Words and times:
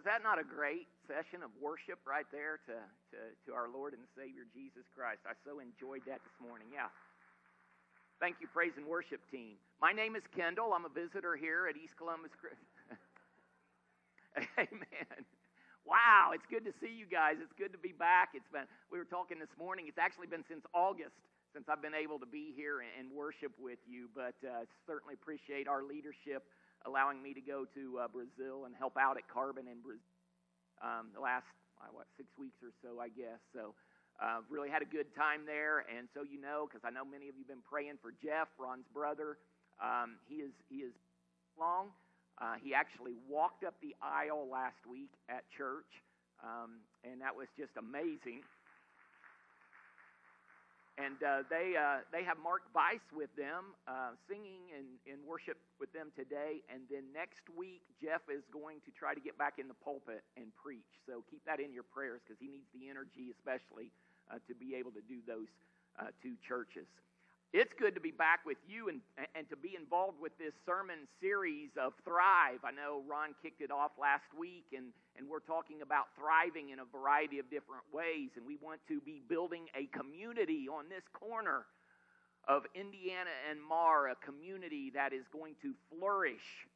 was 0.00 0.08
that 0.08 0.24
not 0.24 0.40
a 0.40 0.48
great 0.48 0.88
session 1.04 1.44
of 1.44 1.52
worship 1.60 2.00
right 2.08 2.24
there 2.32 2.56
to, 2.64 2.72
to, 3.12 3.20
to 3.44 3.52
our 3.52 3.68
Lord 3.68 3.92
and 3.92 4.00
Savior 4.16 4.48
Jesus 4.48 4.88
Christ? 4.96 5.20
I 5.28 5.36
so 5.44 5.60
enjoyed 5.60 6.08
that 6.08 6.24
this 6.24 6.32
morning. 6.40 6.72
Yeah. 6.72 6.88
Thank 8.16 8.40
you, 8.40 8.48
praise 8.48 8.72
and 8.80 8.88
worship 8.88 9.20
team. 9.28 9.60
My 9.76 9.92
name 9.92 10.16
is 10.16 10.24
Kendall. 10.32 10.72
I'm 10.72 10.88
a 10.88 10.88
visitor 10.88 11.36
here 11.36 11.68
at 11.68 11.76
East 11.76 12.00
Columbus. 12.00 12.32
Amen. 14.72 15.20
Wow, 15.84 16.32
it's 16.32 16.48
good 16.48 16.64
to 16.64 16.72
see 16.80 16.96
you 16.96 17.04
guys. 17.04 17.36
It's 17.36 17.52
good 17.60 17.76
to 17.76 17.82
be 17.84 17.92
back. 17.92 18.32
It's 18.32 18.48
been 18.48 18.64
we 18.88 18.96
were 18.96 19.04
talking 19.04 19.36
this 19.36 19.52
morning. 19.60 19.84
It's 19.84 20.00
actually 20.00 20.32
been 20.32 20.48
since 20.48 20.64
August 20.72 21.20
since 21.52 21.68
I've 21.68 21.82
been 21.82 21.98
able 21.98 22.16
to 22.22 22.30
be 22.30 22.54
here 22.54 22.80
and 22.80 23.10
worship 23.12 23.52
with 23.58 23.82
you, 23.84 24.08
but 24.14 24.38
uh, 24.46 24.64
certainly 24.86 25.12
appreciate 25.12 25.66
our 25.66 25.82
leadership 25.82 26.46
allowing 26.86 27.22
me 27.22 27.34
to 27.34 27.40
go 27.40 27.64
to 27.74 27.98
uh, 28.00 28.08
Brazil 28.08 28.64
and 28.64 28.74
help 28.76 28.96
out 28.96 29.16
at 29.16 29.28
Carbon 29.28 29.68
in 29.68 29.80
Brazil 29.80 30.04
um, 30.80 31.12
the 31.14 31.20
last, 31.20 31.48
uh, 31.80 31.92
what, 31.92 32.06
six 32.16 32.28
weeks 32.38 32.56
or 32.64 32.72
so, 32.80 33.00
I 33.00 33.08
guess. 33.08 33.40
So, 33.52 33.74
uh, 34.20 34.44
really 34.52 34.68
had 34.68 34.82
a 34.82 34.88
good 34.88 35.08
time 35.16 35.48
there. 35.48 35.84
And 35.88 36.08
so, 36.12 36.20
you 36.20 36.40
know, 36.40 36.68
because 36.68 36.84
I 36.84 36.92
know 36.92 37.04
many 37.08 37.32
of 37.32 37.36
you 37.36 37.44
have 37.48 37.52
been 37.52 37.64
praying 37.64 37.96
for 38.04 38.12
Jeff, 38.20 38.52
Ron's 38.60 38.88
brother. 38.92 39.40
Um, 39.80 40.20
he 40.28 40.44
is 40.44 40.52
he 40.68 40.84
is 40.84 40.92
long. 41.56 41.88
Uh, 42.36 42.60
he 42.60 42.72
actually 42.72 43.16
walked 43.28 43.64
up 43.64 43.74
the 43.80 43.96
aisle 44.00 44.48
last 44.48 44.80
week 44.88 45.12
at 45.28 45.44
church, 45.56 45.88
um, 46.44 46.80
and 47.04 47.20
that 47.20 47.32
was 47.32 47.48
just 47.56 47.72
amazing 47.76 48.44
and 51.00 51.16
uh, 51.24 51.42
they 51.48 51.72
uh, 51.72 52.04
they 52.12 52.20
have 52.24 52.36
Mark 52.36 52.68
Bice 52.76 53.04
with 53.16 53.32
them, 53.32 53.72
uh, 53.88 54.12
singing 54.28 54.68
and 54.76 55.00
in 55.08 55.24
worship 55.24 55.56
with 55.80 55.88
them 55.96 56.12
today. 56.12 56.60
And 56.68 56.84
then 56.92 57.08
next 57.16 57.48
week, 57.56 57.80
Jeff 57.96 58.20
is 58.28 58.44
going 58.52 58.84
to 58.84 58.90
try 58.92 59.16
to 59.16 59.22
get 59.22 59.40
back 59.40 59.56
in 59.56 59.64
the 59.64 59.78
pulpit 59.80 60.20
and 60.36 60.52
preach. 60.60 61.00
So 61.08 61.24
keep 61.32 61.40
that 61.48 61.58
in 61.58 61.72
your 61.72 61.88
prayers 61.88 62.20
because 62.20 62.36
he 62.36 62.52
needs 62.52 62.68
the 62.76 62.92
energy, 62.92 63.32
especially 63.32 63.88
uh, 64.28 64.44
to 64.44 64.52
be 64.52 64.76
able 64.76 64.92
to 64.92 65.04
do 65.08 65.24
those 65.24 65.48
uh, 65.96 66.12
two 66.20 66.36
churches. 66.44 66.86
It's 67.52 67.74
good 67.74 67.96
to 67.96 68.00
be 68.00 68.12
back 68.12 68.46
with 68.46 68.58
you 68.68 68.88
and, 68.88 69.00
and 69.34 69.48
to 69.50 69.56
be 69.56 69.74
involved 69.74 70.22
with 70.22 70.30
this 70.38 70.54
sermon 70.64 71.10
series 71.20 71.70
of 71.74 71.94
Thrive. 72.04 72.62
I 72.62 72.70
know 72.70 73.02
Ron 73.10 73.34
kicked 73.42 73.60
it 73.60 73.72
off 73.72 73.90
last 73.98 74.30
week, 74.38 74.66
and, 74.70 74.94
and 75.18 75.26
we're 75.26 75.42
talking 75.42 75.82
about 75.82 76.14
thriving 76.14 76.70
in 76.70 76.78
a 76.78 76.86
variety 76.86 77.40
of 77.40 77.50
different 77.50 77.82
ways. 77.92 78.30
And 78.38 78.46
we 78.46 78.54
want 78.62 78.78
to 78.86 79.00
be 79.00 79.20
building 79.28 79.66
a 79.74 79.90
community 79.90 80.70
on 80.70 80.86
this 80.88 81.02
corner 81.12 81.66
of 82.46 82.62
Indiana 82.78 83.34
and 83.50 83.58
Mar, 83.58 84.06
a 84.06 84.14
community 84.14 84.94
that 84.94 85.12
is 85.12 85.26
going 85.32 85.58
to 85.62 85.74
flourish 85.90 86.70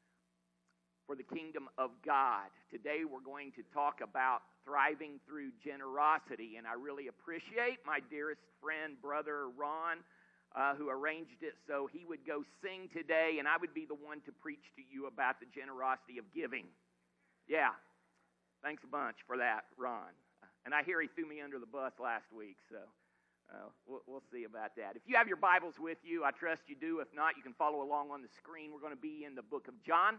for 1.06 1.14
the 1.14 1.22
kingdom 1.22 1.70
of 1.78 1.90
God. 2.04 2.50
Today 2.72 3.06
we're 3.06 3.22
going 3.22 3.52
to 3.54 3.62
talk 3.72 4.00
about 4.02 4.42
thriving 4.64 5.20
through 5.22 5.54
generosity, 5.62 6.58
and 6.58 6.66
I 6.66 6.74
really 6.74 7.06
appreciate 7.06 7.78
my 7.86 8.00
dearest 8.10 8.42
friend, 8.58 8.98
brother 9.00 9.46
Ron 9.54 10.02
uh, 10.54 10.74
who 10.74 10.88
arranged 10.88 11.42
it 11.42 11.54
so 11.66 11.88
he 11.92 12.04
would 12.06 12.26
go 12.26 12.44
sing 12.62 12.88
today, 12.92 13.36
and 13.38 13.48
I 13.48 13.56
would 13.60 13.74
be 13.74 13.86
the 13.86 13.98
one 13.98 14.20
to 14.22 14.32
preach 14.32 14.70
to 14.76 14.82
you 14.86 15.06
about 15.06 15.40
the 15.40 15.46
generosity 15.50 16.18
of 16.18 16.24
giving. 16.32 16.66
Yeah. 17.48 17.74
Thanks 18.62 18.82
a 18.84 18.86
bunch 18.86 19.16
for 19.26 19.36
that, 19.36 19.64
Ron. 19.76 20.14
And 20.64 20.72
I 20.72 20.82
hear 20.82 21.00
he 21.02 21.08
threw 21.08 21.28
me 21.28 21.42
under 21.42 21.58
the 21.58 21.68
bus 21.68 21.92
last 22.00 22.32
week, 22.32 22.56
so 22.70 22.78
uh, 23.52 23.68
we'll, 23.86 24.00
we'll 24.06 24.22
see 24.32 24.44
about 24.44 24.76
that. 24.76 24.96
If 24.96 25.02
you 25.04 25.16
have 25.16 25.28
your 25.28 25.36
Bibles 25.36 25.74
with 25.78 25.98
you, 26.02 26.24
I 26.24 26.30
trust 26.30 26.62
you 26.66 26.76
do. 26.76 27.00
If 27.00 27.08
not, 27.14 27.36
you 27.36 27.42
can 27.42 27.52
follow 27.52 27.82
along 27.82 28.10
on 28.10 28.22
the 28.22 28.32
screen. 28.38 28.72
We're 28.72 28.80
going 28.80 28.96
to 28.96 29.00
be 29.00 29.24
in 29.26 29.34
the 29.34 29.42
book 29.42 29.68
of 29.68 29.74
John, 29.84 30.16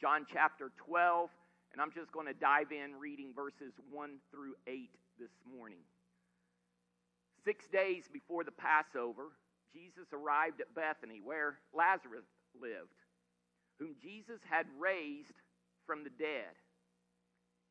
John 0.00 0.26
chapter 0.30 0.70
12, 0.86 1.30
and 1.72 1.82
I'm 1.82 1.90
just 1.90 2.12
going 2.12 2.26
to 2.26 2.34
dive 2.34 2.70
in 2.70 2.94
reading 3.00 3.32
verses 3.34 3.74
1 3.90 4.10
through 4.30 4.54
8 4.68 4.90
this 5.18 5.34
morning. 5.50 5.82
Six 7.44 7.66
days 7.66 8.04
before 8.12 8.44
the 8.44 8.54
Passover, 8.54 9.34
Jesus 9.72 10.08
arrived 10.12 10.60
at 10.60 10.74
Bethany, 10.74 11.20
where 11.22 11.58
Lazarus 11.74 12.26
lived, 12.60 12.96
whom 13.78 13.94
Jesus 14.02 14.40
had 14.48 14.66
raised 14.78 15.34
from 15.86 16.04
the 16.04 16.10
dead. 16.10 16.54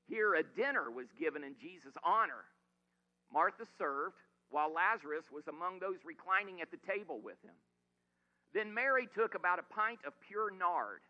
Here, 0.07 0.35
a 0.35 0.43
dinner 0.43 0.91
was 0.91 1.07
given 1.19 1.43
in 1.43 1.55
Jesus' 1.59 1.97
honor. 2.03 2.45
Martha 3.33 3.65
served, 3.77 4.15
while 4.49 4.71
Lazarus 4.71 5.25
was 5.33 5.47
among 5.47 5.79
those 5.79 6.05
reclining 6.05 6.61
at 6.61 6.69
the 6.69 6.77
table 6.85 7.19
with 7.23 7.41
him. 7.43 7.57
Then 8.53 8.73
Mary 8.73 9.07
took 9.13 9.35
about 9.35 9.59
a 9.59 9.73
pint 9.73 9.99
of 10.05 10.13
pure 10.21 10.51
nard, 10.51 11.01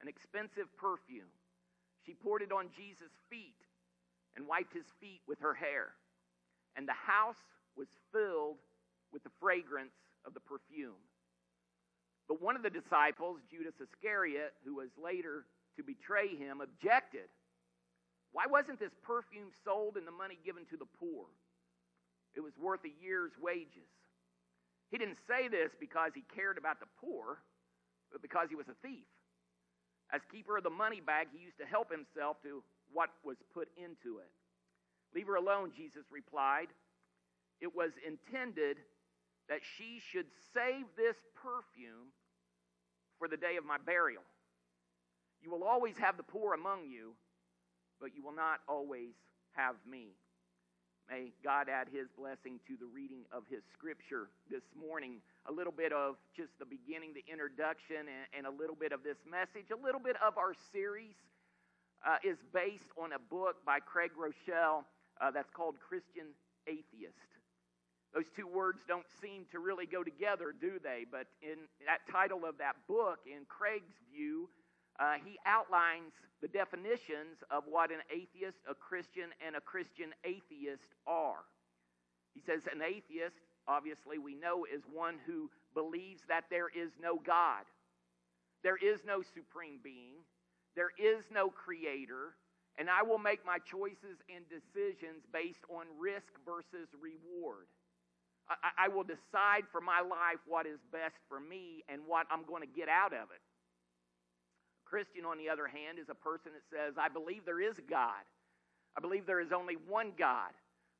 an 0.00 0.08
expensive 0.08 0.70
perfume. 0.78 1.28
She 2.06 2.14
poured 2.14 2.42
it 2.42 2.52
on 2.52 2.70
Jesus' 2.76 3.12
feet 3.28 3.58
and 4.36 4.46
wiped 4.46 4.72
his 4.72 4.86
feet 5.00 5.20
with 5.26 5.40
her 5.40 5.54
hair. 5.54 5.94
And 6.76 6.88
the 6.88 6.92
house 6.92 7.42
was 7.76 7.88
filled 8.12 8.58
with 9.12 9.22
the 9.22 9.30
fragrance 9.40 9.94
of 10.24 10.34
the 10.34 10.40
perfume. 10.40 11.00
But 12.28 12.40
one 12.40 12.56
of 12.56 12.62
the 12.62 12.70
disciples, 12.70 13.40
Judas 13.50 13.74
Iscariot, 13.80 14.54
who 14.64 14.76
was 14.76 14.88
later 14.96 15.44
to 15.76 15.82
betray 15.82 16.28
him, 16.36 16.60
objected. 16.60 17.28
Why 18.32 18.44
wasn't 18.48 18.80
this 18.80 18.92
perfume 19.02 19.52
sold 19.64 19.96
and 19.96 20.06
the 20.06 20.12
money 20.12 20.38
given 20.44 20.64
to 20.70 20.76
the 20.76 20.88
poor? 20.98 21.26
It 22.34 22.40
was 22.40 22.52
worth 22.58 22.80
a 22.84 23.04
year's 23.04 23.32
wages. 23.40 23.92
He 24.90 24.98
didn't 24.98 25.18
say 25.28 25.48
this 25.48 25.70
because 25.78 26.12
he 26.14 26.24
cared 26.34 26.58
about 26.58 26.80
the 26.80 26.86
poor, 27.00 27.38
but 28.10 28.22
because 28.22 28.48
he 28.48 28.56
was 28.56 28.68
a 28.68 28.78
thief. 28.86 29.06
As 30.12 30.20
keeper 30.30 30.56
of 30.56 30.64
the 30.64 30.70
money 30.70 31.00
bag, 31.00 31.28
he 31.32 31.44
used 31.44 31.58
to 31.58 31.66
help 31.66 31.90
himself 31.90 32.42
to 32.42 32.62
what 32.92 33.10
was 33.24 33.36
put 33.52 33.68
into 33.76 34.18
it. 34.18 34.30
Leave 35.14 35.26
her 35.26 35.36
alone, 35.36 35.72
Jesus 35.76 36.04
replied. 36.10 36.68
It 37.60 37.74
was 37.74 37.90
intended 38.06 38.78
that 39.48 39.60
she 39.76 40.00
should 40.10 40.26
save 40.52 40.86
this 40.96 41.16
perfume 41.34 42.12
for 43.18 43.28
the 43.28 43.36
day 43.36 43.56
of 43.56 43.64
my 43.64 43.78
burial. 43.78 44.22
You 45.42 45.50
will 45.50 45.64
always 45.64 45.96
have 45.98 46.16
the 46.16 46.22
poor 46.22 46.54
among 46.54 46.86
you, 46.86 47.12
but 48.00 48.14
you 48.16 48.22
will 48.22 48.34
not 48.34 48.60
always 48.68 49.12
have 49.52 49.76
me. 49.88 50.16
May 51.08 51.32
God 51.44 51.68
add 51.68 51.88
his 51.92 52.08
blessing 52.16 52.58
to 52.66 52.76
the 52.80 52.86
reading 52.86 53.28
of 53.30 53.44
his 53.50 53.60
scripture 53.72 54.28
this 54.50 54.64
morning. 54.72 55.20
A 55.46 55.52
little 55.52 55.72
bit 55.72 55.92
of 55.92 56.16
just 56.34 56.58
the 56.58 56.64
beginning, 56.64 57.12
the 57.12 57.24
introduction, 57.30 58.08
and, 58.08 58.24
and 58.32 58.46
a 58.46 58.50
little 58.50 58.74
bit 58.74 58.92
of 58.92 59.04
this 59.04 59.18
message. 59.28 59.68
A 59.68 59.76
little 59.76 60.00
bit 60.00 60.16
of 60.26 60.38
our 60.38 60.54
series 60.72 61.16
uh, 62.06 62.16
is 62.24 62.38
based 62.54 62.88
on 62.96 63.12
a 63.12 63.18
book 63.18 63.56
by 63.66 63.80
Craig 63.80 64.12
Groeschel 64.16 64.84
uh, 65.20 65.30
that's 65.30 65.50
called 65.50 65.76
Christian 65.78 66.32
Atheist. 66.66 67.33
Those 68.14 68.30
two 68.34 68.46
words 68.46 68.80
don't 68.86 69.06
seem 69.20 69.44
to 69.50 69.58
really 69.58 69.86
go 69.86 70.04
together, 70.04 70.54
do 70.58 70.78
they? 70.82 71.04
But 71.10 71.26
in 71.42 71.58
that 71.86 72.06
title 72.10 72.44
of 72.44 72.58
that 72.58 72.76
book, 72.86 73.18
in 73.26 73.44
Craig's 73.48 73.98
view, 74.12 74.48
uh, 75.00 75.14
he 75.24 75.36
outlines 75.44 76.12
the 76.40 76.46
definitions 76.46 77.42
of 77.50 77.64
what 77.68 77.90
an 77.90 77.98
atheist, 78.14 78.58
a 78.70 78.74
Christian, 78.74 79.34
and 79.44 79.56
a 79.56 79.60
Christian 79.60 80.14
atheist 80.22 80.94
are. 81.08 81.42
He 82.34 82.40
says 82.40 82.62
an 82.72 82.82
atheist, 82.82 83.34
obviously, 83.66 84.18
we 84.18 84.34
know, 84.34 84.64
is 84.64 84.82
one 84.92 85.16
who 85.26 85.50
believes 85.74 86.22
that 86.28 86.44
there 86.50 86.68
is 86.68 86.92
no 87.02 87.18
God, 87.18 87.64
there 88.62 88.76
is 88.76 89.00
no 89.04 89.22
supreme 89.22 89.80
being, 89.82 90.22
there 90.76 90.90
is 90.98 91.24
no 91.32 91.48
creator, 91.48 92.38
and 92.78 92.88
I 92.88 93.02
will 93.02 93.18
make 93.18 93.44
my 93.44 93.58
choices 93.58 94.22
and 94.34 94.44
decisions 94.48 95.26
based 95.32 95.62
on 95.68 95.86
risk 95.98 96.30
versus 96.46 96.88
reward. 96.94 97.66
I, 98.48 98.86
I 98.86 98.88
will 98.88 99.04
decide 99.04 99.64
for 99.72 99.80
my 99.80 100.00
life 100.00 100.40
what 100.46 100.66
is 100.66 100.78
best 100.92 101.16
for 101.28 101.40
me 101.40 101.84
and 101.88 102.02
what 102.06 102.26
I'm 102.30 102.44
going 102.44 102.62
to 102.62 102.68
get 102.68 102.88
out 102.88 103.12
of 103.12 103.30
it. 103.32 103.40
A 103.40 104.88
Christian, 104.88 105.24
on 105.24 105.38
the 105.38 105.48
other 105.48 105.66
hand, 105.66 105.98
is 105.98 106.08
a 106.10 106.14
person 106.14 106.52
that 106.52 106.66
says, 106.68 106.94
I 106.98 107.08
believe 107.08 107.44
there 107.44 107.60
is 107.60 107.78
a 107.78 107.82
God. 107.82 108.24
I 108.96 109.00
believe 109.00 109.26
there 109.26 109.40
is 109.40 109.52
only 109.52 109.76
one 109.88 110.12
God. 110.16 110.52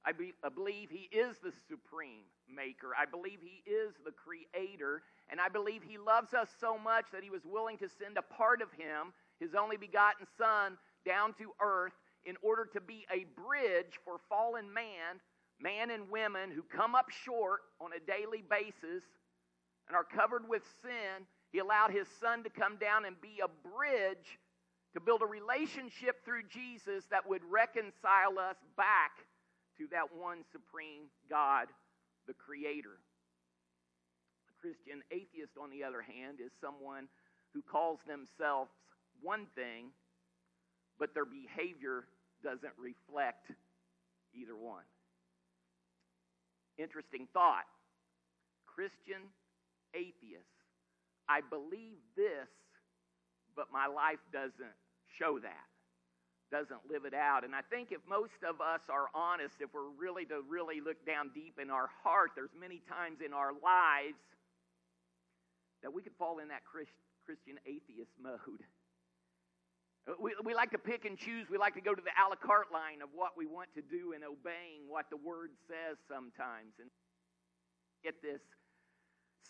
I, 0.06 0.12
be, 0.12 0.34
I 0.42 0.48
believe 0.48 0.90
He 0.90 1.08
is 1.16 1.36
the 1.38 1.52
supreme 1.68 2.24
maker. 2.48 2.90
I 2.98 3.04
believe 3.04 3.38
He 3.42 3.62
is 3.70 3.94
the 4.04 4.12
creator. 4.12 5.02
And 5.30 5.40
I 5.40 5.48
believe 5.48 5.82
He 5.82 5.98
loves 5.98 6.34
us 6.34 6.48
so 6.60 6.78
much 6.78 7.06
that 7.12 7.22
He 7.22 7.30
was 7.30 7.42
willing 7.44 7.78
to 7.78 7.88
send 7.88 8.16
a 8.16 8.22
part 8.22 8.62
of 8.62 8.72
Him, 8.72 9.12
His 9.38 9.54
only 9.54 9.76
begotten 9.76 10.26
Son, 10.38 10.76
down 11.06 11.34
to 11.34 11.52
earth 11.60 11.92
in 12.24 12.36
order 12.42 12.66
to 12.72 12.80
be 12.80 13.06
a 13.12 13.26
bridge 13.40 14.00
for 14.04 14.16
fallen 14.28 14.72
man 14.72 15.20
men 15.60 15.90
and 15.90 16.10
women 16.10 16.50
who 16.50 16.62
come 16.62 16.94
up 16.94 17.10
short 17.10 17.60
on 17.80 17.90
a 17.92 18.00
daily 18.00 18.42
basis 18.48 19.04
and 19.88 19.96
are 19.96 20.04
covered 20.04 20.48
with 20.48 20.62
sin. 20.82 21.26
He 21.52 21.58
allowed 21.58 21.90
his 21.90 22.08
son 22.20 22.42
to 22.44 22.50
come 22.50 22.76
down 22.76 23.04
and 23.04 23.20
be 23.20 23.40
a 23.42 23.68
bridge 23.68 24.38
to 24.94 25.00
build 25.00 25.22
a 25.22 25.26
relationship 25.26 26.24
through 26.24 26.42
Jesus 26.48 27.04
that 27.10 27.28
would 27.28 27.42
reconcile 27.50 28.38
us 28.38 28.56
back 28.76 29.26
to 29.78 29.86
that 29.90 30.14
one 30.16 30.44
supreme 30.52 31.10
God, 31.28 31.66
the 32.26 32.34
Creator. 32.34 32.94
A 34.48 34.54
Christian 34.60 35.02
atheist, 35.10 35.58
on 35.60 35.70
the 35.70 35.82
other 35.82 36.00
hand, 36.00 36.38
is 36.44 36.52
someone 36.60 37.08
who 37.52 37.62
calls 37.62 37.98
themselves 38.06 38.70
one 39.20 39.46
thing, 39.54 39.90
but 40.98 41.12
their 41.12 41.26
behavior 41.26 42.06
doesn't 42.42 42.74
reflect 42.78 43.50
either 44.34 44.56
one. 44.56 44.84
Interesting 46.78 47.28
thought. 47.32 47.64
Christian 48.66 49.30
atheists. 49.94 50.50
I 51.28 51.40
believe 51.40 52.02
this, 52.16 52.50
but 53.56 53.72
my 53.72 53.86
life 53.86 54.20
doesn't 54.32 54.76
show 55.18 55.38
that, 55.38 55.68
doesn't 56.50 56.84
live 56.90 57.06
it 57.06 57.14
out. 57.14 57.44
And 57.44 57.54
I 57.54 57.62
think 57.62 57.92
if 57.92 58.02
most 58.08 58.42
of 58.42 58.60
us 58.60 58.82
are 58.90 59.08
honest, 59.14 59.54
if 59.60 59.72
we're 59.72 59.94
really 59.96 60.26
to 60.26 60.42
really 60.48 60.80
look 60.80 61.00
down 61.06 61.30
deep 61.32 61.58
in 61.62 61.70
our 61.70 61.88
heart, 62.02 62.32
there's 62.34 62.52
many 62.58 62.82
times 62.90 63.18
in 63.24 63.32
our 63.32 63.52
lives 63.52 64.20
that 65.82 65.92
we 65.92 66.02
could 66.02 66.16
fall 66.18 66.40
in 66.40 66.48
that 66.48 66.62
Christian 66.66 67.56
atheist 67.64 68.12
mode. 68.20 68.64
Uh, 70.08 70.12
we, 70.20 70.34
we 70.44 70.54
like 70.54 70.70
to 70.70 70.78
pick 70.78 71.04
and 71.04 71.16
choose. 71.16 71.48
We 71.50 71.58
like 71.58 71.74
to 71.74 71.80
go 71.80 71.94
to 71.94 72.02
the 72.02 72.10
a 72.10 72.24
la 72.28 72.36
carte 72.36 72.72
line 72.72 73.00
of 73.02 73.08
what 73.14 73.32
we 73.36 73.46
want 73.46 73.72
to 73.74 73.82
do 73.82 74.12
and 74.12 74.22
obeying 74.24 74.88
what 74.88 75.06
the 75.10 75.16
Word 75.16 75.50
says 75.68 75.96
sometimes. 76.08 76.76
And 76.78 76.90
get 78.02 78.20
this 78.20 78.40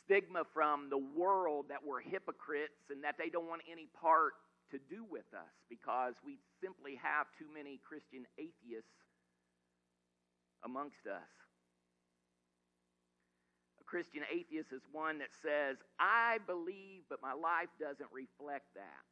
stigma 0.04 0.44
from 0.52 0.90
the 0.90 0.98
world 0.98 1.66
that 1.68 1.82
we're 1.84 2.00
hypocrites 2.00 2.90
and 2.90 3.02
that 3.02 3.16
they 3.18 3.28
don't 3.28 3.48
want 3.48 3.62
any 3.70 3.88
part 4.00 4.34
to 4.70 4.78
do 4.90 5.04
with 5.10 5.26
us 5.34 5.54
because 5.68 6.14
we 6.24 6.38
simply 6.60 6.98
have 7.02 7.26
too 7.38 7.46
many 7.52 7.80
Christian 7.82 8.24
atheists 8.38 8.94
amongst 10.64 11.06
us. 11.06 11.30
A 13.80 13.84
Christian 13.84 14.22
atheist 14.32 14.72
is 14.72 14.82
one 14.92 15.18
that 15.18 15.34
says, 15.42 15.76
I 15.98 16.38
believe, 16.46 17.02
but 17.10 17.20
my 17.20 17.34
life 17.34 17.68
doesn't 17.78 18.08
reflect 18.12 18.66
that. 18.74 19.04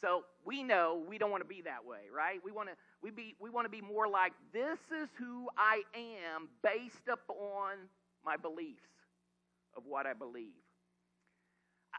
So 0.00 0.24
we 0.44 0.62
know 0.62 1.02
we 1.08 1.18
don't 1.18 1.30
want 1.30 1.42
to 1.42 1.48
be 1.48 1.62
that 1.62 1.84
way, 1.84 2.10
right? 2.14 2.38
We 2.44 2.52
want 2.52 2.68
to 2.68 2.74
we 3.02 3.10
be 3.10 3.34
we 3.40 3.50
want 3.50 3.64
to 3.64 3.70
be 3.70 3.80
more 3.80 4.06
like 4.08 4.32
this 4.52 4.78
is 5.02 5.08
who 5.18 5.48
I 5.56 5.82
am 5.94 6.48
based 6.62 7.08
upon 7.10 7.88
my 8.24 8.36
beliefs 8.36 8.90
of 9.76 9.84
what 9.86 10.06
I 10.06 10.12
believe. 10.12 10.52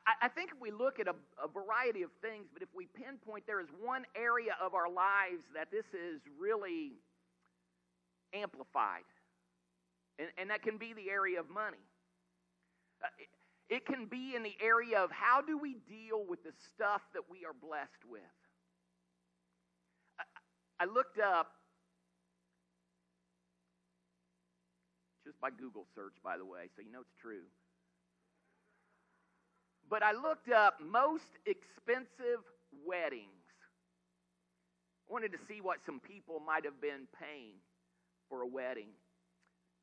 I, 0.06 0.26
I 0.26 0.28
think 0.28 0.52
if 0.52 0.62
we 0.62 0.72
look 0.72 1.00
at 1.00 1.08
a, 1.08 1.16
a 1.44 1.48
variety 1.48 2.04
of 2.04 2.12
things, 2.22 2.48
but 2.54 2.62
if 2.62 2.70
we 2.76 2.88
pinpoint 2.88 3.46
there 3.48 3.60
is 3.60 3.68
one 3.82 4.06
area 4.16 4.56
of 4.62 4.74
our 4.74 4.90
lives 4.90 5.44
that 5.56 5.72
this 5.72 5.86
is 5.94 6.22
really 6.40 6.94
amplified, 8.34 9.08
and, 10.20 10.30
and 10.38 10.50
that 10.50 10.62
can 10.62 10.78
be 10.78 10.94
the 10.94 11.10
area 11.10 11.40
of 11.40 11.50
money. 11.50 11.82
Uh, 13.04 13.08
it, 13.18 13.28
it 13.70 13.86
can 13.86 14.06
be 14.06 14.34
in 14.36 14.44
the 14.44 14.56
area 14.62 15.00
of 15.00 15.12
how 15.12 15.42
do 15.42 15.58
we 15.58 15.76
deal 15.90 16.24
with 16.28 16.44
the 16.44 16.54
stuff 16.74 17.02
that 17.14 17.24
we 17.30 17.46
are 17.46 17.54
blessed 17.54 18.06
with. 18.10 18.22
I, 20.20 20.84
I 20.84 20.86
looked 20.86 21.20
up, 21.20 21.52
just 25.26 25.40
by 25.42 25.50
Google 25.50 25.86
search, 25.94 26.16
by 26.24 26.38
the 26.38 26.46
way, 26.46 26.70
so 26.76 26.82
you 26.82 26.92
know 26.92 27.02
it's 27.02 27.22
true. 27.22 27.44
But 29.90 30.04
I 30.04 30.14
looked 30.14 30.50
up 30.50 30.80
most 30.82 31.38
expensive 31.46 32.44
weddings. 32.86 33.28
I 35.10 35.14
wanted 35.14 35.32
to 35.32 35.40
see 35.48 35.62
what 35.62 35.80
some 35.86 36.00
people 36.00 36.42
might 36.46 36.66
have 36.66 36.80
been 36.82 37.08
paying 37.20 37.56
for 38.30 38.42
a 38.42 38.48
wedding. 38.48 38.90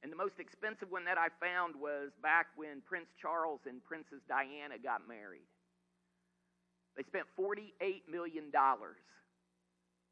And 0.04 0.12
the 0.12 0.16
most 0.16 0.38
expensive 0.38 0.90
one 0.90 1.06
that 1.06 1.16
I 1.16 1.28
found 1.40 1.74
was 1.74 2.10
back 2.22 2.48
when 2.56 2.82
Prince 2.84 3.08
Charles 3.16 3.60
and 3.64 3.82
Princess 3.82 4.20
Diana 4.28 4.76
got 4.76 5.08
married. 5.08 5.48
They 6.94 7.04
spent 7.04 7.24
$48 7.40 8.02
million 8.12 8.52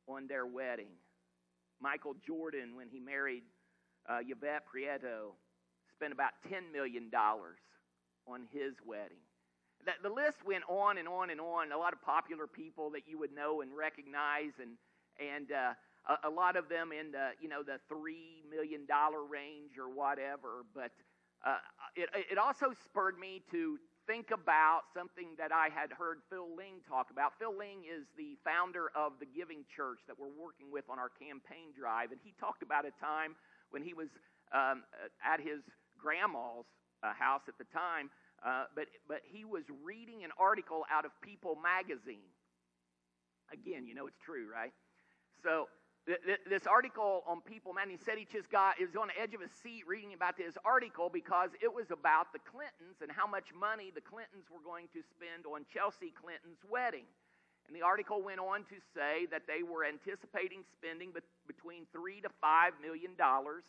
on 0.09 0.27
their 0.29 0.47
wedding. 0.47 0.97
Michael 1.79 2.17
Jordan, 2.27 2.75
when 2.75 2.89
he 2.89 3.01
married 3.01 3.43
uh, 4.09 4.21
Yvette 4.27 4.65
Prieto, 4.65 5.37
spent 5.95 6.15
about 6.15 6.33
$10 6.51 6.73
million 6.73 7.11
on 7.13 8.49
his 8.51 8.73
wedding. 8.87 9.21
The, 9.85 10.09
the 10.09 10.15
list 10.15 10.39
went 10.47 10.65
on 10.71 10.97
and 10.97 11.07
on 11.07 11.29
and 11.29 11.39
on. 11.39 11.71
A 11.71 11.77
lot 11.77 11.93
of 11.93 12.01
popular 12.01 12.47
people 12.47 12.89
that 12.93 13.03
you 13.07 13.19
would 13.19 13.35
know 13.35 13.61
and 13.61 13.77
recognize, 13.77 14.53
and, 14.59 14.71
and 15.21 15.53
uh, 15.53 15.75
a, 16.09 16.29
a 16.29 16.31
lot 16.31 16.57
of 16.57 16.69
them 16.69 16.91
in 16.93 17.13
the 17.13 17.31
you 17.41 17.49
know 17.49 17.63
the 17.63 17.79
three 17.89 18.43
million 18.51 18.87
dollar 18.87 19.23
range 19.25 19.79
or 19.79 19.89
whatever. 19.89 20.65
But 20.75 20.93
uh, 21.45 21.59
it 21.97 22.09
it 22.31 22.39
also 22.39 22.73
spurred 22.85 23.19
me 23.19 23.43
to 23.51 23.79
think 24.07 24.31
about 24.35 24.83
something 24.95 25.39
that 25.39 25.53
I 25.53 25.71
had 25.71 25.93
heard 25.95 26.19
Phil 26.29 26.49
Ling 26.57 26.83
talk 26.89 27.11
about. 27.11 27.39
Phil 27.39 27.55
Ling 27.55 27.87
is 27.87 28.03
the 28.19 28.35
founder 28.43 28.91
of 28.99 29.13
the 29.21 29.27
Giving 29.27 29.63
Church 29.71 30.01
that 30.09 30.19
we're 30.19 30.35
working 30.35 30.71
with 30.73 30.85
on 30.91 30.99
our 30.99 31.11
campaign 31.23 31.71
drive, 31.79 32.11
and 32.11 32.19
he 32.23 32.35
talked 32.41 32.63
about 32.63 32.85
a 32.85 32.95
time 32.99 33.37
when 33.71 33.83
he 33.83 33.95
was 33.95 34.09
um, 34.53 34.83
at 35.23 35.39
his 35.39 35.63
grandma's 35.99 36.67
uh, 37.03 37.15
house 37.15 37.43
at 37.47 37.57
the 37.59 37.69
time, 37.71 38.11
uh, 38.45 38.65
but 38.75 38.87
but 39.07 39.23
he 39.25 39.45
was 39.45 39.63
reading 39.85 40.25
an 40.25 40.31
article 40.39 40.85
out 40.91 41.05
of 41.05 41.13
People 41.23 41.57
magazine. 41.63 42.27
Again, 43.53 43.87
you 43.87 43.95
know 43.95 44.07
it's 44.07 44.19
true, 44.25 44.47
right? 44.51 44.73
So 45.43 45.67
this 46.07 46.67
article 46.67 47.23
on 47.27 47.41
People, 47.43 47.73
man, 47.73 47.89
he 47.89 47.97
said 47.97 48.19
he 48.19 48.27
just 48.27 48.51
got, 48.51 48.75
he 48.77 48.85
was 48.85 48.97
on 48.97 49.07
the 49.07 49.19
edge 49.21 49.35
of 49.35 49.41
his 49.41 49.55
seat 49.63 49.87
reading 49.87 50.15
about 50.15 50.37
this 50.37 50.59
article 50.65 51.07
because 51.07 51.51
it 51.63 51.71
was 51.71 51.91
about 51.95 52.33
the 52.33 52.43
Clintons 52.43 52.99
and 53.03 53.11
how 53.11 53.27
much 53.27 53.55
money 53.55 53.95
the 53.95 54.03
Clintons 54.03 54.51
were 54.51 54.63
going 54.67 54.91
to 54.91 55.01
spend 55.15 55.47
on 55.47 55.63
Chelsea 55.71 56.11
Clinton's 56.11 56.59
wedding. 56.67 57.07
And 57.71 57.77
the 57.79 57.87
article 57.87 58.19
went 58.19 58.43
on 58.43 58.67
to 58.67 58.79
say 58.91 59.31
that 59.31 59.47
they 59.47 59.63
were 59.63 59.87
anticipating 59.87 60.67
spending 60.75 61.15
between 61.47 61.87
three 61.95 62.21
to 62.21 62.31
five 62.43 62.75
million 62.83 63.15
dollars 63.15 63.63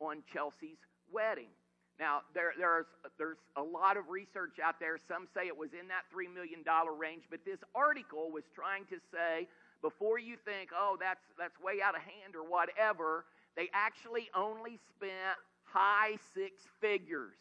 on 0.00 0.24
Chelsea's 0.32 0.80
wedding. 1.12 1.52
Now, 2.00 2.26
there, 2.34 2.50
there's, 2.58 2.90
there's 3.18 3.38
a 3.54 3.62
lot 3.62 3.96
of 3.96 4.08
research 4.10 4.58
out 4.58 4.80
there. 4.80 4.98
Some 4.98 5.28
say 5.30 5.46
it 5.46 5.56
was 5.56 5.70
in 5.78 5.86
that 5.94 6.10
$3 6.10 6.26
million 6.26 6.66
range, 6.98 7.30
but 7.30 7.46
this 7.46 7.62
article 7.70 8.34
was 8.34 8.42
trying 8.50 8.82
to 8.90 8.98
say 9.14 9.46
before 9.84 10.18
you 10.18 10.36
think, 10.46 10.70
oh, 10.74 10.96
that's, 10.98 11.20
that's 11.38 11.60
way 11.60 11.82
out 11.84 11.94
of 11.94 12.00
hand 12.00 12.34
or 12.34 12.48
whatever, 12.48 13.26
they 13.54 13.68
actually 13.74 14.30
only 14.34 14.80
spent 14.96 15.36
high 15.64 16.16
six 16.32 16.62
figures. 16.80 17.36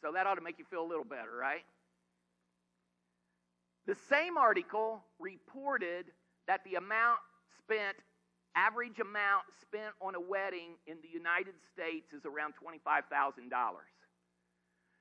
So 0.00 0.10
that 0.12 0.26
ought 0.26 0.36
to 0.36 0.40
make 0.40 0.58
you 0.58 0.64
feel 0.64 0.82
a 0.82 0.88
little 0.88 1.04
better, 1.04 1.36
right? 1.38 1.60
The 3.86 3.94
same 4.08 4.38
article 4.38 5.04
reported 5.18 6.06
that 6.48 6.64
the 6.64 6.76
amount 6.76 7.18
spent, 7.58 7.96
average 8.56 8.98
amount 8.98 9.44
spent 9.60 9.92
on 10.00 10.14
a 10.14 10.20
wedding 10.20 10.80
in 10.86 10.96
the 11.02 11.12
United 11.12 11.60
States 11.74 12.14
is 12.14 12.24
around 12.24 12.54
$25,000. 12.56 13.04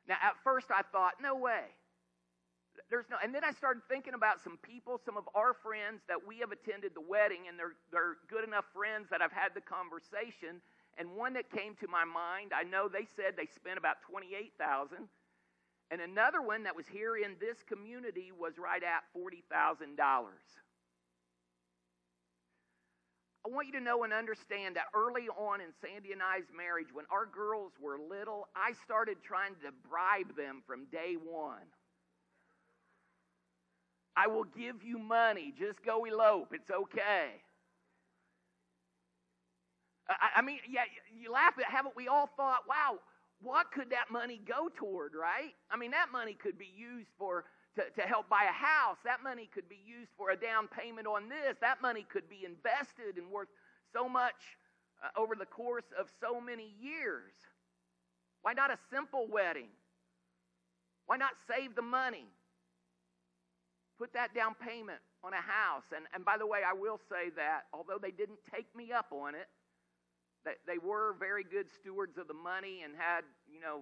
Now, 0.10 0.16
at 0.22 0.36
first 0.44 0.68
I 0.76 0.82
thought, 0.92 1.14
no 1.22 1.38
way 1.38 1.72
there's 2.90 3.06
no, 3.10 3.18
and 3.24 3.34
then 3.34 3.44
I 3.44 3.52
started 3.52 3.84
thinking 3.90 4.14
about 4.14 4.42
some 4.42 4.58
people, 4.62 5.00
some 5.04 5.18
of 5.18 5.28
our 5.36 5.54
friends 5.54 6.02
that 6.08 6.20
we 6.20 6.40
have 6.40 6.52
attended 6.52 6.94
the 6.96 7.04
wedding, 7.04 7.48
and 7.48 7.60
they're, 7.60 7.76
they're 7.92 8.18
good 8.30 8.48
enough 8.48 8.66
friends 8.74 9.08
that 9.12 9.22
I've 9.22 9.36
had 9.36 9.54
the 9.54 9.62
conversation. 9.62 10.62
And 10.98 11.16
one 11.16 11.34
that 11.34 11.50
came 11.50 11.76
to 11.80 11.88
my 11.88 12.04
mind, 12.04 12.52
I 12.52 12.64
know 12.64 12.90
they 12.90 13.08
said 13.16 13.36
they 13.38 13.48
spent 13.56 13.78
about 13.78 14.04
28000 14.12 15.08
And 15.92 16.02
another 16.02 16.42
one 16.42 16.64
that 16.64 16.76
was 16.76 16.88
here 16.88 17.16
in 17.16 17.36
this 17.40 17.64
community 17.64 18.32
was 18.36 18.60
right 18.60 18.84
at 18.84 19.08
$40,000. 19.16 19.96
I 23.46 23.50
want 23.50 23.68
you 23.68 23.74
to 23.74 23.84
know 23.84 24.04
and 24.04 24.12
understand 24.12 24.76
that 24.76 24.92
early 24.94 25.30
on 25.30 25.62
in 25.62 25.72
Sandy 25.82 26.12
and 26.12 26.22
I's 26.22 26.52
marriage, 26.56 26.92
when 26.92 27.06
our 27.10 27.26
girls 27.26 27.72
were 27.80 27.98
little, 27.98 28.48
I 28.56 28.74
started 28.84 29.24
trying 29.24 29.56
to 29.64 29.72
bribe 29.88 30.36
them 30.36 30.62
from 30.68 30.86
day 30.92 31.16
one. 31.16 31.64
I 34.20 34.28
will 34.28 34.44
give 34.44 34.84
you 34.84 34.98
money. 34.98 35.54
Just 35.58 35.82
go 35.82 36.04
elope. 36.04 36.50
It's 36.54 36.70
okay. 36.70 37.40
I, 40.10 40.40
I 40.40 40.42
mean, 40.42 40.60
yeah, 40.70 40.82
you 41.18 41.32
laugh 41.32 41.54
at 41.58 41.72
haven't 41.72 41.96
we 41.96 42.10
all 42.10 42.30
thought, 42.36 42.68
wow, 42.68 43.00
what 43.42 43.72
could 43.72 43.92
that 43.92 44.12
money 44.12 44.42
go 44.46 44.68
toward, 44.76 45.14
right? 45.16 45.54
I 45.72 45.78
mean, 45.78 45.92
that 45.92 46.08
money 46.12 46.34
could 46.34 46.58
be 46.58 46.68
used 46.76 47.08
for 47.18 47.46
to, 47.78 48.02
to 48.02 48.02
help 48.06 48.28
buy 48.28 48.44
a 48.44 48.52
house. 48.52 48.98
That 49.06 49.24
money 49.24 49.50
could 49.54 49.70
be 49.70 49.80
used 49.88 50.12
for 50.18 50.32
a 50.32 50.36
down 50.36 50.68
payment 50.68 51.08
on 51.08 51.30
this. 51.30 51.56
That 51.62 51.82
money 51.82 52.06
could 52.12 52.28
be 52.30 52.44
invested 52.44 53.16
and 53.16 53.32
worth 53.32 53.48
so 53.94 54.10
much 54.10 54.58
uh, 55.02 55.18
over 55.18 55.34
the 55.36 55.46
course 55.46 55.88
of 55.98 56.08
so 56.20 56.42
many 56.42 56.74
years. 56.82 57.32
Why 58.42 58.52
not 58.52 58.70
a 58.70 58.78
simple 58.92 59.28
wedding? 59.32 59.70
Why 61.06 61.16
not 61.16 61.32
save 61.50 61.76
the 61.76 61.82
money? 61.82 62.26
Put 64.00 64.14
that 64.14 64.34
down 64.34 64.56
payment 64.56 65.00
on 65.24 65.34
a 65.34 65.44
house. 65.44 65.84
And, 65.94 66.06
and 66.16 66.24
by 66.24 66.38
the 66.38 66.48
way, 66.48 66.60
I 66.66 66.74
will 66.74 66.98
say 66.98 67.30
that 67.36 67.68
although 67.74 68.00
they 68.02 68.12
didn't 68.12 68.40
take 68.50 68.74
me 68.74 68.94
up 68.94 69.12
on 69.12 69.36
it, 69.36 69.48
they, 70.46 70.56
they 70.66 70.78
were 70.80 71.16
very 71.20 71.44
good 71.44 71.68
stewards 71.70 72.18
of 72.18 72.30
the 72.30 72.34
money 72.34 72.82
and 72.84 72.94
had, 72.98 73.26
you 73.52 73.60
know, 73.60 73.82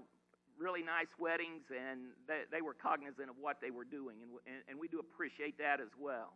really 0.58 0.82
nice 0.82 1.14
weddings, 1.20 1.70
and 1.70 2.10
they, 2.28 2.42
they 2.52 2.62
were 2.62 2.74
cognizant 2.74 3.30
of 3.30 3.36
what 3.40 3.62
they 3.62 3.70
were 3.70 3.86
doing. 3.86 4.18
And, 4.24 4.32
and, 4.48 4.64
and 4.68 4.80
we 4.80 4.88
do 4.88 4.98
appreciate 4.98 5.60
that 5.60 5.80
as 5.80 5.94
well. 6.00 6.34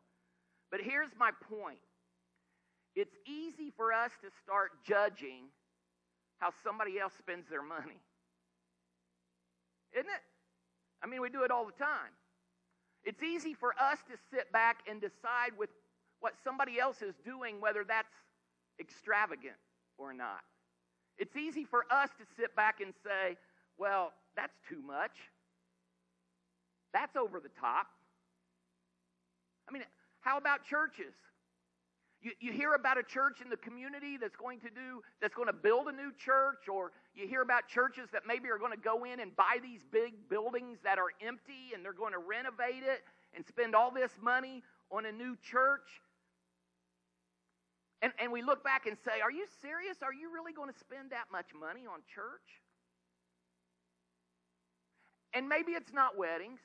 But 0.70 0.82
here's 0.82 1.10
my 1.18 1.32
point 1.50 1.80
it's 2.96 3.16
easy 3.26 3.72
for 3.76 3.92
us 3.92 4.12
to 4.22 4.30
start 4.44 4.72
judging 4.86 5.50
how 6.38 6.50
somebody 6.64 7.00
else 7.00 7.14
spends 7.18 7.48
their 7.50 7.64
money. 7.64 7.98
Isn't 9.94 10.06
it? 10.06 10.24
I 11.04 11.08
mean, 11.08 11.22
we 11.22 11.30
do 11.30 11.44
it 11.44 11.52
all 11.52 11.66
the 11.66 11.72
time. 11.72 12.14
It's 13.04 13.24
easy 13.24 13.54
for 13.54 13.74
us 13.80 14.00
to 14.10 14.18
sit 14.34 14.52
back 14.52 14.80
and 14.90 15.02
decide 15.02 15.58
with 15.58 15.70
what 16.20 16.34
somebody 16.44 16.80
else 16.80 17.02
is 17.02 17.16
doing, 17.26 17.60
whether 17.60 17.84
that's 17.84 18.14
extravagant 18.80 19.56
or 19.98 20.14
not. 20.14 20.42
It's 21.18 21.36
easy 21.36 21.66
for 21.66 21.86
us 21.92 22.10
to 22.20 22.26
sit 22.38 22.56
back 22.56 22.80
and 22.82 22.94
say, 23.04 23.38
well, 23.78 24.14
that's 24.36 24.58
too 24.70 24.82
much. 24.82 25.12
That's 26.94 27.16
over 27.16 27.40
the 27.40 27.50
top. 27.60 27.88
I 29.68 29.72
mean, 29.72 29.84
how 30.20 30.38
about 30.38 30.64
churches? 30.64 31.14
You, 32.22 32.32
you 32.40 32.52
hear 32.52 32.74
about 32.76 32.98
a 32.98 33.04
church 33.04 33.42
in 33.42 33.50
the 33.50 33.58
community 33.58 34.18
that's 34.18 34.36
going 34.36 34.60
to 34.60 34.70
do, 34.70 35.02
that's 35.22 35.34
going 35.34 35.48
to 35.48 35.54
build 35.54 35.88
a 35.88 35.92
new 35.92 36.12
church, 36.18 36.70
or 36.72 36.92
you 37.16 37.28
hear 37.28 37.42
about 37.42 37.68
churches 37.68 38.10
that 38.14 38.24
maybe 38.28 38.50
are 38.50 38.60
going 38.60 38.72
to 38.72 38.78
go 38.78 39.06
in 39.06 39.20
and 39.20 39.36
buy 39.36 39.58
these 39.62 39.82
big 39.92 40.30
buildings 40.30 40.78
that 40.84 41.00
are 41.00 41.10
empty 41.26 41.74
and 41.74 41.84
they're 41.84 41.94
going 41.94 42.14
to 42.14 42.20
renovate 42.20 42.84
it 42.84 43.02
and 43.36 43.46
spend 43.46 43.76
all 43.76 43.92
this 43.92 44.12
money 44.22 44.62
on 44.92 45.06
a 45.06 45.12
new 45.12 45.36
church. 45.42 45.88
And, 48.04 48.14
and 48.20 48.32
we 48.32 48.42
look 48.42 48.64
back 48.64 48.86
and 48.86 48.98
say, 49.04 49.22
Are 49.22 49.32
you 49.32 49.46
serious? 49.62 49.98
Are 50.04 50.14
you 50.14 50.34
really 50.34 50.54
going 50.54 50.72
to 50.72 50.78
spend 50.78 51.12
that 51.12 51.26
much 51.32 51.48
money 51.60 51.86
on 51.86 52.02
church? 52.14 52.62
And 55.34 55.48
maybe 55.48 55.72
it's 55.72 55.94
not 55.94 56.18
weddings. 56.18 56.60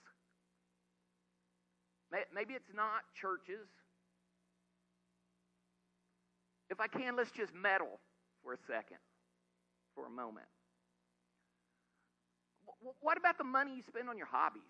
Maybe 2.35 2.55
it's 2.55 2.73
not 2.75 3.03
churches. 3.15 3.69
If 6.69 6.81
I 6.81 6.89
can, 6.89 7.17
let's 7.17 7.31
just 7.31 7.55
meddle 7.55 8.01
for 8.43 8.53
a 8.53 8.59
second, 8.67 8.99
for 9.95 10.07
a 10.07 10.11
moment. 10.11 10.47
What 13.01 13.17
about 13.17 13.39
the 13.39 13.45
money 13.45 13.75
you 13.77 13.83
spend 13.83 14.09
on 14.09 14.19
your 14.19 14.27
hobbies? 14.27 14.63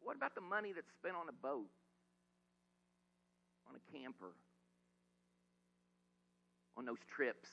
What 0.00 0.16
about 0.16 0.34
the 0.34 0.40
money 0.40 0.72
that's 0.74 0.90
spent 0.94 1.14
on 1.14 1.28
a 1.28 1.32
boat, 1.32 1.70
on 3.68 3.74
a 3.76 3.96
camper, 3.96 4.34
on 6.76 6.84
those 6.84 6.98
trips, 7.14 7.48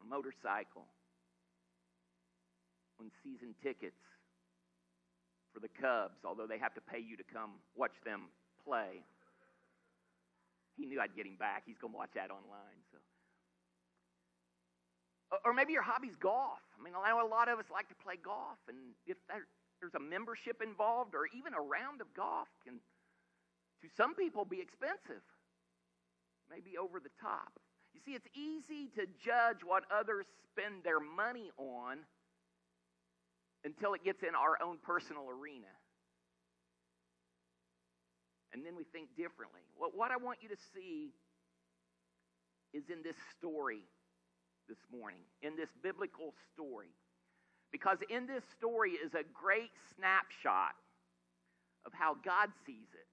on 0.00 0.06
a 0.06 0.10
motorcycle, 0.10 0.86
on 3.00 3.10
season 3.22 3.54
tickets 3.62 4.00
for 5.52 5.60
the 5.60 5.68
Cubs, 5.68 6.24
although 6.24 6.46
they 6.46 6.58
have 6.58 6.74
to 6.74 6.80
pay 6.80 6.98
you 6.98 7.16
to 7.16 7.24
come 7.24 7.52
watch 7.76 7.94
them 8.04 8.28
play? 8.64 9.04
He 10.76 10.86
knew 10.86 11.00
I'd 11.00 11.14
get 11.14 11.26
him 11.26 11.36
back. 11.36 11.64
He's 11.66 11.78
going 11.78 11.92
to 11.92 11.98
watch 11.98 12.12
that 12.14 12.30
online. 12.30 12.80
So. 12.90 12.98
Or 15.44 15.52
maybe 15.52 15.72
your 15.72 15.82
hobby's 15.82 16.16
golf. 16.16 16.60
I 16.78 16.82
mean, 16.82 16.94
I 16.96 17.10
know 17.10 17.24
a 17.24 17.28
lot 17.28 17.48
of 17.48 17.58
us 17.58 17.66
like 17.72 17.88
to 17.88 17.94
play 18.02 18.16
golf, 18.16 18.58
and 18.68 18.76
if 19.06 19.16
there's 19.80 19.94
a 19.94 20.00
membership 20.00 20.62
involved, 20.62 21.14
or 21.14 21.26
even 21.36 21.54
a 21.54 21.60
round 21.60 22.00
of 22.00 22.12
golf 22.14 22.48
can, 22.64 22.80
to 23.82 23.88
some 23.96 24.14
people, 24.14 24.44
be 24.44 24.60
expensive, 24.60 25.24
maybe 26.50 26.76
over 26.76 27.00
the 27.00 27.12
top. 27.20 27.52
You 27.94 28.00
see, 28.04 28.12
it's 28.12 28.28
easy 28.36 28.88
to 28.96 29.06
judge 29.20 29.64
what 29.64 29.84
others 29.92 30.26
spend 30.52 30.84
their 30.84 31.00
money 31.00 31.50
on 31.56 31.98
until 33.64 33.94
it 33.94 34.04
gets 34.04 34.22
in 34.22 34.34
our 34.34 34.56
own 34.62 34.78
personal 34.82 35.28
arena 35.28 35.72
and 38.52 38.64
then 38.64 38.76
we 38.76 38.84
think 38.84 39.08
differently. 39.16 39.62
What, 39.76 39.96
what 39.96 40.10
I 40.10 40.16
want 40.16 40.38
you 40.42 40.48
to 40.48 40.60
see 40.74 41.12
is 42.72 42.84
in 42.88 43.02
this 43.02 43.16
story 43.38 43.84
this 44.68 44.78
morning, 44.92 45.24
in 45.42 45.56
this 45.56 45.70
biblical 45.82 46.34
story. 46.52 46.92
Because 47.70 47.98
in 48.10 48.26
this 48.26 48.44
story 48.56 48.92
is 48.92 49.14
a 49.14 49.24
great 49.32 49.72
snapshot 49.96 50.76
of 51.86 51.92
how 51.92 52.16
God 52.24 52.50
sees 52.66 52.88
it. 52.92 53.08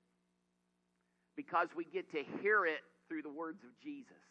Because 1.36 1.70
we 1.76 1.86
get 1.86 2.12
to 2.12 2.24
hear 2.42 2.66
it 2.66 2.84
through 3.08 3.24
the 3.24 3.32
words 3.32 3.64
of 3.64 3.72
Jesus. 3.82 4.24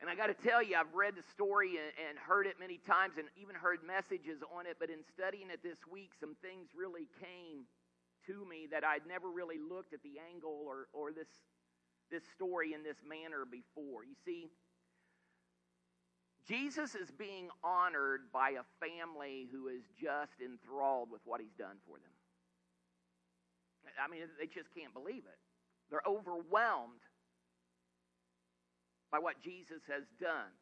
And 0.00 0.08
I 0.08 0.16
got 0.16 0.32
to 0.32 0.48
tell 0.48 0.62
you, 0.62 0.76
I've 0.80 0.94
read 0.96 1.12
the 1.12 1.24
story 1.36 1.76
and, 1.76 2.16
heard 2.16 2.46
it 2.46 2.56
many 2.56 2.80
times 2.88 3.20
and 3.20 3.28
even 3.36 3.54
heard 3.54 3.80
messages 3.84 4.40
on 4.56 4.64
it, 4.64 4.76
but 4.80 4.88
in 4.88 5.04
studying 5.12 5.52
it 5.52 5.60
this 5.62 5.76
week, 5.92 6.16
some 6.18 6.36
things 6.40 6.72
really 6.72 7.04
came 7.20 7.68
to 8.30 8.46
me 8.48 8.68
that 8.70 8.84
I'd 8.84 9.06
never 9.06 9.28
really 9.28 9.58
looked 9.58 9.92
at 9.92 10.02
the 10.02 10.22
angle 10.32 10.62
or, 10.64 10.86
or 10.92 11.12
this, 11.12 11.28
this 12.10 12.22
story 12.34 12.72
in 12.74 12.82
this 12.82 12.96
manner 13.02 13.44
before. 13.44 14.04
You 14.04 14.14
see, 14.24 14.50
Jesus 16.46 16.94
is 16.94 17.10
being 17.10 17.48
honored 17.62 18.22
by 18.32 18.50
a 18.50 18.64
family 18.78 19.48
who 19.50 19.68
is 19.68 19.82
just 20.00 20.38
enthralled 20.42 21.10
with 21.10 21.20
what 21.24 21.40
he's 21.40 21.54
done 21.58 21.76
for 21.86 21.98
them. 21.98 22.14
I 23.98 24.08
mean, 24.10 24.22
they 24.38 24.46
just 24.46 24.72
can't 24.74 24.94
believe 24.94 25.24
it. 25.26 25.38
They're 25.90 26.06
overwhelmed 26.06 27.02
by 29.10 29.18
what 29.18 29.42
Jesus 29.42 29.82
has 29.90 30.04
done. 30.20 30.54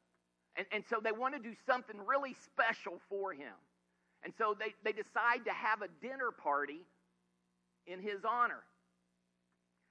And, 0.57 0.67
and 0.73 0.85
so 0.89 1.01
they 1.03 1.13
want 1.13 1.35
to 1.35 1.41
do 1.41 1.55
something 1.67 1.97
really 2.07 2.35
special 2.35 3.01
for 3.09 3.33
him. 3.33 3.55
And 4.25 4.33
so 4.37 4.57
they, 4.59 4.75
they 4.83 4.93
decide 4.93 5.45
to 5.45 5.53
have 5.53 5.83
a 5.83 5.89
dinner 6.01 6.31
party 6.33 6.87
in 7.88 8.00
his 8.00 8.21
honor. 8.28 8.62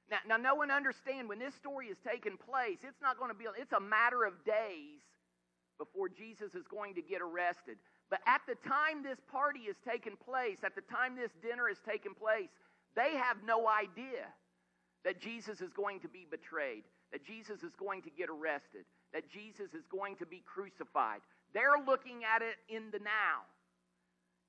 Now, 0.10 0.20
now 0.28 0.38
no 0.38 0.56
one 0.56 0.72
understand 0.72 1.28
when 1.28 1.40
this 1.40 1.56
story 1.56 1.88
is 1.88 1.98
taking 2.08 2.38
place, 2.38 2.80
it's 2.84 3.02
not 3.02 3.18
going 3.20 3.32
to 3.32 3.38
be, 3.38 3.46
it's 3.60 3.74
a 3.74 3.80
matter 3.80 4.24
of 4.24 4.34
days 4.46 5.02
before 5.78 6.08
Jesus 6.08 6.56
is 6.56 6.66
going 6.68 6.96
to 6.96 7.02
get 7.02 7.22
arrested. 7.22 7.78
But 8.10 8.22
at 8.26 8.42
the 8.48 8.56
time 8.68 9.04
this 9.04 9.20
party 9.30 9.68
is 9.68 9.76
taking 9.84 10.16
place, 10.16 10.60
at 10.64 10.76
the 10.76 10.82
time 10.82 11.16
this 11.16 11.32
dinner 11.42 11.68
is 11.68 11.78
taking 11.86 12.14
place, 12.14 12.50
they 12.96 13.16
have 13.16 13.38
no 13.46 13.68
idea 13.68 14.32
that 15.04 15.20
Jesus 15.22 15.62
is 15.62 15.72
going 15.74 16.00
to 16.02 16.08
be 16.08 16.26
betrayed, 16.30 16.84
that 17.12 17.26
Jesus 17.26 17.64
is 17.64 17.76
going 17.76 18.02
to 18.04 18.10
get 18.10 18.30
arrested, 18.30 18.86
that 19.14 19.30
Jesus 19.30 19.74
is 19.74 19.86
going 19.92 20.16
to 20.18 20.26
be 20.26 20.42
crucified. 20.46 21.20
They're 21.54 21.84
looking 21.86 22.24
at 22.24 22.42
it 22.42 22.56
in 22.70 22.92
the 22.92 23.00
now. 23.00 23.44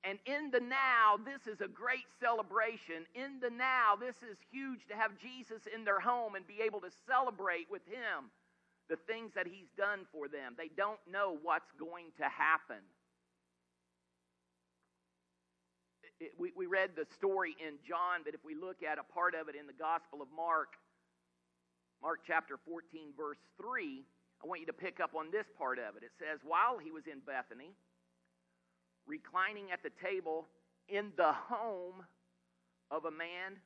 And 0.03 0.17
in 0.25 0.49
the 0.51 0.61
now, 0.61 1.19
this 1.25 1.45
is 1.45 1.59
a 1.59 1.67
great 1.67 2.07
celebration. 2.19 3.03
In 3.15 3.39
the 3.41 3.49
now, 3.49 3.99
this 3.99 4.15
is 4.23 4.37
huge 4.49 4.87
to 4.87 4.95
have 4.95 5.11
Jesus 5.19 5.67
in 5.67 5.83
their 5.83 5.99
home 5.99 6.35
and 6.35 6.47
be 6.47 6.63
able 6.63 6.79
to 6.81 6.91
celebrate 7.05 7.67
with 7.69 7.85
him 7.85 8.31
the 8.87 8.95
things 8.95 9.31
that 9.35 9.45
he's 9.45 9.67
done 9.77 10.07
for 10.11 10.27
them. 10.27 10.55
They 10.57 10.71
don't 10.75 10.99
know 11.11 11.37
what's 11.43 11.69
going 11.77 12.15
to 12.17 12.23
happen. 12.23 12.79
It, 16.19 16.31
we, 16.39 16.51
we 16.55 16.65
read 16.65 16.95
the 16.95 17.05
story 17.13 17.55
in 17.59 17.75
John, 17.83 18.23
but 18.23 18.33
if 18.33 18.43
we 18.43 18.55
look 18.55 18.83
at 18.83 18.99
a 18.99 19.03
part 19.03 19.35
of 19.35 19.47
it 19.47 19.55
in 19.55 19.67
the 19.67 19.75
Gospel 19.75 20.21
of 20.21 20.27
Mark, 20.35 20.79
Mark 22.01 22.23
chapter 22.25 22.55
14, 22.65 23.11
verse 23.15 23.39
3, 23.59 24.03
I 24.43 24.47
want 24.47 24.61
you 24.61 24.67
to 24.67 24.73
pick 24.73 24.99
up 24.99 25.11
on 25.15 25.31
this 25.31 25.45
part 25.57 25.77
of 25.79 25.95
it. 25.99 26.03
It 26.03 26.15
says, 26.15 26.39
While 26.43 26.79
he 26.79 26.91
was 26.91 27.03
in 27.07 27.19
Bethany, 27.19 27.75
reclining 29.09 29.73
at 29.73 29.81
the 29.81 29.89
table 29.97 30.45
in 30.87 31.11
the 31.17 31.33
home 31.33 32.05
of 32.91 33.05
a 33.05 33.11
man 33.11 33.57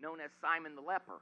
known 0.00 0.20
as 0.20 0.30
Simon 0.40 0.74
the 0.74 0.80
leper. 0.80 1.20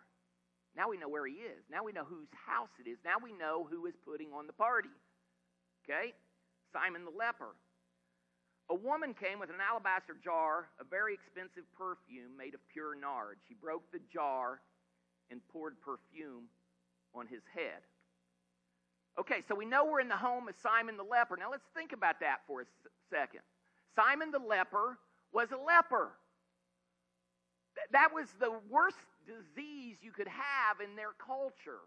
Now 0.76 0.88
we 0.88 0.99
know 0.99 1.08
where 1.08 1.26
he 1.26 1.42
is. 1.42 1.66
Now 1.70 1.82
we 1.82 1.92
know 1.92 2.04
whose 2.04 2.28
house 2.46 2.73
it 2.78 2.88
is. 2.88 2.99
Now 3.04 3.16
we 3.18 3.32
know 3.32 3.66
who 3.68 3.87
is 3.87 3.94
putting 4.06 4.30
on 4.32 4.46
the 4.46 4.52
party. 4.52 4.94
Okay? 5.82 6.14
Simon 6.73 7.04
the 7.04 7.11
leper. 7.11 7.56
A 8.68 8.75
woman 8.75 9.14
came 9.14 9.38
with 9.38 9.50
an 9.50 9.62
alabaster 9.62 10.14
jar 10.23 10.68
of 10.78 10.90
very 10.90 11.14
expensive 11.14 11.64
perfume 11.78 12.37
made 12.37 12.54
of 12.54 12.61
pure 12.73 12.94
nard. 12.94 13.38
She 13.49 13.54
broke 13.54 13.90
the 13.92 14.00
jar 14.12 14.61
and 15.30 15.40
poured 15.49 15.80
perfume 15.80 16.50
on 17.14 17.26
his 17.26 17.42
head. 17.54 17.82
Okay, 19.18 19.40
so 19.49 19.54
we 19.54 19.64
know 19.64 19.87
we're 19.87 20.00
in 20.00 20.08
the 20.08 20.16
home 20.16 20.49
of 20.49 20.54
Simon 20.62 20.99
the 20.99 21.06
leper. 21.06 21.38
Now 21.38 21.50
let's 21.50 21.64
think 21.75 21.92
about 21.92 22.20
that 22.20 22.44
for 22.46 22.62
a 22.62 22.66
second. 23.08 23.40
Simon 23.97 24.31
the 24.31 24.38
leper 24.38 24.99
was 25.33 25.49
a 25.50 25.57
leper. 25.57 26.12
That 27.93 28.11
was 28.15 28.29
the 28.38 28.53
worst 28.71 28.97
disease 29.26 29.97
you 30.00 30.12
could 30.12 30.29
have 30.29 30.81
in 30.81 30.95
their 30.97 31.12
culture. 31.19 31.83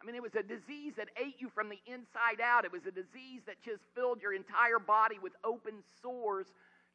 I 0.00 0.06
mean, 0.06 0.14
it 0.14 0.22
was 0.22 0.34
a 0.34 0.42
disease 0.42 0.94
that 0.96 1.08
ate 1.16 1.36
you 1.38 1.48
from 1.48 1.68
the 1.68 1.80
inside 1.86 2.40
out. 2.42 2.64
It 2.64 2.72
was 2.72 2.84
a 2.86 2.90
disease 2.90 3.42
that 3.46 3.56
just 3.64 3.82
filled 3.94 4.20
your 4.20 4.34
entire 4.34 4.78
body 4.78 5.18
with 5.22 5.32
open 5.44 5.82
sores 6.02 6.46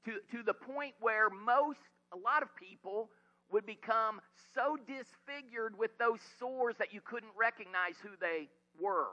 to, 0.05 0.19
to 0.31 0.43
the 0.43 0.53
point 0.53 0.93
where 0.99 1.29
most, 1.29 1.79
a 2.13 2.17
lot 2.17 2.43
of 2.43 2.49
people, 2.55 3.09
would 3.51 3.65
become 3.65 4.21
so 4.53 4.77
disfigured 4.77 5.77
with 5.77 5.97
those 5.97 6.19
sores 6.37 6.75
that 6.77 6.93
you 6.93 7.01
couldn't 7.01 7.31
recognize 7.37 7.95
who 8.01 8.09
they 8.21 8.47
were. 8.79 9.09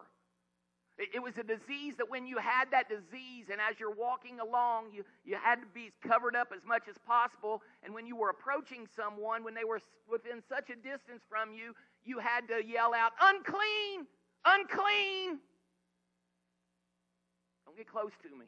It 0.99 1.23
was 1.23 1.37
a 1.37 1.43
disease 1.43 1.97
that 1.99 2.09
when 2.09 2.27
you 2.27 2.39
had 2.39 2.71
that 2.71 2.89
disease, 2.89 3.47
and 3.53 3.61
as 3.61 3.79
you're 3.79 3.95
walking 3.95 4.41
along, 4.41 4.87
you, 4.95 5.05
you 5.27 5.37
had 5.37 5.57
to 5.57 5.67
be 5.75 5.93
covered 6.01 6.35
up 6.35 6.53
as 6.57 6.65
much 6.65 6.85
as 6.89 6.97
possible. 7.07 7.63
And 7.85 7.93
when 7.93 8.07
you 8.07 8.17
were 8.17 8.31
approaching 8.31 8.89
someone, 8.97 9.45
when 9.45 9.53
they 9.53 9.65
were 9.65 9.81
within 10.11 10.43
such 10.49 10.71
a 10.71 10.77
distance 10.77 11.21
from 11.29 11.53
you, 11.53 11.75
you 12.03 12.19
had 12.19 12.49
to 12.49 12.65
yell 12.65 12.95
out, 12.95 13.13
Unclean! 13.21 14.07
Unclean! 14.47 15.39
Don't 17.67 17.77
get 17.77 17.89
close 17.89 18.13
to 18.23 18.31
me. 18.31 18.47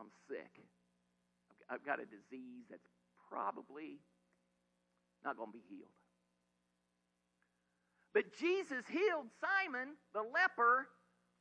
I'm 0.00 0.08
sick. 0.28 0.64
I've 1.68 1.84
got 1.84 2.00
a 2.00 2.06
disease 2.06 2.64
that's 2.70 2.88
probably 3.28 3.98
not 5.24 5.36
going 5.36 5.52
to 5.52 5.58
be 5.58 5.64
healed. 5.68 5.97
But 8.14 8.32
Jesus 8.38 8.84
healed 8.90 9.28
Simon 9.40 9.94
the 10.14 10.22
leper 10.22 10.88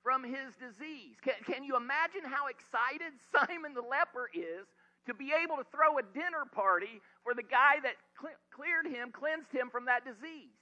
from 0.04 0.24
his 0.24 0.56
disease. 0.60 1.16
Can, 1.24 1.36
can 1.46 1.64
you 1.64 1.76
imagine 1.76 2.24
how 2.24 2.48
excited 2.48 3.12
Simon 3.32 3.74
the 3.74 3.82
leper 3.82 4.30
is 4.34 4.68
to 5.08 5.14
be 5.14 5.32
able 5.32 5.58
to 5.58 5.66
throw 5.72 5.98
a 5.98 6.04
dinner 6.14 6.44
party 6.52 7.02
for 7.24 7.34
the 7.34 7.44
guy 7.44 7.80
that 7.84 7.96
cl- 8.20 8.40
cleared 8.52 8.86
him, 8.86 9.12
cleansed 9.12 9.52
him 9.52 9.70
from 9.72 9.86
that 9.86 10.04
disease? 10.06 10.56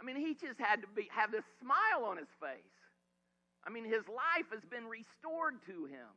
I 0.00 0.04
mean, 0.04 0.16
he 0.16 0.34
just 0.34 0.58
had 0.58 0.82
to 0.82 0.88
be, 0.96 1.08
have 1.12 1.30
this 1.30 1.44
smile 1.60 2.08
on 2.08 2.16
his 2.16 2.32
face. 2.40 2.76
I 3.64 3.70
mean, 3.70 3.84
his 3.84 4.02
life 4.08 4.50
has 4.50 4.64
been 4.66 4.88
restored 4.88 5.62
to 5.66 5.86
him. 5.86 6.10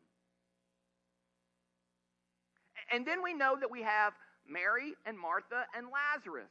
And 2.92 3.06
then 3.06 3.22
we 3.22 3.34
know 3.34 3.56
that 3.60 3.70
we 3.70 3.84
have 3.84 4.14
Mary 4.48 4.94
and 5.06 5.18
Martha 5.20 5.66
and 5.76 5.88
Lazarus 5.88 6.50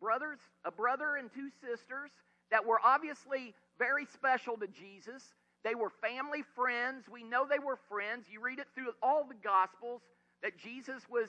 brothers, 0.00 0.38
a 0.64 0.70
brother 0.70 1.16
and 1.16 1.32
two 1.32 1.48
sisters 1.60 2.10
that 2.50 2.64
were 2.66 2.80
obviously 2.84 3.54
very 3.78 4.06
special 4.06 4.56
to 4.56 4.66
Jesus. 4.66 5.22
They 5.62 5.74
were 5.74 5.90
family 5.90 6.42
friends. 6.54 7.04
We 7.10 7.22
know 7.22 7.46
they 7.48 7.58
were 7.58 7.78
friends. 7.88 8.26
You 8.30 8.40
read 8.40 8.58
it 8.58 8.66
through 8.74 8.92
all 9.02 9.24
the 9.24 9.36
Gospels 9.42 10.02
that 10.42 10.56
Jesus 10.58 11.02
was, 11.08 11.28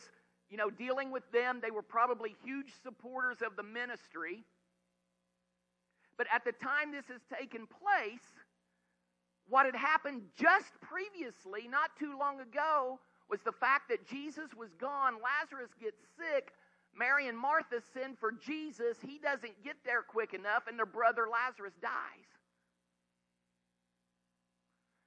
you 0.50 0.58
know, 0.58 0.70
dealing 0.70 1.12
with 1.12 1.30
them. 1.32 1.60
They 1.62 1.72
were 1.72 1.82
probably 1.82 2.36
huge 2.44 2.72
supporters 2.82 3.38
of 3.46 3.56
the 3.56 3.63
ministry. 3.63 4.44
But 6.18 6.28
at 6.34 6.46
the 6.46 6.54
time 6.54 6.92
this 6.92 7.06
has 7.08 7.22
taken 7.38 7.68
place, 7.68 8.24
what 9.50 9.66
had 9.66 9.75
happened 9.75 10.22
just 10.38 10.72
previously, 10.80 11.68
not 11.68 11.92
too 12.00 12.18
long 12.18 12.40
ago, 12.40 13.00
was 13.30 13.42
the 13.44 13.51
fact 13.51 13.90
that 13.90 14.08
Jesus 14.08 14.54
was 14.58 14.70
gone. 14.80 15.16
Lazarus 15.24 15.72
gets 15.82 15.98
sick. 16.18 16.54
Mary 16.98 17.27
and 17.27 17.38
Martha 17.38 17.81
send 17.93 18.17
for 18.19 18.31
Jesus. 18.31 18.98
He 19.05 19.17
doesn't 19.17 19.63
get 19.63 19.77
there 19.86 20.01
quick 20.01 20.33
enough, 20.33 20.67
and 20.67 20.77
their 20.77 20.86
brother 20.86 21.27
Lazarus 21.31 21.74
dies. 21.81 22.31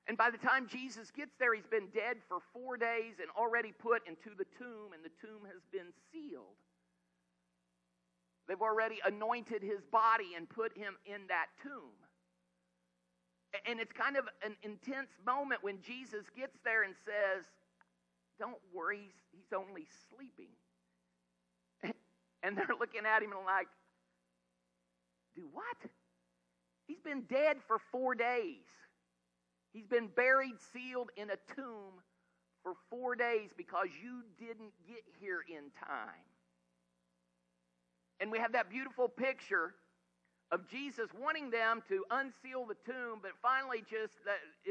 And 0.07 0.19
by 0.19 0.31
the 0.31 0.39
time 0.39 0.67
Jesus 0.69 1.11
gets 1.11 1.33
there, 1.39 1.55
he's 1.55 1.67
been 1.67 1.89
dead 1.95 2.19
for 2.29 2.39
four 2.53 2.77
days 2.77 3.17
and 3.21 3.31
already 3.37 3.73
put 3.73 4.07
into 4.07 4.37
the 4.37 4.45
tomb, 4.59 4.93
and 4.93 5.03
the 5.03 5.13
tomb 5.21 5.45
has 5.47 5.63
been 5.73 5.93
sealed. 6.13 6.61
They've 8.47 8.61
already 8.61 9.01
anointed 9.05 9.63
his 9.63 9.81
body 9.91 10.37
and 10.37 10.49
put 10.49 10.77
him 10.77 10.97
in 11.07 11.27
that 11.29 11.47
tomb. 11.63 11.97
And 13.67 13.81
it's 13.81 13.93
kind 13.93 14.17
of 14.17 14.25
an 14.45 14.57
intense 14.63 15.09
moment 15.25 15.63
when 15.63 15.81
Jesus 15.81 16.27
gets 16.37 16.59
there 16.65 16.83
and 16.83 16.95
says, 17.07 17.45
Don't 18.39 18.61
worry, 18.75 19.15
he's 19.33 19.53
only 19.57 19.87
sleeping. 20.11 20.53
And 22.45 22.57
they're 22.57 22.77
looking 22.79 23.07
at 23.07 23.23
him 23.23 23.33
and 23.33 23.47
like, 23.47 23.69
do 25.35 25.43
what? 25.53 25.91
He's 26.87 27.01
been 27.01 27.23
dead 27.23 27.57
for 27.67 27.79
four 27.91 28.15
days. 28.15 28.69
He's 29.73 29.87
been 29.87 30.09
buried, 30.15 30.55
sealed 30.73 31.11
in 31.17 31.31
a 31.31 31.55
tomb 31.57 31.99
for 32.63 32.75
four 32.91 33.17
days 33.17 33.51
because 33.57 33.89
you 34.03 34.23
didn't 34.39 34.73
get 34.87 35.03
here 35.19 35.41
in 35.49 35.71
time. 35.81 36.29
And 38.21 38.31
we 38.31 38.39
have 38.39 38.53
that 38.53 38.71
beautiful 38.71 39.09
picture 39.09 39.75
of 40.53 40.69
Jesus 40.69 41.09
wanting 41.19 41.51
them 41.51 41.83
to 41.89 42.05
unseal 42.11 42.67
the 42.67 42.77
tomb, 42.87 43.19
but 43.21 43.33
finally, 43.43 43.83
just 43.91 44.13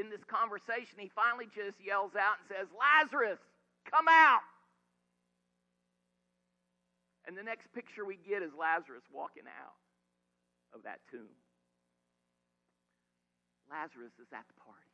in 0.00 0.08
this 0.08 0.24
conversation, 0.24 0.96
he 0.98 1.10
finally 1.14 1.46
just 1.54 1.76
yells 1.84 2.12
out 2.16 2.36
and 2.40 2.48
says, 2.48 2.68
Lazarus, 2.72 3.38
come 3.90 4.06
out. 4.08 4.40
And 7.26 7.36
the 7.36 7.42
next 7.42 7.72
picture 7.72 8.04
we 8.04 8.16
get 8.16 8.42
is 8.42 8.52
Lazarus 8.52 9.04
walking 9.12 9.48
out 9.48 9.76
of 10.74 10.82
that 10.84 11.00
tomb. 11.10 11.32
Lazarus 13.70 14.12
is 14.20 14.28
at 14.32 14.44
the 14.46 14.58
party. 14.60 14.92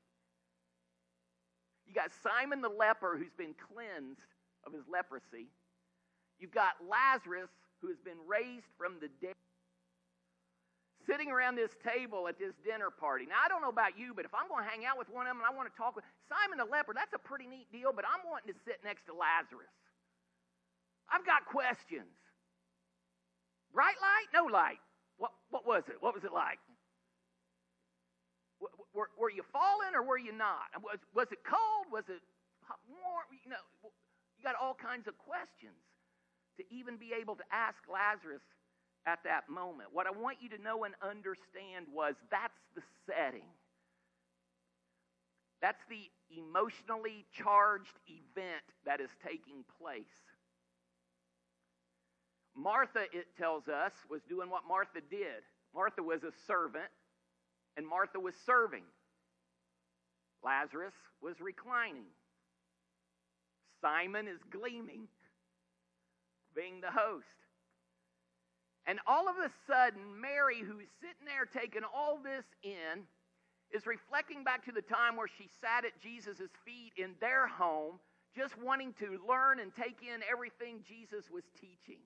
You 1.87 1.95
got 1.95 2.15
Simon 2.23 2.63
the 2.63 2.71
leper 2.71 3.19
who's 3.19 3.35
been 3.35 3.55
cleansed 3.59 4.23
of 4.63 4.73
his 4.73 4.87
leprosy. 4.87 5.51
You've 6.39 6.55
got 6.55 6.79
Lazarus 6.87 7.51
who 7.83 7.89
has 7.89 7.99
been 7.99 8.21
raised 8.29 8.71
from 8.79 9.03
the 9.03 9.11
dead. 9.19 9.35
Sitting 11.09 11.33
around 11.33 11.57
this 11.57 11.75
table 11.83 12.29
at 12.29 12.39
this 12.39 12.55
dinner 12.63 12.93
party. 12.93 13.27
Now, 13.27 13.43
I 13.43 13.49
don't 13.49 13.65
know 13.65 13.73
about 13.73 13.99
you, 13.99 14.15
but 14.15 14.29
if 14.29 14.31
I'm 14.37 14.47
going 14.47 14.63
to 14.63 14.71
hang 14.71 14.85
out 14.85 15.01
with 15.01 15.09
one 15.09 15.27
of 15.27 15.35
them 15.35 15.43
and 15.43 15.49
I 15.49 15.51
want 15.51 15.67
to 15.67 15.75
talk 15.75 15.97
with 15.97 16.05
Simon 16.29 16.61
the 16.61 16.69
leper, 16.69 16.95
that's 16.95 17.17
a 17.17 17.19
pretty 17.19 17.49
neat 17.49 17.67
deal, 17.73 17.91
but 17.91 18.05
I'm 18.05 18.23
wanting 18.29 18.53
to 18.53 18.59
sit 18.63 18.85
next 18.85 19.09
to 19.11 19.17
Lazarus. 19.17 19.73
I've 21.11 21.27
got 21.27 21.47
questions. 21.47 22.15
Bright 23.75 23.99
light? 24.01 24.29
No 24.35 24.47
light. 24.47 24.81
What, 25.19 25.33
what 25.51 25.67
was 25.67 25.83
it? 25.89 25.97
What 26.01 26.15
was 26.15 26.25
it 26.25 26.33
like? 26.33 26.59
Were, 28.95 29.11
were 29.19 29.31
you 29.31 29.43
falling 29.53 29.95
or 29.95 30.03
were 30.03 30.19
you 30.19 30.33
not? 30.33 30.71
Was, 30.83 30.99
was 31.15 31.27
it 31.31 31.39
cold? 31.47 31.87
Was 31.93 32.05
it 32.09 32.23
warm? 32.89 33.27
You 33.45 33.51
know, 33.51 33.65
you 34.37 34.43
got 34.45 34.55
all 34.61 34.75
kinds 34.75 35.07
of 35.07 35.17
questions 35.19 35.79
to 36.59 36.65
even 36.75 36.97
be 36.97 37.13
able 37.15 37.37
to 37.37 37.47
ask 37.53 37.79
Lazarus 37.87 38.43
at 39.07 39.21
that 39.25 39.49
moment. 39.49 39.91
What 39.93 40.07
I 40.07 40.11
want 40.11 40.39
you 40.41 40.49
to 40.51 40.61
know 40.61 40.85
and 40.85 40.95
understand 41.01 41.87
was 41.93 42.15
that's 42.31 42.61
the 42.75 42.83
setting. 43.07 43.49
That's 45.63 45.81
the 45.89 46.09
emotionally 46.37 47.25
charged 47.33 47.97
event 48.09 48.65
that 48.87 49.01
is 49.01 49.11
taking 49.25 49.65
place. 49.81 50.17
Martha, 52.57 53.05
it 53.13 53.27
tells 53.39 53.69
us, 53.69 53.93
was 54.11 54.23
doing 54.29 54.51
what 54.51 54.63
Martha 54.69 55.01
did. 55.11 55.43
Martha 55.75 56.03
was 56.03 56.23
a 56.25 56.33
servant, 56.47 56.91
and 57.77 57.87
Martha 57.87 58.19
was 58.19 58.35
serving. 58.45 58.85
Lazarus 60.45 60.95
was 61.23 61.41
reclining. 61.41 62.11
Simon 63.81 64.29
is 64.29 64.41
gleaming, 64.51 65.09
being 66.55 66.81
the 66.81 66.91
host. 66.91 67.27
And 68.87 68.99
all 69.07 69.29
of 69.29 69.37
a 69.37 69.51
sudden, 69.67 70.21
Mary, 70.21 70.61
who's 70.61 70.89
sitting 71.01 71.27
there 71.27 71.47
taking 71.47 71.83
all 71.95 72.19
this 72.23 72.45
in, 72.63 73.05
is 73.73 73.87
reflecting 73.87 74.43
back 74.43 74.65
to 74.65 74.73
the 74.73 74.83
time 74.83 75.17
where 75.17 75.29
she 75.29 75.49
sat 75.61 75.85
at 75.85 76.01
Jesus' 76.03 76.51
feet 76.65 76.93
in 76.97 77.15
their 77.21 77.47
home, 77.47 78.01
just 78.35 78.59
wanting 78.59 78.93
to 78.95 79.21
learn 79.29 79.61
and 79.61 79.73
take 79.75 79.99
in 80.03 80.21
everything 80.31 80.81
Jesus 80.87 81.31
was 81.31 81.45
teaching. 81.61 82.01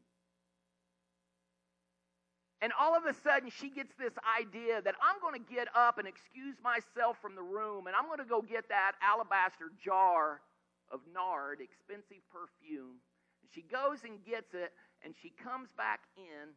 And 2.65 2.73
all 2.81 2.97
of 2.97 3.05
a 3.05 3.13
sudden, 3.13 3.53
she 3.53 3.69
gets 3.69 3.93
this 4.01 4.17
idea 4.25 4.81
that 4.81 4.97
I'm 4.97 5.21
going 5.21 5.37
to 5.37 5.53
get 5.53 5.69
up 5.77 6.01
and 6.01 6.09
excuse 6.09 6.57
myself 6.65 7.21
from 7.21 7.37
the 7.37 7.45
room, 7.45 7.87
and 7.87 7.93
I'm 7.95 8.09
going 8.09 8.25
to 8.25 8.25
go 8.25 8.41
get 8.41 8.73
that 8.73 8.93
alabaster 9.05 9.69
jar 9.85 10.41
of 10.89 11.05
nard, 11.13 11.61
expensive 11.61 12.25
perfume. 12.33 13.05
And 13.45 13.53
she 13.53 13.61
goes 13.69 14.01
and 14.09 14.17
gets 14.25 14.57
it, 14.57 14.73
and 15.05 15.13
she 15.21 15.29
comes 15.29 15.69
back 15.77 16.09
in 16.17 16.57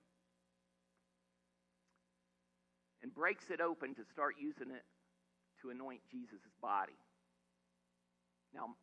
and 3.04 3.12
breaks 3.12 3.52
it 3.52 3.60
open 3.60 3.92
to 4.00 4.08
start 4.08 4.40
using 4.40 4.72
it 4.72 4.88
to 5.60 5.76
anoint 5.76 6.00
Jesus' 6.08 6.40
body. 6.64 6.96
Now, 8.56 8.80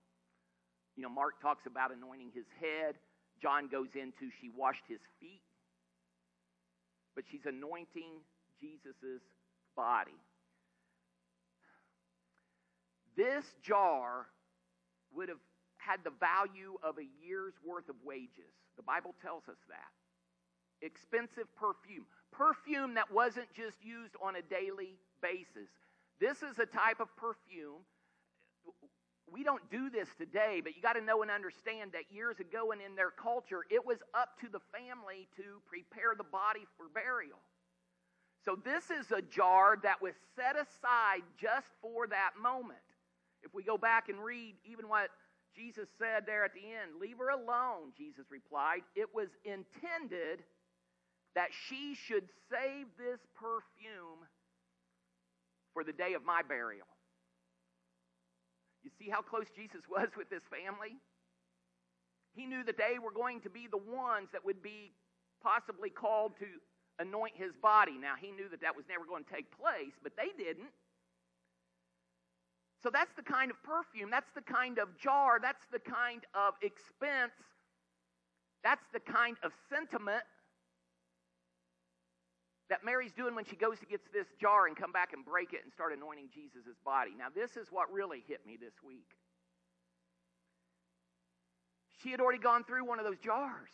you 0.93 1.03
know, 1.03 1.09
Mark 1.09 1.41
talks 1.41 1.65
about 1.65 1.89
anointing 1.89 2.37
his 2.37 2.45
head. 2.61 3.01
John 3.41 3.73
goes 3.73 3.97
into 3.97 4.29
she 4.29 4.53
washed 4.53 4.85
his 4.93 5.01
feet 5.25 5.41
but 7.15 7.25
she's 7.31 7.47
anointing 7.47 8.21
Jesus' 8.61 9.23
body. 9.77 10.19
This 13.17 13.45
jar 13.63 14.27
would 15.15 15.29
have 15.29 15.39
had 15.77 16.01
the 16.03 16.13
value 16.19 16.77
of 16.83 16.99
a 16.99 17.07
year's 17.25 17.55
worth 17.65 17.89
of 17.89 17.97
wages. 18.05 18.51
The 18.77 18.83
Bible 18.83 19.15
tells 19.23 19.45
us 19.49 19.61
that. 19.69 19.93
Expensive 20.85 21.47
perfume. 21.57 22.07
Perfume 22.33 22.95
that 22.95 23.13
wasn't 23.13 23.53
just 23.55 23.77
used 23.83 24.15
on 24.21 24.37
a 24.37 24.43
daily 24.43 24.99
basis. 25.23 25.71
This 26.21 26.43
is 26.43 26.59
a 26.59 26.67
type 26.67 27.01
of 27.01 27.15
perfume 27.17 27.87
we 29.33 29.43
don't 29.43 29.63
do 29.71 29.91
this 29.91 30.09
today, 30.19 30.61
but 30.63 30.77
you 30.77 30.83
got 30.83 30.95
to 30.95 31.01
know 31.01 31.23
and 31.23 31.31
understand 31.31 31.93
that 31.93 32.13
years 32.13 32.41
ago 32.41 32.73
and 32.73 32.81
in 32.81 32.95
their 32.95 33.11
culture, 33.11 33.61
it 33.71 33.85
was 33.85 33.99
up 34.13 34.39
to 34.41 34.49
the 34.49 34.61
family 34.73 35.29
to 35.37 35.61
prepare 35.67 36.15
the 36.17 36.25
body 36.25 36.67
for 36.77 36.87
burial. 36.93 37.39
So 38.45 38.57
this 38.63 38.91
is 38.91 39.11
a 39.11 39.23
jar 39.23 39.79
that 39.83 40.03
was 40.03 40.13
set 40.37 40.57
aside 40.57 41.23
just 41.41 41.67
for 41.81 42.07
that 42.09 42.33
moment. 42.41 42.79
If 43.43 43.55
we 43.55 43.63
go 43.63 43.79
back 43.79 44.09
and 44.09 44.19
read 44.19 44.57
even 44.65 44.89
what 44.89 45.09
Jesus 45.57 45.89
said 45.99 46.25
there 46.27 46.45
at 46.45 46.53
the 46.53 46.61
end, 46.61 47.01
leave 47.01 47.19
her 47.19 47.31
alone, 47.31 47.93
Jesus 47.97 48.27
replied. 48.31 48.83
It 48.95 49.15
was 49.15 49.29
intended 49.45 50.45
that 51.35 51.49
she 51.69 51.95
should 51.95 52.29
save 52.51 52.87
this 52.99 53.21
perfume 53.35 54.21
for 55.73 55.83
the 55.83 55.93
day 55.93 56.15
of 56.15 56.25
my 56.25 56.43
burial. 56.43 56.87
You 58.85 58.91
see 58.99 59.11
how 59.11 59.23
close 59.23 59.47
Jesus 59.57 59.83
was 59.91 60.09
with 60.17 60.31
this 60.31 60.43
family? 60.45 60.97
He 62.37 62.47
knew 62.47 62.63
that 62.65 62.77
they 62.77 62.99
were 62.99 63.13
going 63.13 63.41
to 63.43 63.51
be 63.51 63.67
the 63.71 63.79
ones 63.79 64.29
that 64.33 64.45
would 64.45 64.63
be 64.63 64.93
possibly 65.43 65.91
called 65.91 66.37
to 66.39 66.47
anoint 66.99 67.35
his 67.37 67.53
body. 67.63 67.97
Now, 67.99 68.15
he 68.21 68.31
knew 68.31 68.49
that 68.51 68.61
that 68.61 68.77
was 68.77 68.85
never 68.89 69.05
going 69.05 69.25
to 69.25 69.33
take 69.33 69.51
place, 69.57 69.95
but 70.03 70.13
they 70.17 70.31
didn't. 70.37 70.71
So 72.83 72.91
that's 72.93 73.13
the 73.17 73.23
kind 73.23 73.51
of 73.51 73.57
perfume, 73.63 74.11
that's 74.11 74.31
the 74.35 74.43
kind 74.43 74.79
of 74.79 74.99
jar, 74.99 75.39
that's 75.41 75.65
the 75.73 75.79
kind 75.79 76.21
of 76.35 76.53
expense, 76.61 77.33
that's 78.63 78.85
the 78.93 79.01
kind 79.01 79.39
of 79.43 79.53
sentiment 79.71 80.23
that 82.71 82.85
Mary's 82.85 83.13
doing 83.13 83.35
when 83.35 83.45
she 83.45 83.57
goes 83.57 83.79
to 83.81 83.87
get 83.87 84.01
this 84.13 84.27
jar 84.41 84.67
and 84.67 84.77
come 84.77 84.93
back 84.93 85.13
and 85.13 85.25
break 85.25 85.53
it 85.53 85.61
and 85.65 85.73
start 85.73 85.93
anointing 85.93 86.29
Jesus' 86.33 86.79
body. 86.85 87.11
Now, 87.17 87.27
this 87.35 87.57
is 87.57 87.69
what 87.71 87.93
really 87.93 88.25
hit 88.27 88.47
me 88.47 88.57
this 88.61 88.75
week. 88.87 89.11
She 92.03 92.11
had 92.11 92.21
already 92.21 92.39
gone 92.39 92.65
through 92.65 92.85
one 92.85 92.99
of 92.99 93.05
those 93.05 93.19
jars. 93.19 93.71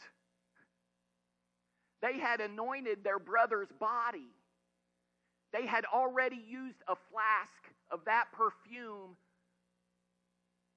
They 2.03 2.18
had 2.18 2.40
anointed 2.40 3.05
their 3.05 3.18
brother's 3.18 3.70
body. 3.79 4.31
They 5.53 5.66
had 5.66 5.85
already 5.85 6.40
used 6.48 6.79
a 6.88 6.94
flask 7.11 7.62
of 7.90 8.00
that 8.07 8.26
perfume 8.33 9.16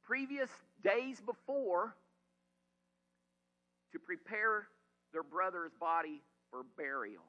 previous 0.03 0.49
days 0.83 1.21
before 1.21 1.95
to 3.93 3.99
prepare 3.99 4.67
their 5.13 5.23
brother's 5.23 5.71
body 5.79 6.21
for 6.49 6.63
burial. 6.77 7.23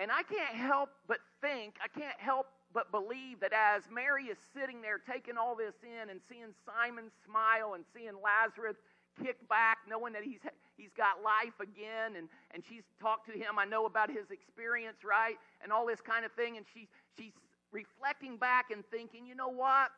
And 0.00 0.10
I 0.10 0.22
can't 0.22 0.56
help 0.56 0.88
but 1.06 1.18
think, 1.42 1.76
I 1.84 1.88
can't 1.88 2.18
help 2.18 2.46
but 2.72 2.90
believe 2.90 3.40
that 3.40 3.52
as 3.52 3.82
Mary 3.92 4.32
is 4.32 4.38
sitting 4.56 4.80
there 4.80 4.96
taking 4.96 5.36
all 5.36 5.54
this 5.54 5.74
in 5.84 6.08
and 6.08 6.20
seeing 6.24 6.56
Simon 6.64 7.12
smile 7.26 7.74
and 7.74 7.84
seeing 7.92 8.16
Lazarus 8.16 8.76
kick 9.22 9.36
back, 9.50 9.78
knowing 9.86 10.14
that 10.14 10.22
he's, 10.22 10.40
he's 10.78 10.94
got 10.96 11.20
life 11.22 11.52
again, 11.60 12.16
and, 12.16 12.28
and 12.52 12.62
she's 12.66 12.84
talked 12.96 13.26
to 13.28 13.36
him, 13.36 13.58
I 13.58 13.66
know 13.66 13.84
about 13.84 14.08
his 14.08 14.30
experience, 14.30 15.04
right? 15.04 15.36
And 15.62 15.70
all 15.70 15.84
this 15.84 16.00
kind 16.00 16.24
of 16.24 16.32
thing, 16.32 16.56
and 16.56 16.64
she, 16.72 16.88
she's 17.18 17.36
reflecting 17.70 18.38
back 18.38 18.70
and 18.70 18.82
thinking, 18.90 19.26
you 19.26 19.34
know 19.34 19.52
what? 19.52 19.90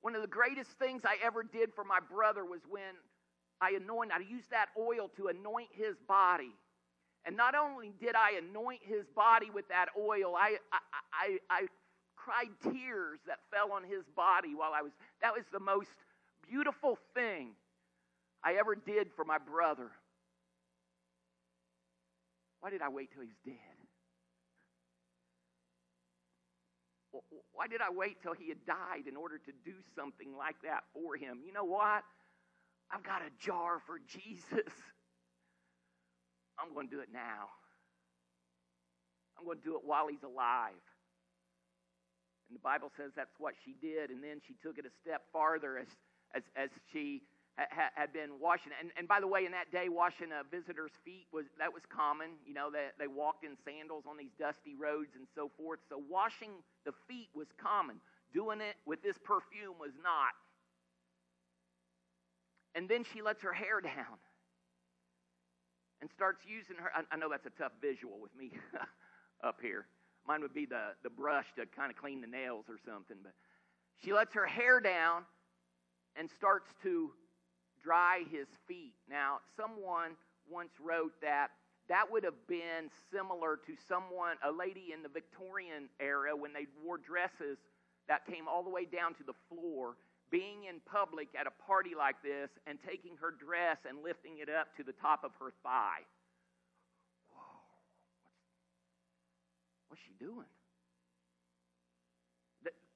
One 0.00 0.16
of 0.16 0.22
the 0.22 0.32
greatest 0.32 0.70
things 0.78 1.02
I 1.04 1.16
ever 1.22 1.42
did 1.42 1.74
for 1.74 1.84
my 1.84 1.98
brother 2.00 2.44
was 2.46 2.62
when 2.70 2.96
I 3.60 3.76
anointed, 3.76 4.16
I 4.16 4.24
used 4.24 4.50
that 4.50 4.68
oil 4.78 5.10
to 5.16 5.28
anoint 5.28 5.68
his 5.76 5.96
body. 6.08 6.54
And 7.24 7.36
not 7.36 7.54
only 7.54 7.92
did 8.00 8.14
I 8.14 8.38
anoint 8.38 8.80
his 8.82 9.06
body 9.14 9.50
with 9.50 9.68
that 9.68 9.86
oil, 9.98 10.34
I, 10.36 10.56
I, 10.72 10.78
I, 11.12 11.38
I 11.50 11.66
cried 12.16 12.50
tears 12.72 13.20
that 13.26 13.38
fell 13.52 13.72
on 13.72 13.84
his 13.84 14.04
body 14.16 14.54
while 14.54 14.72
I 14.74 14.82
was, 14.82 14.92
that 15.20 15.32
was 15.32 15.44
the 15.52 15.60
most 15.60 15.90
beautiful 16.48 16.98
thing 17.14 17.50
I 18.42 18.54
ever 18.54 18.74
did 18.74 19.08
for 19.14 19.24
my 19.24 19.38
brother. 19.38 19.90
Why 22.60 22.70
did 22.70 22.82
I 22.82 22.88
wait 22.88 23.10
till 23.12 23.22
he's 23.22 23.38
dead? 23.44 23.56
Why 27.52 27.66
did 27.68 27.80
I 27.80 27.90
wait 27.90 28.22
till 28.22 28.32
he 28.32 28.48
had 28.48 28.64
died 28.66 29.06
in 29.06 29.16
order 29.16 29.38
to 29.38 29.52
do 29.64 29.74
something 29.94 30.34
like 30.36 30.56
that 30.64 30.84
for 30.94 31.16
him? 31.16 31.40
You 31.44 31.52
know 31.52 31.64
what? 31.64 32.02
I've 32.90 33.02
got 33.02 33.22
a 33.22 33.30
jar 33.38 33.80
for 33.86 34.00
Jesus. 34.06 34.72
I'm 36.58 36.74
going 36.74 36.88
to 36.88 36.94
do 36.94 37.00
it 37.00 37.08
now. 37.12 37.48
I'm 39.38 39.44
going 39.44 39.58
to 39.58 39.64
do 39.64 39.74
it 39.76 39.82
while 39.84 40.06
he's 40.08 40.22
alive. 40.22 40.82
And 42.48 42.54
the 42.54 42.62
Bible 42.62 42.92
says 42.96 43.12
that's 43.16 43.34
what 43.38 43.54
she 43.64 43.74
did. 43.80 44.10
And 44.10 44.22
then 44.22 44.40
she 44.46 44.54
took 44.62 44.78
it 44.78 44.84
a 44.84 44.92
step 45.00 45.24
farther 45.32 45.78
as, 45.78 45.88
as, 46.36 46.42
as 46.54 46.70
she 46.92 47.22
ha- 47.58 47.92
had 47.94 48.12
been 48.12 48.38
washing. 48.40 48.72
And, 48.78 48.92
and 48.96 49.08
by 49.08 49.20
the 49.20 49.26
way, 49.26 49.46
in 49.46 49.52
that 49.52 49.72
day, 49.72 49.88
washing 49.88 50.28
a 50.32 50.44
visitor's 50.44 50.92
feet 51.04 51.26
was 51.32 51.46
that 51.58 51.72
was 51.72 51.82
common. 51.88 52.36
You 52.46 52.54
know, 52.54 52.70
they, 52.70 52.92
they 52.98 53.08
walked 53.08 53.44
in 53.44 53.56
sandals 53.64 54.04
on 54.08 54.16
these 54.16 54.32
dusty 54.38 54.76
roads 54.78 55.16
and 55.16 55.26
so 55.34 55.50
forth. 55.56 55.80
So 55.88 56.00
washing 56.08 56.60
the 56.84 56.92
feet 57.08 57.28
was 57.34 57.48
common. 57.56 57.96
Doing 58.32 58.60
it 58.60 58.76
with 58.86 59.02
this 59.02 59.16
perfume 59.24 59.76
was 59.80 59.92
not. 60.02 60.36
And 62.74 62.88
then 62.88 63.04
she 63.04 63.20
lets 63.20 63.42
her 63.42 63.52
hair 63.52 63.80
down 63.80 64.16
and 66.02 66.10
starts 66.10 66.42
using 66.44 66.76
her. 66.76 66.90
I, 66.94 67.02
I 67.14 67.16
know 67.16 67.30
that's 67.30 67.46
a 67.46 67.56
tough 67.56 67.72
visual 67.80 68.18
with 68.20 68.34
me 68.36 68.50
up 69.44 69.58
here. 69.62 69.86
Mine 70.26 70.42
would 70.42 70.52
be 70.52 70.66
the, 70.66 70.92
the 71.02 71.10
brush 71.10 71.46
to 71.56 71.64
kind 71.64 71.90
of 71.90 71.96
clean 71.96 72.20
the 72.20 72.26
nails 72.26 72.66
or 72.68 72.76
something. 72.84 73.16
But 73.22 73.32
she 74.04 74.12
lets 74.12 74.34
her 74.34 74.44
hair 74.44 74.80
down 74.80 75.22
and 76.16 76.28
starts 76.28 76.68
to 76.82 77.10
dry 77.82 78.22
his 78.30 78.48
feet. 78.66 78.94
Now, 79.08 79.38
someone 79.56 80.18
once 80.50 80.72
wrote 80.82 81.12
that 81.22 81.50
that 81.88 82.10
would 82.10 82.24
have 82.24 82.46
been 82.46 82.90
similar 83.12 83.58
to 83.66 83.74
someone, 83.88 84.36
a 84.44 84.50
lady 84.50 84.92
in 84.94 85.02
the 85.02 85.08
Victorian 85.08 85.88
era 86.00 86.34
when 86.34 86.52
they 86.52 86.66
wore 86.84 86.98
dresses 86.98 87.58
that 88.08 88.26
came 88.26 88.46
all 88.48 88.62
the 88.62 88.70
way 88.70 88.84
down 88.84 89.14
to 89.14 89.24
the 89.24 89.34
floor 89.48 89.94
being 90.32 90.64
in 90.64 90.80
public 90.90 91.28
at 91.38 91.46
a 91.46 91.52
party 91.68 91.92
like 91.96 92.16
this 92.24 92.48
and 92.66 92.78
taking 92.80 93.12
her 93.20 93.30
dress 93.30 93.76
and 93.86 94.02
lifting 94.02 94.40
it 94.40 94.48
up 94.48 94.74
to 94.76 94.82
the 94.82 94.96
top 94.96 95.22
of 95.22 95.30
her 95.38 95.52
thigh. 95.62 96.00
Whoa, 97.30 97.44
what's, 99.86 100.00
what's 100.00 100.02
she 100.02 100.16
doing? 100.18 100.48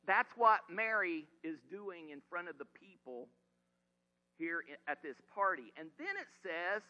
That's 0.06 0.30
what 0.36 0.60
Mary 0.70 1.26
is 1.42 1.58
doing 1.70 2.10
in 2.10 2.22
front 2.30 2.48
of 2.48 2.58
the 2.58 2.64
people 2.64 3.28
here 4.38 4.62
at 4.88 5.02
this 5.02 5.16
party. 5.34 5.72
And 5.76 5.88
then 5.98 6.14
it 6.16 6.28
says 6.42 6.82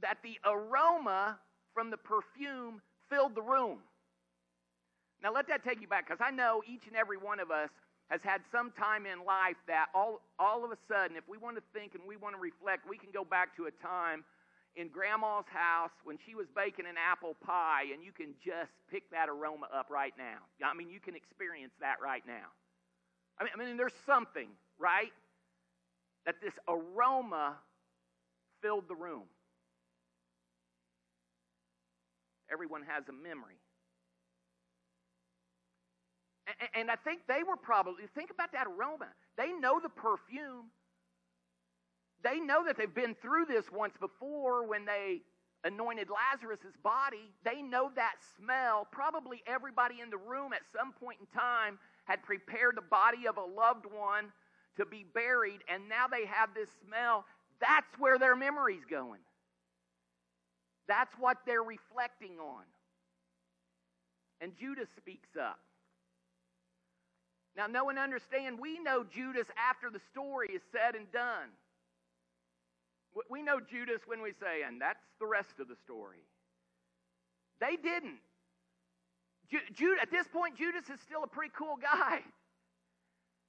that 0.00 0.16
the 0.24 0.38
aroma 0.44 1.38
from 1.74 1.90
the 1.90 1.98
perfume 1.98 2.80
filled 3.10 3.34
the 3.34 3.42
room. 3.42 3.78
Now, 5.22 5.32
let 5.34 5.46
that 5.48 5.62
take 5.62 5.82
you 5.82 5.86
back 5.86 6.08
because 6.08 6.24
I 6.24 6.30
know 6.30 6.62
each 6.66 6.86
and 6.86 6.96
every 6.96 7.18
one 7.18 7.38
of 7.38 7.50
us 7.50 7.68
has 8.10 8.20
had 8.22 8.42
some 8.50 8.72
time 8.72 9.06
in 9.06 9.24
life 9.24 9.56
that 9.68 9.86
all, 9.94 10.20
all 10.38 10.64
of 10.64 10.72
a 10.72 10.78
sudden, 10.90 11.16
if 11.16 11.22
we 11.28 11.38
want 11.38 11.56
to 11.56 11.62
think 11.72 11.94
and 11.94 12.02
we 12.06 12.16
want 12.16 12.34
to 12.34 12.40
reflect, 12.40 12.88
we 12.88 12.98
can 12.98 13.10
go 13.14 13.24
back 13.24 13.56
to 13.56 13.66
a 13.66 13.70
time 13.70 14.24
in 14.74 14.88
grandma's 14.88 15.46
house 15.46 15.94
when 16.02 16.18
she 16.26 16.34
was 16.34 16.46
baking 16.54 16.86
an 16.86 16.96
apple 16.98 17.36
pie, 17.44 17.84
and 17.94 18.02
you 18.02 18.10
can 18.10 18.34
just 18.44 18.72
pick 18.90 19.08
that 19.10 19.28
aroma 19.28 19.66
up 19.72 19.86
right 19.90 20.12
now. 20.18 20.42
I 20.64 20.74
mean, 20.74 20.90
you 20.90 20.98
can 20.98 21.14
experience 21.14 21.72
that 21.80 21.96
right 22.02 22.22
now. 22.26 22.50
I 23.38 23.44
mean, 23.44 23.52
I 23.54 23.58
mean 23.58 23.76
there's 23.76 23.94
something, 24.06 24.48
right? 24.78 25.12
That 26.26 26.36
this 26.42 26.54
aroma 26.68 27.56
filled 28.60 28.88
the 28.88 28.96
room. 28.96 29.24
Everyone 32.52 32.82
has 32.88 33.04
a 33.08 33.12
memory. 33.12 33.59
And 36.74 36.90
I 36.90 36.96
think 36.96 37.20
they 37.28 37.42
were 37.42 37.56
probably, 37.56 38.04
think 38.14 38.30
about 38.30 38.52
that 38.52 38.66
aroma. 38.66 39.08
They 39.36 39.52
know 39.52 39.80
the 39.80 39.88
perfume. 39.88 40.70
They 42.22 42.38
know 42.40 42.64
that 42.66 42.76
they've 42.76 42.94
been 42.94 43.14
through 43.22 43.46
this 43.46 43.64
once 43.72 43.94
before 43.98 44.66
when 44.66 44.84
they 44.84 45.22
anointed 45.64 46.08
Lazarus' 46.08 46.76
body. 46.82 47.32
They 47.44 47.62
know 47.62 47.90
that 47.96 48.14
smell. 48.36 48.86
Probably 48.90 49.42
everybody 49.46 50.00
in 50.02 50.10
the 50.10 50.18
room 50.18 50.52
at 50.52 50.62
some 50.76 50.92
point 50.92 51.18
in 51.20 51.26
time 51.38 51.78
had 52.04 52.22
prepared 52.22 52.76
the 52.76 52.82
body 52.82 53.26
of 53.28 53.36
a 53.36 53.44
loved 53.44 53.86
one 53.86 54.32
to 54.76 54.86
be 54.86 55.04
buried, 55.14 55.60
and 55.72 55.88
now 55.88 56.06
they 56.08 56.26
have 56.26 56.54
this 56.54 56.70
smell. 56.86 57.24
That's 57.60 57.98
where 57.98 58.18
their 58.18 58.36
memory's 58.36 58.84
going. 58.90 59.20
That's 60.88 61.12
what 61.18 61.38
they're 61.46 61.62
reflecting 61.62 62.38
on. 62.40 62.64
And 64.40 64.52
Judas 64.58 64.88
speaks 64.96 65.28
up. 65.40 65.58
Now, 67.56 67.66
no 67.66 67.84
one 67.84 67.98
understand, 67.98 68.58
we 68.60 68.78
know 68.78 69.04
Judas 69.04 69.48
after 69.56 69.90
the 69.90 70.00
story 70.12 70.48
is 70.48 70.62
said 70.72 70.94
and 70.94 71.10
done. 71.12 71.50
We 73.28 73.42
know 73.42 73.60
Judas 73.60 74.02
when 74.06 74.22
we 74.22 74.32
say, 74.40 74.62
and 74.66 74.80
that's 74.80 75.02
the 75.18 75.26
rest 75.26 75.58
of 75.60 75.68
the 75.68 75.76
story. 75.84 76.22
They 77.60 77.76
didn't. 77.76 78.20
Jude, 79.74 79.98
at 80.00 80.10
this 80.12 80.28
point, 80.28 80.56
Judas 80.56 80.88
is 80.88 81.00
still 81.00 81.24
a 81.24 81.26
pretty 81.26 81.52
cool 81.56 81.76
guy. 81.76 82.20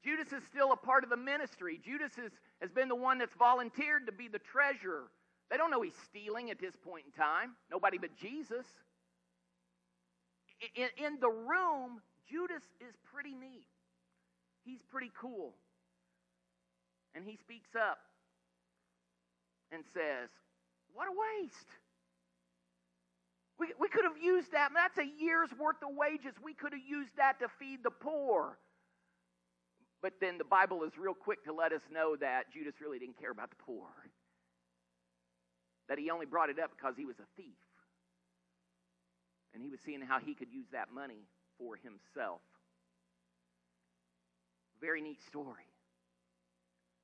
Judas 0.03 0.33
is 0.33 0.43
still 0.49 0.71
a 0.71 0.75
part 0.77 1.03
of 1.03 1.11
the 1.11 1.17
ministry. 1.17 1.79
Judas 1.85 2.11
is, 2.17 2.31
has 2.59 2.71
been 2.71 2.87
the 2.87 2.95
one 2.95 3.19
that's 3.19 3.35
volunteered 3.35 4.07
to 4.07 4.11
be 4.11 4.27
the 4.27 4.39
treasurer, 4.39 5.11
They 5.51 5.57
don't 5.57 5.69
know 5.69 5.81
he's 5.81 5.93
stealing 6.05 6.49
at 6.49 6.59
this 6.59 6.75
point 6.75 7.05
in 7.05 7.11
time. 7.11 7.51
Nobody 7.69 7.99
but 7.99 8.15
Jesus. 8.15 8.65
In, 10.75 10.87
in 10.97 11.19
the 11.19 11.29
room, 11.29 12.01
Judas 12.27 12.63
is 12.79 12.95
pretty 13.13 13.35
neat. 13.35 13.67
He's 14.63 14.81
pretty 14.91 15.11
cool. 15.19 15.53
And 17.15 17.25
he 17.25 17.37
speaks 17.37 17.75
up 17.75 17.97
and 19.71 19.83
says, 19.93 20.29
What 20.93 21.07
a 21.07 21.11
waste. 21.11 21.67
We, 23.59 23.67
we 23.79 23.89
could 23.89 24.05
have 24.05 24.17
used 24.21 24.53
that. 24.53 24.69
That's 24.73 24.97
a 24.97 25.05
year's 25.21 25.49
worth 25.59 25.83
of 25.83 25.95
wages. 25.95 26.33
We 26.43 26.53
could 26.53 26.73
have 26.73 26.81
used 26.87 27.15
that 27.17 27.39
to 27.39 27.47
feed 27.59 27.83
the 27.83 27.91
poor. 27.91 28.57
But 30.01 30.13
then 30.19 30.39
the 30.39 30.43
Bible 30.43 30.83
is 30.83 30.97
real 30.97 31.13
quick 31.13 31.43
to 31.45 31.53
let 31.53 31.71
us 31.71 31.81
know 31.93 32.15
that 32.15 32.51
Judas 32.51 32.73
really 32.81 32.97
didn't 32.97 33.19
care 33.19 33.29
about 33.29 33.51
the 33.51 33.63
poor 33.63 33.85
that 35.91 35.99
he 35.99 36.09
only 36.09 36.25
brought 36.25 36.49
it 36.49 36.57
up 36.57 36.71
because 36.71 36.95
he 36.95 37.03
was 37.03 37.19
a 37.19 37.27
thief. 37.35 37.59
And 39.53 39.61
he 39.61 39.69
was 39.69 39.81
seeing 39.85 39.99
how 39.99 40.19
he 40.19 40.33
could 40.33 40.47
use 40.49 40.67
that 40.71 40.87
money 40.93 41.27
for 41.59 41.75
himself. 41.75 42.39
Very 44.81 45.01
neat 45.01 45.21
story. 45.21 45.69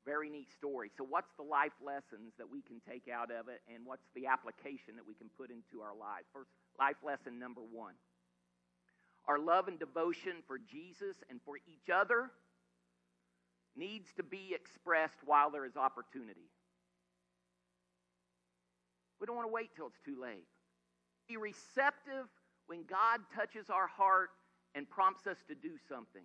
Very 0.06 0.30
neat 0.30 0.50
story. 0.52 0.90
So, 0.98 1.06
what's 1.08 1.32
the 1.38 1.44
life 1.44 1.76
lessons 1.86 2.34
that 2.38 2.50
we 2.50 2.62
can 2.62 2.82
take 2.90 3.12
out 3.12 3.30
of 3.30 3.50
it, 3.50 3.62
and 3.74 3.86
what's 3.86 4.08
the 4.16 4.28
application 4.28 4.96
that 4.96 5.06
we 5.06 5.14
can 5.14 5.30
put 5.38 5.52
into 5.52 5.84
our 5.84 5.94
lives? 5.94 6.26
First, 6.34 6.50
life 6.80 6.98
lesson 7.04 7.38
number 7.40 7.62
one 7.62 7.94
our 9.28 9.38
love 9.38 9.68
and 9.68 9.78
devotion 9.78 10.42
for 10.48 10.58
Jesus 10.58 11.18
and 11.30 11.40
for 11.44 11.58
each 11.58 11.90
other 11.94 12.32
needs 13.76 14.08
to 14.16 14.24
be 14.24 14.56
expressed 14.56 15.20
while 15.26 15.52
there 15.52 15.66
is 15.66 15.76
opportunity. 15.76 16.50
We 19.20 19.28
don't 19.28 19.36
want 19.36 19.48
to 19.48 19.54
wait 19.54 19.72
till 19.76 19.88
it's 19.88 20.00
too 20.06 20.20
late. 20.22 20.48
Be 21.28 21.38
receptive 21.38 22.32
when 22.68 22.84
God 22.90 23.20
touches 23.36 23.70
our 23.70 23.88
heart 23.88 24.30
and 24.76 24.90
prompts 24.90 25.28
us 25.28 25.38
to 25.50 25.56
do 25.56 25.72
something. 25.90 26.24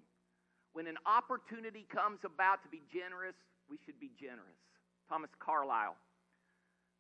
When 0.73 0.87
an 0.87 0.97
opportunity 1.05 1.87
comes 1.93 2.21
about 2.25 2.63
to 2.63 2.69
be 2.69 2.83
generous, 2.93 3.37
we 3.69 3.79
should 3.85 4.01
be 4.01 4.11
generous. 4.19 4.61
Thomas 5.09 5.31
Carlyle, 5.39 5.97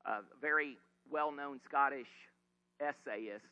a 0.04 0.20
very 0.40 0.76
well 1.10 1.32
known 1.32 1.60
Scottish 1.64 2.10
essayist, 2.80 3.44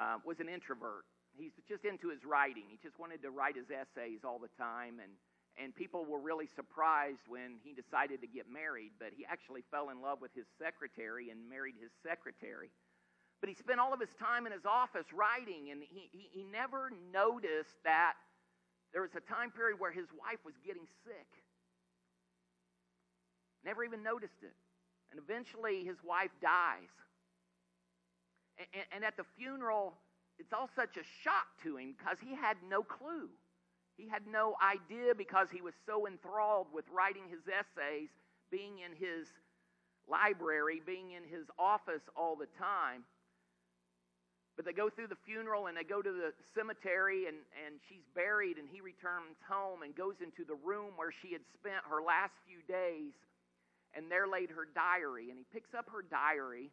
uh, 0.00 0.18
was 0.24 0.40
an 0.40 0.48
introvert. 0.48 1.04
He's 1.36 1.52
just 1.68 1.84
into 1.84 2.08
his 2.08 2.24
writing. 2.24 2.64
He 2.68 2.78
just 2.82 2.98
wanted 2.98 3.22
to 3.22 3.30
write 3.30 3.56
his 3.56 3.70
essays 3.70 4.20
all 4.24 4.38
the 4.38 4.50
time 4.58 4.98
and 5.02 5.12
and 5.60 5.74
people 5.74 6.06
were 6.06 6.18
really 6.18 6.46
surprised 6.46 7.28
when 7.28 7.60
he 7.62 7.74
decided 7.74 8.22
to 8.22 8.26
get 8.26 8.50
married, 8.50 8.92
but 8.98 9.10
he 9.14 9.26
actually 9.28 9.62
fell 9.70 9.90
in 9.90 10.00
love 10.00 10.20
with 10.20 10.32
his 10.34 10.46
secretary 10.58 11.28
and 11.28 11.48
married 11.48 11.74
his 11.80 11.90
secretary. 12.02 12.70
But 13.40 13.50
he 13.50 13.54
spent 13.54 13.78
all 13.78 13.92
of 13.92 14.00
his 14.00 14.14
time 14.18 14.46
in 14.46 14.52
his 14.52 14.64
office 14.64 15.12
writing, 15.12 15.70
and 15.70 15.82
he, 15.82 16.08
he, 16.10 16.28
he 16.32 16.44
never 16.44 16.90
noticed 17.12 17.76
that 17.84 18.14
there 18.92 19.02
was 19.02 19.14
a 19.16 19.24
time 19.24 19.50
period 19.50 19.80
where 19.80 19.92
his 19.92 20.08
wife 20.12 20.40
was 20.44 20.54
getting 20.64 20.86
sick. 21.04 21.28
Never 23.64 23.84
even 23.84 24.02
noticed 24.02 24.42
it. 24.42 24.54
And 25.10 25.20
eventually 25.20 25.84
his 25.84 25.96
wife 26.04 26.30
dies. 26.40 26.92
And, 28.58 28.84
and, 28.92 29.04
at 29.04 29.16
the 29.16 29.24
funeral, 29.36 29.94
it's 30.38 30.52
all 30.52 30.68
such 30.76 30.96
a 30.96 31.04
shock 31.22 31.48
to 31.64 31.76
him 31.76 31.94
because 31.96 32.18
he 32.20 32.34
had 32.34 32.56
no 32.68 32.82
clue. 32.82 33.28
He 33.96 34.08
had 34.08 34.26
no 34.26 34.56
idea 34.60 35.14
because 35.14 35.48
he 35.50 35.62
was 35.62 35.74
so 35.86 36.06
enthralled 36.06 36.66
with 36.72 36.84
writing 36.92 37.24
his 37.30 37.40
essays, 37.48 38.08
being 38.50 38.80
in 38.84 38.92
his 38.92 39.28
library, 40.08 40.82
being 40.84 41.12
in 41.12 41.24
his 41.24 41.46
office 41.58 42.02
all 42.16 42.36
the 42.36 42.48
time. 42.58 43.04
But 44.56 44.66
they 44.66 44.72
go 44.72 44.90
through 44.90 45.08
the 45.08 45.22
funeral 45.24 45.66
and 45.66 45.76
they 45.76 45.84
go 45.84 46.02
to 46.02 46.12
the 46.12 46.32
cemetery, 46.54 47.26
and, 47.26 47.36
and 47.64 47.80
she's 47.88 48.04
buried, 48.14 48.58
and 48.58 48.68
he 48.68 48.80
returns 48.80 49.40
home 49.48 49.82
and 49.82 49.96
goes 49.96 50.20
into 50.20 50.44
the 50.44 50.56
room 50.60 50.92
where 50.96 51.10
she 51.10 51.32
had 51.32 51.40
spent 51.56 51.80
her 51.88 52.04
last 52.04 52.36
few 52.44 52.60
days, 52.68 53.16
and 53.96 54.10
there 54.12 54.28
laid 54.28 54.50
her 54.50 54.68
diary. 54.74 55.30
And 55.30 55.38
he 55.38 55.46
picks 55.52 55.72
up 55.72 55.88
her 55.88 56.04
diary 56.04 56.70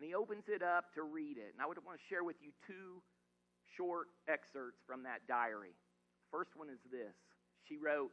and 0.00 0.08
he 0.08 0.14
opens 0.14 0.48
it 0.48 0.62
up 0.62 0.94
to 0.94 1.02
read 1.02 1.36
it. 1.36 1.52
And 1.52 1.60
I 1.60 1.66
would 1.66 1.76
want 1.84 1.98
to 1.98 2.04
share 2.08 2.24
with 2.24 2.36
you 2.40 2.56
two 2.66 3.02
short 3.76 4.08
excerpts 4.28 4.80
from 4.86 5.02
that 5.04 5.26
diary. 5.28 5.76
First 6.30 6.56
one 6.56 6.68
is 6.68 6.80
this 6.90 7.12
she 7.68 7.76
wrote, 7.76 8.10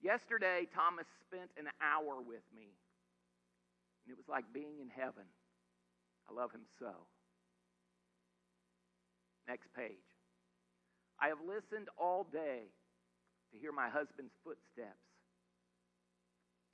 Yesterday, 0.00 0.66
Thomas 0.72 1.04
spent 1.28 1.50
an 1.58 1.68
hour 1.84 2.16
with 2.24 2.46
me, 2.56 2.72
and 4.04 4.08
it 4.08 4.16
was 4.16 4.28
like 4.28 4.48
being 4.54 4.80
in 4.80 4.88
heaven. 4.88 5.28
I 6.30 6.34
love 6.34 6.52
him 6.52 6.62
so. 6.78 6.94
Next 9.48 9.66
page. 9.74 10.06
I 11.18 11.28
have 11.28 11.42
listened 11.42 11.90
all 11.98 12.24
day 12.32 12.70
to 13.52 13.58
hear 13.58 13.72
my 13.72 13.90
husband's 13.90 14.32
footsteps, 14.46 15.02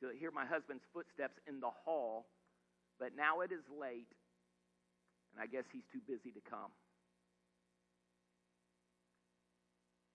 to 0.04 0.12
hear 0.12 0.30
my 0.30 0.44
husband's 0.44 0.84
footsteps 0.92 1.40
in 1.48 1.58
the 1.58 1.72
hall, 1.72 2.28
but 3.00 3.16
now 3.16 3.40
it 3.40 3.50
is 3.50 3.64
late, 3.72 4.12
and 5.32 5.40
I 5.40 5.48
guess 5.48 5.64
he's 5.72 5.88
too 5.88 6.04
busy 6.04 6.30
to 6.36 6.42
come. 6.44 6.70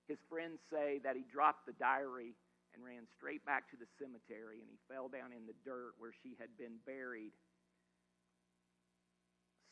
His 0.08 0.22
friends 0.30 0.60
say 0.70 1.00
that 1.04 1.16
he 1.16 1.26
dropped 1.26 1.66
the 1.66 1.74
diary 1.82 2.36
and 2.76 2.84
ran 2.84 3.08
straight 3.18 3.44
back 3.44 3.72
to 3.72 3.78
the 3.80 3.88
cemetery 3.96 4.60
and 4.60 4.68
he 4.68 4.80
fell 4.88 5.08
down 5.08 5.32
in 5.32 5.48
the 5.48 5.56
dirt 5.64 5.96
where 6.00 6.12
she 6.24 6.36
had 6.40 6.52
been 6.60 6.80
buried, 6.84 7.32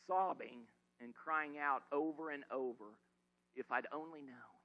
sobbing 0.06 0.66
and 1.00 1.14
crying 1.14 1.58
out 1.58 1.82
over 1.92 2.30
and 2.30 2.44
over, 2.52 2.96
If 3.54 3.70
I'd 3.72 3.86
only 3.92 4.20
known. 4.20 4.60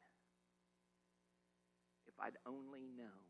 If 2.07 2.13
I'd 2.19 2.37
only 2.45 2.87
known. 2.95 3.25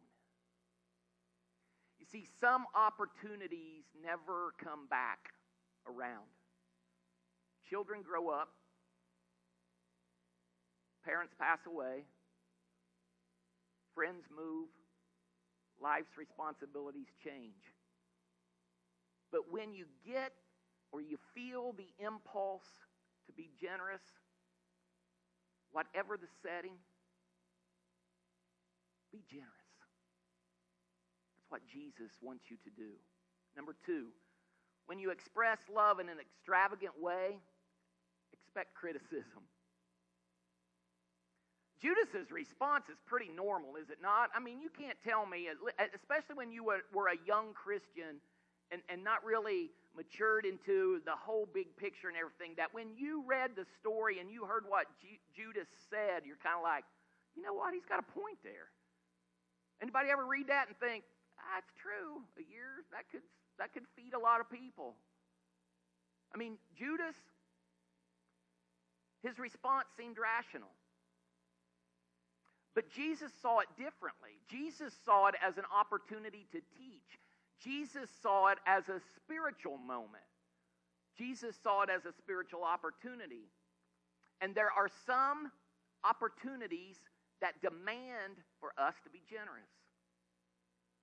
You 2.00 2.06
see, 2.06 2.28
some 2.40 2.66
opportunities 2.76 3.84
never 4.04 4.54
come 4.62 4.88
back 4.90 5.32
around. 5.88 6.28
Children 7.70 8.02
grow 8.04 8.30
up, 8.30 8.50
parents 11.04 11.34
pass 11.40 11.60
away, 11.66 12.04
Friends 13.96 14.28
move, 14.28 14.68
life's 15.82 16.18
responsibilities 16.20 17.08
change. 17.24 17.64
But 19.32 19.50
when 19.50 19.74
you 19.74 19.86
get 20.06 20.34
or 20.92 21.02
you 21.02 21.18
feel 21.34 21.74
the 21.74 21.90
impulse 22.04 22.68
to 23.28 23.34
be 23.34 23.50
generous, 23.60 24.02
whatever 25.72 26.18
the 26.18 26.28
setting, 26.42 26.74
be 29.12 29.24
generous. 29.30 29.52
That's 31.36 31.50
what 31.50 31.62
Jesus 31.68 32.12
wants 32.22 32.46
you 32.50 32.58
to 32.64 32.72
do. 32.76 32.92
Number 33.56 33.76
two, 33.86 34.08
when 34.86 35.00
you 35.00 35.12
express 35.12 35.58
love 35.74 36.00
in 36.00 36.10
an 36.10 36.18
extravagant 36.20 36.94
way, 37.00 37.40
expect 38.34 38.76
criticism. 38.76 39.48
Judas's 41.82 42.32
response 42.32 42.86
is 42.90 42.98
pretty 43.06 43.30
normal, 43.30 43.76
is 43.76 43.90
it 43.90 44.00
not? 44.02 44.30
I 44.36 44.40
mean, 44.40 44.60
you 44.60 44.70
can't 44.70 44.98
tell 45.04 45.26
me, 45.26 45.48
especially 45.94 46.36
when 46.36 46.52
you 46.52 46.64
were, 46.64 47.08
a 47.08 47.18
young 47.28 47.54
Christian 47.54 48.22
and, 48.72 48.82
and 48.90 49.04
not 49.04 49.24
really 49.24 49.70
matured 49.96 50.46
into 50.46 51.02
the 51.06 51.16
whole 51.16 51.48
big 51.52 51.76
picture 51.78 52.08
and 52.08 52.18
everything, 52.18 52.54
that 52.58 52.74
when 52.74 52.92
you 52.96 53.24
read 53.26 53.56
the 53.56 53.66
story 53.80 54.20
and 54.20 54.30
you 54.30 54.46
heard 54.46 54.64
what 54.68 54.86
Judas 55.36 55.68
said, 55.90 56.28
you're 56.28 56.40
kind 56.44 56.56
of 56.56 56.64
like, 56.64 56.84
you 57.36 57.42
know 57.42 57.54
what? 57.54 57.74
He's 57.74 57.88
got 57.88 58.00
a 58.00 58.08
point 58.14 58.38
there. 58.44 58.72
Anybody 59.82 60.10
ever 60.10 60.26
read 60.26 60.48
that 60.48 60.68
and 60.68 60.78
think, 60.80 61.04
that's 61.36 61.68
ah, 61.68 61.82
true. 61.82 62.24
A 62.40 62.46
year 62.48 62.84
that 62.92 63.12
could 63.12 63.24
that 63.60 63.74
could 63.74 63.84
feed 63.96 64.14
a 64.14 64.20
lot 64.20 64.42
of 64.42 64.50
people. 64.50 64.96
I 66.34 66.38
mean, 66.38 66.58
Judas, 66.76 67.16
his 69.24 69.40
response 69.40 69.88
seemed 69.98 70.18
rational. 70.18 70.72
But 72.76 72.92
Jesus 72.92 73.32
saw 73.42 73.60
it 73.60 73.68
differently. 73.78 74.36
Jesus 74.52 74.94
saw 75.06 75.28
it 75.28 75.36
as 75.42 75.58
an 75.58 75.64
opportunity 75.72 76.46
to 76.52 76.60
teach. 76.76 77.12
Jesus 77.64 78.10
saw 78.22 78.48
it 78.48 78.60
as 78.66 78.90
a 78.90 79.00
spiritual 79.16 79.78
moment. 79.78 80.24
Jesus 81.18 81.56
saw 81.64 81.84
it 81.84 81.90
as 81.90 82.06
a 82.06 82.12
spiritual 82.12 82.64
opportunity. 82.64 83.48
And 84.42 84.54
there 84.54 84.72
are 84.72 84.90
some 85.08 85.52
opportunities 86.04 86.98
that 87.42 87.62
demand 87.62 88.40
for 88.60 88.72
us 88.78 88.96
to 89.04 89.10
be 89.10 89.24
generous, 89.30 89.72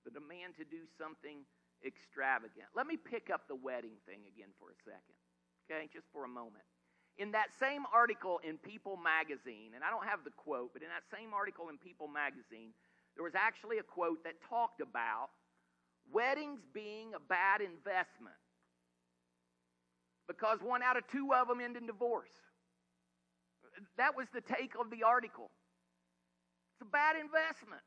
the 0.05 0.11
demand 0.11 0.55
to 0.57 0.65
do 0.65 0.85
something 0.97 1.45
extravagant. 1.85 2.71
Let 2.75 2.87
me 2.87 2.97
pick 2.97 3.29
up 3.29 3.47
the 3.47 3.57
wedding 3.57 3.99
thing 4.05 4.23
again 4.29 4.49
for 4.57 4.71
a 4.71 4.77
second, 4.85 5.17
okay, 5.65 5.89
just 5.91 6.07
for 6.13 6.25
a 6.25 6.31
moment. 6.31 6.63
In 7.17 7.31
that 7.37 7.53
same 7.59 7.85
article 7.93 8.41
in 8.41 8.57
People 8.57 8.97
magazine, 8.97 9.77
and 9.77 9.83
I 9.83 9.91
don't 9.93 10.07
have 10.07 10.25
the 10.25 10.33
quote, 10.33 10.73
but 10.73 10.81
in 10.81 10.89
that 10.89 11.05
same 11.13 11.33
article 11.33 11.69
in 11.69 11.77
People 11.77 12.07
magazine, 12.07 12.73
there 13.13 13.23
was 13.23 13.37
actually 13.37 13.77
a 13.77 13.85
quote 13.85 14.23
that 14.23 14.41
talked 14.49 14.81
about 14.81 15.29
weddings 16.11 16.59
being 16.73 17.13
a 17.15 17.19
bad 17.19 17.61
investment 17.61 18.35
because 20.27 20.59
one 20.61 20.81
out 20.81 20.97
of 20.97 21.07
two 21.07 21.33
of 21.33 21.47
them 21.47 21.59
end 21.59 21.77
in 21.77 21.85
divorce. 21.85 22.31
That 23.97 24.15
was 24.15 24.27
the 24.33 24.41
take 24.41 24.73
of 24.79 24.89
the 24.89 25.03
article. 25.03 25.49
It's 26.75 26.81
a 26.81 26.91
bad 26.91 27.15
investment. 27.15 27.81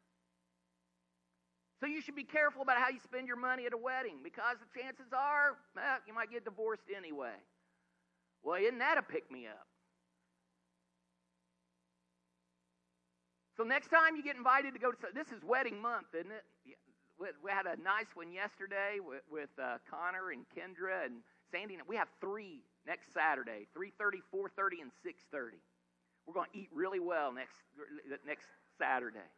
So 1.81 1.87
you 1.87 2.01
should 2.01 2.17
be 2.17 2.25
careful 2.25 2.63
about 2.63 2.79
how 2.79 2.89
you 2.89 2.99
spend 3.05 3.27
your 3.27 3.37
money 3.37 3.67
at 3.67 3.75
a 3.75 3.77
wedding 3.77 4.19
because 4.25 4.57
the 4.59 4.81
chances 4.81 5.13
are 5.13 5.57
well, 5.75 5.99
you 6.07 6.15
might 6.15 6.31
get 6.31 6.45
divorced 6.45 6.89
anyway. 6.95 7.37
Well, 8.43 8.61
isn't 8.61 8.79
that 8.79 8.97
a 8.99 9.03
pick 9.03 9.31
me 9.31 9.47
up? 9.47 9.67
So 13.57 13.65
next 13.65 13.89
time 13.89 14.17
you 14.17 14.23
get 14.23 14.37
invited 14.37 14.75
to 14.75 14.81
go 14.81 14.91
to 14.91 14.97
this 15.15 15.29
is 15.29 15.43
wedding 15.45 15.81
month, 15.81 16.07
isn't 16.15 16.31
it? 16.31 16.45
We 17.19 17.51
had 17.51 17.65
a 17.67 17.81
nice 17.81 18.13
one 18.15 18.31
yesterday 18.31 19.01
with, 19.01 19.23
with 19.31 19.49
uh, 19.57 19.79
Connor 19.89 20.33
and 20.33 20.45
Kendra 20.53 21.07
and 21.07 21.25
Sandy. 21.51 21.79
We 21.89 21.97
have 21.97 22.09
three 22.21 22.61
next 22.87 23.13
Saturday: 23.15 23.67
3:30, 23.77 24.21
4:30, 24.35 24.83
and 24.83 24.91
6:30. 25.01 25.57
We're 26.27 26.35
going 26.35 26.51
to 26.53 26.59
eat 26.59 26.69
really 26.75 27.01
well 27.01 27.33
next 27.33 27.57
next 28.27 28.47
Saturday. 28.79 29.31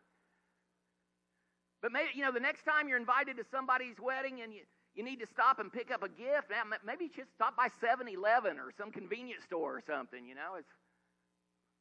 But 1.80 1.92
maybe 1.92 2.10
you 2.14 2.22
know 2.22 2.32
the 2.32 2.40
next 2.40 2.64
time 2.64 2.88
you're 2.88 2.98
invited 2.98 3.36
to 3.36 3.44
somebody's 3.50 4.00
wedding 4.00 4.40
and 4.42 4.52
you 4.52 4.62
you 4.96 5.04
need 5.04 5.20
to 5.20 5.26
stop 5.26 5.60
and 5.60 5.72
pick 5.72 5.92
up 5.92 6.02
a 6.02 6.08
gift. 6.08 6.50
Maybe 6.84 7.08
just 7.14 7.30
stop 7.32 7.56
by 7.56 7.68
7-Eleven 7.80 8.58
or 8.58 8.72
some 8.76 8.90
convenience 8.90 9.44
store 9.44 9.76
or 9.76 9.82
something. 9.86 10.26
You 10.26 10.34
know, 10.34 10.58
it's. 10.58 10.74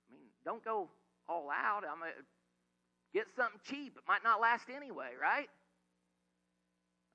I 0.08 0.14
mean, 0.14 0.30
don't 0.46 0.64
go 0.64 0.90
all 1.28 1.50
out. 1.50 1.82
I'm 1.82 1.98
get 3.14 3.26
something 3.36 3.60
cheap. 3.66 3.98
It 3.98 4.04
might 4.08 4.24
not 4.24 4.40
last 4.40 4.70
anyway, 4.70 5.18
right? 5.20 5.50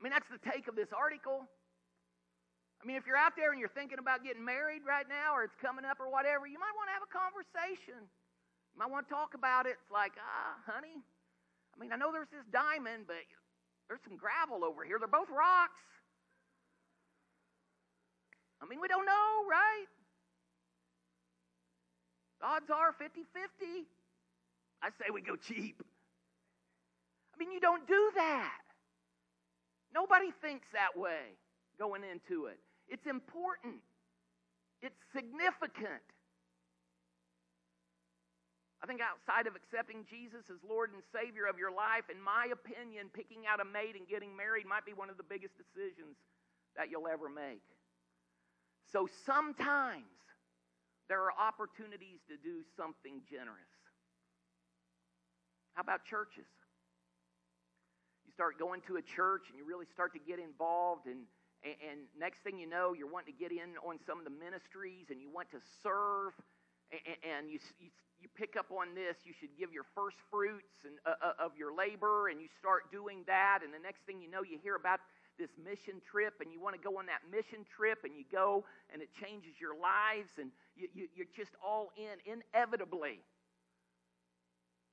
I 0.03 0.11
mean, 0.11 0.11
that's 0.11 0.27
the 0.27 0.43
take 0.43 0.67
of 0.67 0.75
this 0.75 0.91
article. 0.91 1.47
I 1.47 2.83
mean, 2.83 2.99
if 2.99 3.07
you're 3.07 3.15
out 3.15 3.39
there 3.39 3.55
and 3.55 3.63
you're 3.63 3.71
thinking 3.71 4.03
about 4.03 4.27
getting 4.27 4.43
married 4.43 4.83
right 4.83 5.07
now 5.07 5.31
or 5.39 5.47
it's 5.47 5.55
coming 5.63 5.87
up 5.87 6.03
or 6.03 6.11
whatever, 6.11 6.51
you 6.51 6.59
might 6.59 6.75
want 6.75 6.91
to 6.91 6.95
have 6.99 7.07
a 7.07 7.13
conversation. 7.15 8.03
You 8.03 8.77
might 8.83 8.91
want 8.91 9.07
to 9.07 9.15
talk 9.15 9.39
about 9.39 9.71
it. 9.71 9.79
It's 9.79 9.95
like, 9.95 10.19
ah, 10.19 10.59
honey, 10.67 10.99
I 10.99 11.77
mean, 11.79 11.95
I 11.95 11.97
know 12.03 12.11
there's 12.11 12.35
this 12.35 12.43
diamond, 12.51 13.07
but 13.07 13.23
there's 13.87 14.03
some 14.03 14.19
gravel 14.19 14.67
over 14.67 14.83
here. 14.83 14.99
They're 14.99 15.07
both 15.07 15.31
rocks. 15.31 15.79
I 18.59 18.67
mean, 18.67 18.83
we 18.83 18.91
don't 18.91 19.07
know, 19.07 19.47
right? 19.47 19.87
Odds 22.43 22.75
are 22.75 22.91
50 22.91 23.23
50. 23.31 23.87
I 24.83 24.91
say 24.99 25.15
we 25.15 25.23
go 25.23 25.39
cheap. 25.39 25.79
I 25.79 27.39
mean, 27.39 27.55
you 27.55 27.63
don't 27.63 27.87
do 27.87 28.11
that. 28.19 28.72
Nobody 29.95 30.33
thinks 30.41 30.67
that 30.73 30.97
way 30.97 31.37
going 31.79 32.03
into 32.05 32.47
it. 32.47 32.59
It's 32.89 33.07
important, 33.07 33.81
it's 34.81 34.99
significant. 35.15 36.05
I 38.83 38.87
think 38.87 38.99
outside 38.99 39.47
of 39.47 39.55
accepting 39.55 40.03
Jesus 40.11 40.51
as 40.51 40.59
Lord 40.67 40.91
and 40.91 41.03
Savior 41.15 41.47
of 41.47 41.55
your 41.55 41.71
life, 41.71 42.11
in 42.11 42.19
my 42.19 42.51
opinion, 42.51 43.15
picking 43.15 43.47
out 43.47 43.63
a 43.63 43.65
mate 43.65 43.95
and 43.95 44.09
getting 44.11 44.35
married 44.35 44.67
might 44.67 44.85
be 44.85 44.93
one 44.93 45.07
of 45.07 45.17
the 45.17 45.23
biggest 45.23 45.55
decisions 45.55 46.19
that 46.75 46.91
you'll 46.91 47.07
ever 47.07 47.31
make. 47.31 47.63
So 48.91 49.07
sometimes 49.25 50.11
there 51.09 51.23
are 51.23 51.33
opportunities 51.39 52.27
to 52.27 52.35
do 52.37 52.67
something 52.77 53.23
generous. 53.31 53.71
How 55.75 55.83
about 55.83 56.05
churches? 56.05 56.51
You 58.33 58.41
start 58.41 58.57
going 58.57 58.81
to 58.89 58.97
a 58.97 59.03
church 59.05 59.53
and 59.53 59.59
you 59.61 59.65
really 59.69 59.85
start 59.93 60.17
to 60.17 60.19
get 60.25 60.41
involved, 60.41 61.05
and, 61.05 61.29
and 61.61 62.09
next 62.19 62.41
thing 62.41 62.57
you 62.57 62.65
know, 62.65 62.97
you're 62.97 63.11
wanting 63.11 63.35
to 63.35 63.39
get 63.39 63.53
in 63.53 63.77
on 63.85 64.01
some 64.09 64.17
of 64.17 64.25
the 64.25 64.33
ministries 64.33 65.13
and 65.13 65.21
you 65.21 65.29
want 65.29 65.51
to 65.53 65.61
serve, 65.83 66.33
and, 67.29 67.53
you, 67.53 67.61
you 67.77 68.29
pick 68.33 68.57
up 68.57 68.73
on 68.73 68.95
this, 68.97 69.21
you 69.29 69.37
should 69.37 69.53
give 69.59 69.69
your 69.69 69.85
first 69.95 70.17
fruits 70.31 70.81
and, 70.89 70.97
uh, 71.05 71.13
uh, 71.21 71.45
of 71.45 71.53
your 71.61 71.77
labor, 71.77 72.29
and 72.29 72.41
you 72.41 72.49
start 72.57 72.89
doing 72.89 73.21
that. 73.29 73.61
And 73.61 73.69
the 73.69 73.85
next 73.85 74.01
thing 74.09 74.23
you 74.25 74.31
know, 74.31 74.41
you 74.41 74.57
hear 74.63 74.77
about 74.77 75.01
this 75.37 75.53
mission 75.61 76.01
trip, 76.01 76.41
and 76.41 76.49
you 76.49 76.57
want 76.57 76.73
to 76.73 76.81
go 76.81 76.97
on 76.97 77.05
that 77.13 77.21
mission 77.29 77.69
trip, 77.69 78.01
and 78.09 78.17
you 78.17 78.25
go, 78.33 78.65
and 78.89 79.03
it 79.03 79.13
changes 79.13 79.61
your 79.61 79.77
lives, 79.77 80.41
and 80.41 80.49
you, 80.73 80.89
you, 80.97 81.05
you're 81.13 81.33
just 81.37 81.53
all 81.61 81.93
in 82.01 82.17
inevitably. 82.25 83.21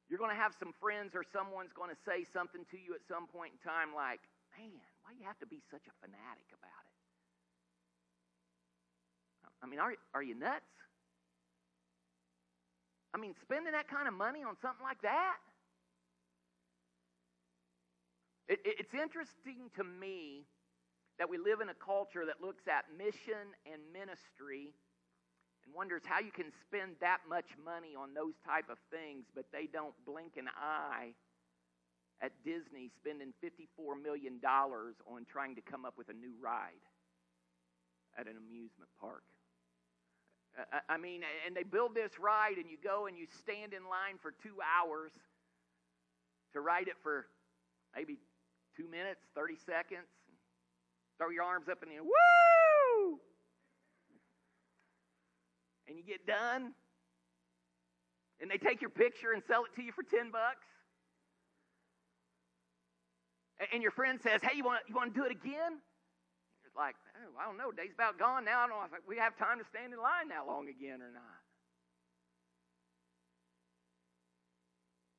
You're 0.09 0.17
going 0.17 0.33
to 0.33 0.41
have 0.41 0.57
some 0.57 0.73
friends 0.81 1.13
or 1.13 1.23
someone's 1.23 1.71
going 1.71 1.93
to 1.93 2.01
say 2.01 2.25
something 2.25 2.65
to 2.73 2.77
you 2.81 2.97
at 2.97 3.05
some 3.05 3.29
point 3.29 3.53
in 3.53 3.61
time 3.61 3.93
like, 3.93 4.19
man, 4.57 4.81
why 5.05 5.13
do 5.13 5.21
you 5.21 5.27
have 5.29 5.37
to 5.39 5.47
be 5.47 5.61
such 5.69 5.85
a 5.85 5.93
fanatic 6.01 6.49
about 6.49 6.83
it? 6.89 6.97
I 9.61 9.67
mean, 9.69 9.79
are, 9.79 9.93
are 10.13 10.23
you 10.23 10.33
nuts? 10.33 10.65
I 13.13 13.17
mean, 13.17 13.33
spending 13.41 13.73
that 13.73 13.87
kind 13.87 14.07
of 14.07 14.13
money 14.13 14.43
on 14.43 14.55
something 14.61 14.83
like 14.83 15.01
that? 15.01 15.37
It, 18.47 18.59
it, 18.65 18.75
it's 18.79 18.93
interesting 18.93 19.69
to 19.75 19.83
me 19.83 20.45
that 21.19 21.29
we 21.29 21.37
live 21.37 21.61
in 21.61 21.69
a 21.69 21.73
culture 21.73 22.25
that 22.25 22.41
looks 22.41 22.67
at 22.67 22.85
mission 22.97 23.53
and 23.71 23.81
ministry 23.93 24.73
and 25.69 25.77
wonders 25.77 26.01
how 26.05 26.19
you 26.19 26.31
can 26.31 26.51
spend 26.65 26.95
that 27.01 27.19
much 27.29 27.45
money 27.63 27.93
on 27.93 28.13
those 28.13 28.33
type 28.45 28.69
of 28.69 28.77
things, 28.89 29.25
but 29.35 29.45
they 29.53 29.69
don't 29.71 29.93
blink 30.05 30.33
an 30.37 30.49
eye 30.57 31.13
at 32.21 32.31
Disney 32.43 32.89
spending 32.97 33.33
$54 33.43 34.01
million 34.01 34.41
on 34.43 35.25
trying 35.29 35.55
to 35.55 35.61
come 35.61 35.85
up 35.85 35.93
with 35.97 36.09
a 36.09 36.13
new 36.13 36.33
ride 36.41 36.81
at 38.17 38.25
an 38.25 38.33
amusement 38.35 38.89
park. 38.99 39.23
I 40.89 40.97
mean, 40.97 41.21
and 41.45 41.55
they 41.55 41.63
build 41.63 41.95
this 41.95 42.19
ride, 42.19 42.57
and 42.57 42.69
you 42.69 42.77
go 42.83 43.05
and 43.05 43.15
you 43.17 43.27
stand 43.39 43.73
in 43.73 43.83
line 43.83 44.17
for 44.19 44.33
two 44.43 44.57
hours 44.65 45.11
to 46.53 46.59
ride 46.59 46.87
it 46.87 46.97
for 47.03 47.27
maybe 47.95 48.17
two 48.75 48.87
minutes, 48.89 49.21
30 49.35 49.55
seconds. 49.65 50.09
Throw 51.17 51.29
your 51.29 51.43
arms 51.43 51.69
up 51.69 51.83
in 51.83 51.89
the 51.89 51.95
air, 51.95 52.03
woo! 52.03 52.68
And 55.89 55.97
you 55.97 56.03
get 56.05 56.27
done, 56.27 56.73
and 58.39 58.49
they 58.49 58.57
take 58.57 58.79
your 58.79 58.91
picture 58.91 59.33
and 59.33 59.41
sell 59.47 59.65
it 59.65 59.73
to 59.75 59.81
you 59.81 59.91
for 59.91 60.03
10 60.03 60.29
bucks. 60.29 60.69
And 63.73 63.81
your 63.81 63.91
friend 63.91 64.19
says, 64.21 64.39
Hey, 64.43 64.55
you 64.55 64.63
want, 64.63 64.81
you 64.87 64.93
want 64.93 65.13
to 65.13 65.19
do 65.19 65.25
it 65.25 65.31
again? 65.31 65.81
It's 66.63 66.77
like, 66.77 66.95
oh, 67.17 67.33
I 67.41 67.45
don't 67.49 67.57
know, 67.57 67.71
day's 67.71 67.91
about 67.93 68.19
gone 68.19 68.45
now. 68.45 68.61
I 68.61 68.67
don't 68.67 68.77
know 68.77 68.85
if 68.85 69.07
we 69.09 69.17
have 69.17 69.35
time 69.35 69.57
to 69.57 69.65
stand 69.65 69.91
in 69.91 69.99
line 69.99 70.29
that 70.29 70.45
long 70.45 70.69
again 70.69 71.01
or 71.01 71.11
not. 71.11 71.41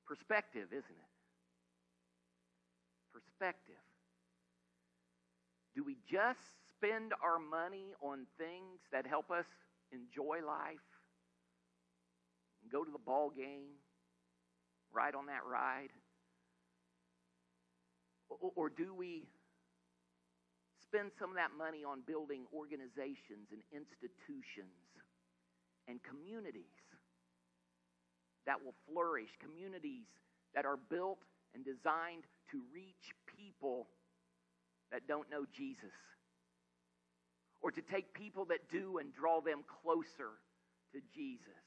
Perspective, 0.06 0.68
isn't 0.70 0.86
it? 0.86 1.10
Perspective. 3.12 3.82
Do 5.74 5.82
we 5.82 5.96
just 6.10 6.38
spend 6.70 7.12
our 7.22 7.38
money 7.38 7.94
on 8.00 8.26
things 8.38 8.78
that 8.92 9.06
help 9.06 9.30
us 9.30 9.46
enjoy 9.92 10.44
life? 10.46 10.84
Go 12.70 12.84
to 12.84 12.90
the 12.90 12.98
ball 12.98 13.30
game, 13.30 13.78
ride 14.92 15.14
on 15.14 15.26
that 15.26 15.44
ride? 15.44 15.90
Or 18.28 18.70
do 18.70 18.94
we 18.94 19.26
spend 20.78 21.10
some 21.18 21.30
of 21.30 21.36
that 21.36 21.50
money 21.56 21.82
on 21.82 22.02
building 22.06 22.46
organizations 22.54 23.50
and 23.50 23.62
institutions 23.74 24.86
and 25.88 25.98
communities 26.02 26.78
that 28.46 28.62
will 28.62 28.74
flourish, 28.86 29.30
communities 29.42 30.06
that 30.54 30.64
are 30.64 30.78
built 30.90 31.18
and 31.54 31.64
designed 31.64 32.22
to 32.50 32.62
reach 32.74 33.14
people 33.26 33.86
that 34.90 35.06
don't 35.06 35.30
know 35.30 35.46
Jesus, 35.54 35.94
or 37.62 37.70
to 37.70 37.82
take 37.82 38.14
people 38.14 38.46
that 38.46 38.70
do 38.70 38.98
and 38.98 39.14
draw 39.14 39.40
them 39.40 39.64
closer 39.82 40.38
to 40.92 41.00
Jesus, 41.14 41.64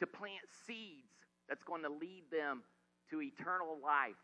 to 0.00 0.06
plant 0.06 0.44
seeds 0.66 1.14
that's 1.48 1.64
going 1.64 1.82
to 1.82 1.88
lead 1.88 2.24
them 2.30 2.62
to 3.10 3.22
eternal 3.22 3.78
life 3.82 4.14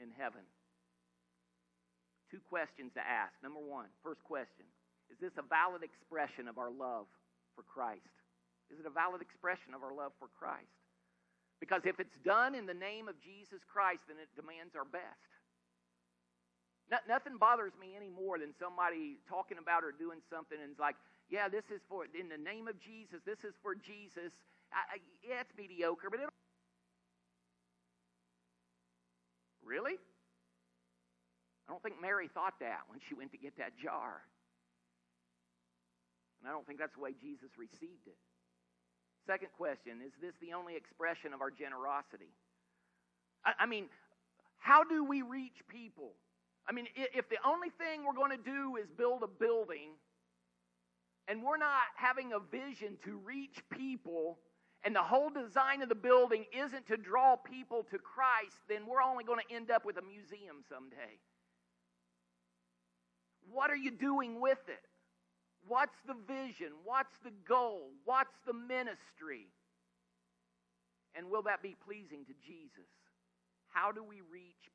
in 0.00 0.08
heaven 0.18 0.42
two 2.34 2.42
questions 2.50 2.90
to 2.98 3.02
ask. 3.06 3.30
Number 3.46 3.62
one, 3.62 3.86
first 4.02 4.18
question 4.26 4.66
Is 5.06 5.22
this 5.22 5.38
a 5.38 5.46
valid 5.46 5.86
expression 5.86 6.50
of 6.50 6.58
our 6.58 6.70
love 6.70 7.06
for 7.54 7.62
Christ? 7.62 8.10
Is 8.74 8.82
it 8.82 8.90
a 8.90 8.90
valid 8.90 9.22
expression 9.22 9.70
of 9.70 9.86
our 9.86 9.94
love 9.94 10.10
for 10.18 10.26
Christ? 10.34 10.74
Because 11.62 11.86
if 11.86 12.00
it's 12.02 12.18
done 12.26 12.58
in 12.58 12.66
the 12.66 12.74
name 12.74 13.06
of 13.06 13.14
Jesus 13.22 13.62
Christ, 13.62 14.10
then 14.10 14.18
it 14.18 14.28
demands 14.34 14.74
our 14.74 14.84
best. 14.84 15.30
No, 16.90 16.98
nothing 17.08 17.38
bothers 17.38 17.72
me 17.80 17.96
any 17.96 18.10
more 18.10 18.38
than 18.38 18.52
somebody 18.58 19.16
talking 19.28 19.56
about 19.56 19.84
or 19.84 19.92
doing 19.92 20.20
something 20.28 20.58
and 20.60 20.70
it's 20.70 20.80
like, 20.80 20.96
yeah, 21.30 21.48
this 21.48 21.64
is 21.72 21.80
for, 21.88 22.04
in 22.04 22.28
the 22.28 22.36
name 22.36 22.68
of 22.68 22.78
Jesus, 22.78 23.20
this 23.24 23.44
is 23.44 23.54
for 23.62 23.74
Jesus. 23.74 24.32
I, 24.72 24.96
I, 24.96 24.96
yeah, 25.24 25.40
it's 25.40 25.52
mediocre, 25.56 26.10
but 26.10 26.20
it. 26.20 26.28
Really? 29.64 29.96
I 31.66 31.72
don't 31.72 31.82
think 31.82 31.96
Mary 32.00 32.28
thought 32.28 32.60
that 32.60 32.84
when 32.88 33.00
she 33.08 33.14
went 33.14 33.32
to 33.32 33.38
get 33.38 33.56
that 33.56 33.78
jar. 33.80 34.20
And 36.40 36.48
I 36.48 36.52
don't 36.52 36.66
think 36.66 36.78
that's 36.78 36.94
the 36.94 37.00
way 37.00 37.16
Jesus 37.16 37.48
received 37.56 38.06
it. 38.06 38.20
Second 39.26 39.48
question 39.56 40.04
Is 40.04 40.12
this 40.20 40.34
the 40.40 40.52
only 40.52 40.76
expression 40.76 41.32
of 41.32 41.40
our 41.40 41.50
generosity? 41.50 42.28
I, 43.44 43.64
I 43.64 43.66
mean, 43.66 43.86
how 44.58 44.84
do 44.84 45.04
we 45.04 45.22
reach 45.22 45.64
people? 45.68 46.12
I 46.68 46.72
mean, 46.72 46.86
if 46.96 47.28
the 47.28 47.38
only 47.46 47.68
thing 47.70 48.04
we're 48.04 48.14
going 48.14 48.36
to 48.36 48.42
do 48.42 48.76
is 48.76 48.88
build 48.96 49.22
a 49.22 49.28
building 49.28 49.90
and 51.28 51.42
we're 51.42 51.58
not 51.58 51.82
having 51.96 52.32
a 52.32 52.38
vision 52.38 52.96
to 53.04 53.16
reach 53.24 53.62
people, 53.70 54.38
and 54.84 54.94
the 54.94 55.02
whole 55.02 55.30
design 55.30 55.80
of 55.80 55.88
the 55.88 55.94
building 55.94 56.44
isn't 56.52 56.86
to 56.88 56.98
draw 56.98 57.36
people 57.36 57.86
to 57.90 57.98
Christ, 57.98 58.56
then 58.68 58.86
we're 58.86 59.00
only 59.00 59.24
going 59.24 59.40
to 59.48 59.54
end 59.54 59.70
up 59.70 59.86
with 59.86 59.96
a 59.96 60.02
museum 60.02 60.60
someday. 60.68 61.16
What 63.50 63.70
are 63.70 63.76
you 63.76 63.90
doing 63.90 64.40
with 64.40 64.60
it? 64.68 64.84
What's 65.66 65.96
the 66.06 66.14
vision? 66.28 66.72
What's 66.84 67.16
the 67.24 67.32
goal? 67.48 67.88
What's 68.04 68.36
the 68.46 68.52
ministry? 68.52 69.46
And 71.14 71.30
will 71.30 71.42
that 71.42 71.62
be 71.62 71.74
pleasing 71.86 72.26
to 72.26 72.34
Jesus? 72.44 72.90
How 73.68 73.92
do 73.92 74.04
we 74.04 74.20
reach? 74.30 74.68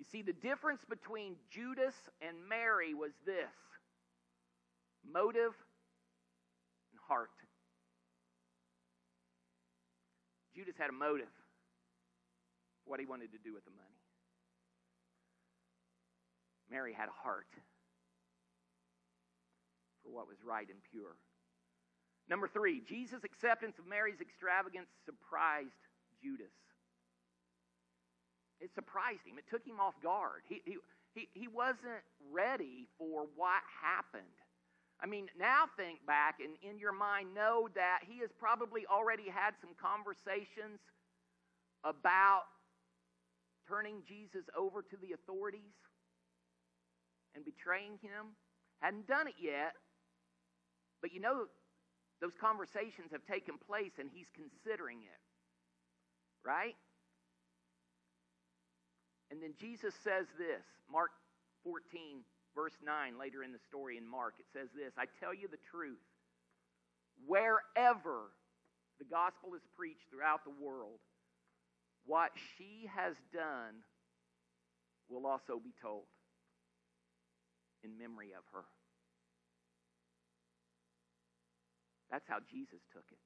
You 0.00 0.06
see, 0.10 0.22
the 0.22 0.32
difference 0.32 0.80
between 0.88 1.36
Judas 1.50 1.92
and 2.24 2.32
Mary 2.48 2.94
was 2.94 3.12
this 3.26 3.52
motive 5.04 5.52
and 6.90 7.00
heart. 7.06 7.28
Judas 10.56 10.74
had 10.78 10.88
a 10.88 10.96
motive 10.96 11.28
for 12.82 12.90
what 12.90 12.98
he 12.98 13.04
wanted 13.04 13.30
to 13.32 13.38
do 13.44 13.52
with 13.52 13.64
the 13.66 13.76
money. 13.76 14.00
Mary 16.70 16.94
had 16.94 17.10
a 17.10 17.22
heart 17.22 17.52
for 20.02 20.10
what 20.10 20.26
was 20.26 20.38
right 20.42 20.66
and 20.70 20.78
pure. 20.90 21.12
Number 22.26 22.48
three, 22.48 22.80
Jesus' 22.88 23.22
acceptance 23.22 23.78
of 23.78 23.86
Mary's 23.86 24.22
extravagance 24.22 24.88
surprised 25.04 25.76
Judas. 26.22 26.56
It 28.60 28.70
surprised 28.74 29.24
him. 29.24 29.38
It 29.38 29.48
took 29.48 29.64
him 29.64 29.80
off 29.80 29.94
guard. 30.02 30.42
He, 30.48 30.60
he, 30.64 30.76
he, 31.14 31.28
he 31.32 31.48
wasn't 31.48 32.04
ready 32.30 32.86
for 32.98 33.26
what 33.34 33.62
happened. 33.80 34.36
I 35.02 35.06
mean, 35.06 35.28
now 35.38 35.64
think 35.76 36.04
back 36.06 36.40
and 36.44 36.52
in 36.60 36.78
your 36.78 36.92
mind 36.92 37.32
know 37.34 37.68
that 37.74 38.00
he 38.06 38.20
has 38.20 38.30
probably 38.38 38.84
already 38.84 39.30
had 39.32 39.54
some 39.60 39.70
conversations 39.80 40.78
about 41.84 42.44
turning 43.66 44.02
Jesus 44.06 44.44
over 44.56 44.82
to 44.82 44.96
the 45.00 45.14
authorities 45.14 45.72
and 47.34 47.44
betraying 47.44 47.96
him. 48.02 48.36
Hadn't 48.80 49.08
done 49.08 49.28
it 49.28 49.40
yet, 49.40 49.72
but 51.00 51.12
you 51.14 51.20
know, 51.20 51.46
those 52.20 52.36
conversations 52.38 53.08
have 53.12 53.24
taken 53.24 53.56
place 53.56 53.92
and 53.98 54.10
he's 54.12 54.28
considering 54.36 54.98
it. 55.00 55.20
Right? 56.44 56.76
And 59.40 59.48
then 59.48 59.56
Jesus 59.56 59.96
says 60.04 60.28
this 60.36 60.60
Mark 60.92 61.16
14, 61.64 62.20
verse 62.52 62.76
9, 62.84 63.16
later 63.16 63.40
in 63.40 63.56
the 63.56 63.64
story 63.72 63.96
in 63.96 64.04
Mark, 64.04 64.36
it 64.36 64.44
says 64.52 64.68
this 64.76 64.92
I 65.00 65.08
tell 65.16 65.32
you 65.32 65.48
the 65.48 65.64
truth. 65.72 66.04
Wherever 67.24 68.36
the 69.00 69.08
gospel 69.08 69.56
is 69.56 69.64
preached 69.80 70.04
throughout 70.12 70.44
the 70.44 70.52
world, 70.52 71.00
what 72.04 72.36
she 72.56 72.84
has 72.92 73.16
done 73.32 73.80
will 75.08 75.24
also 75.24 75.56
be 75.56 75.72
told 75.80 76.04
in 77.80 77.96
memory 77.96 78.36
of 78.36 78.44
her. 78.52 78.68
That's 82.12 82.28
how 82.28 82.44
Jesus 82.44 82.84
took 82.92 83.08
it. 83.08 83.24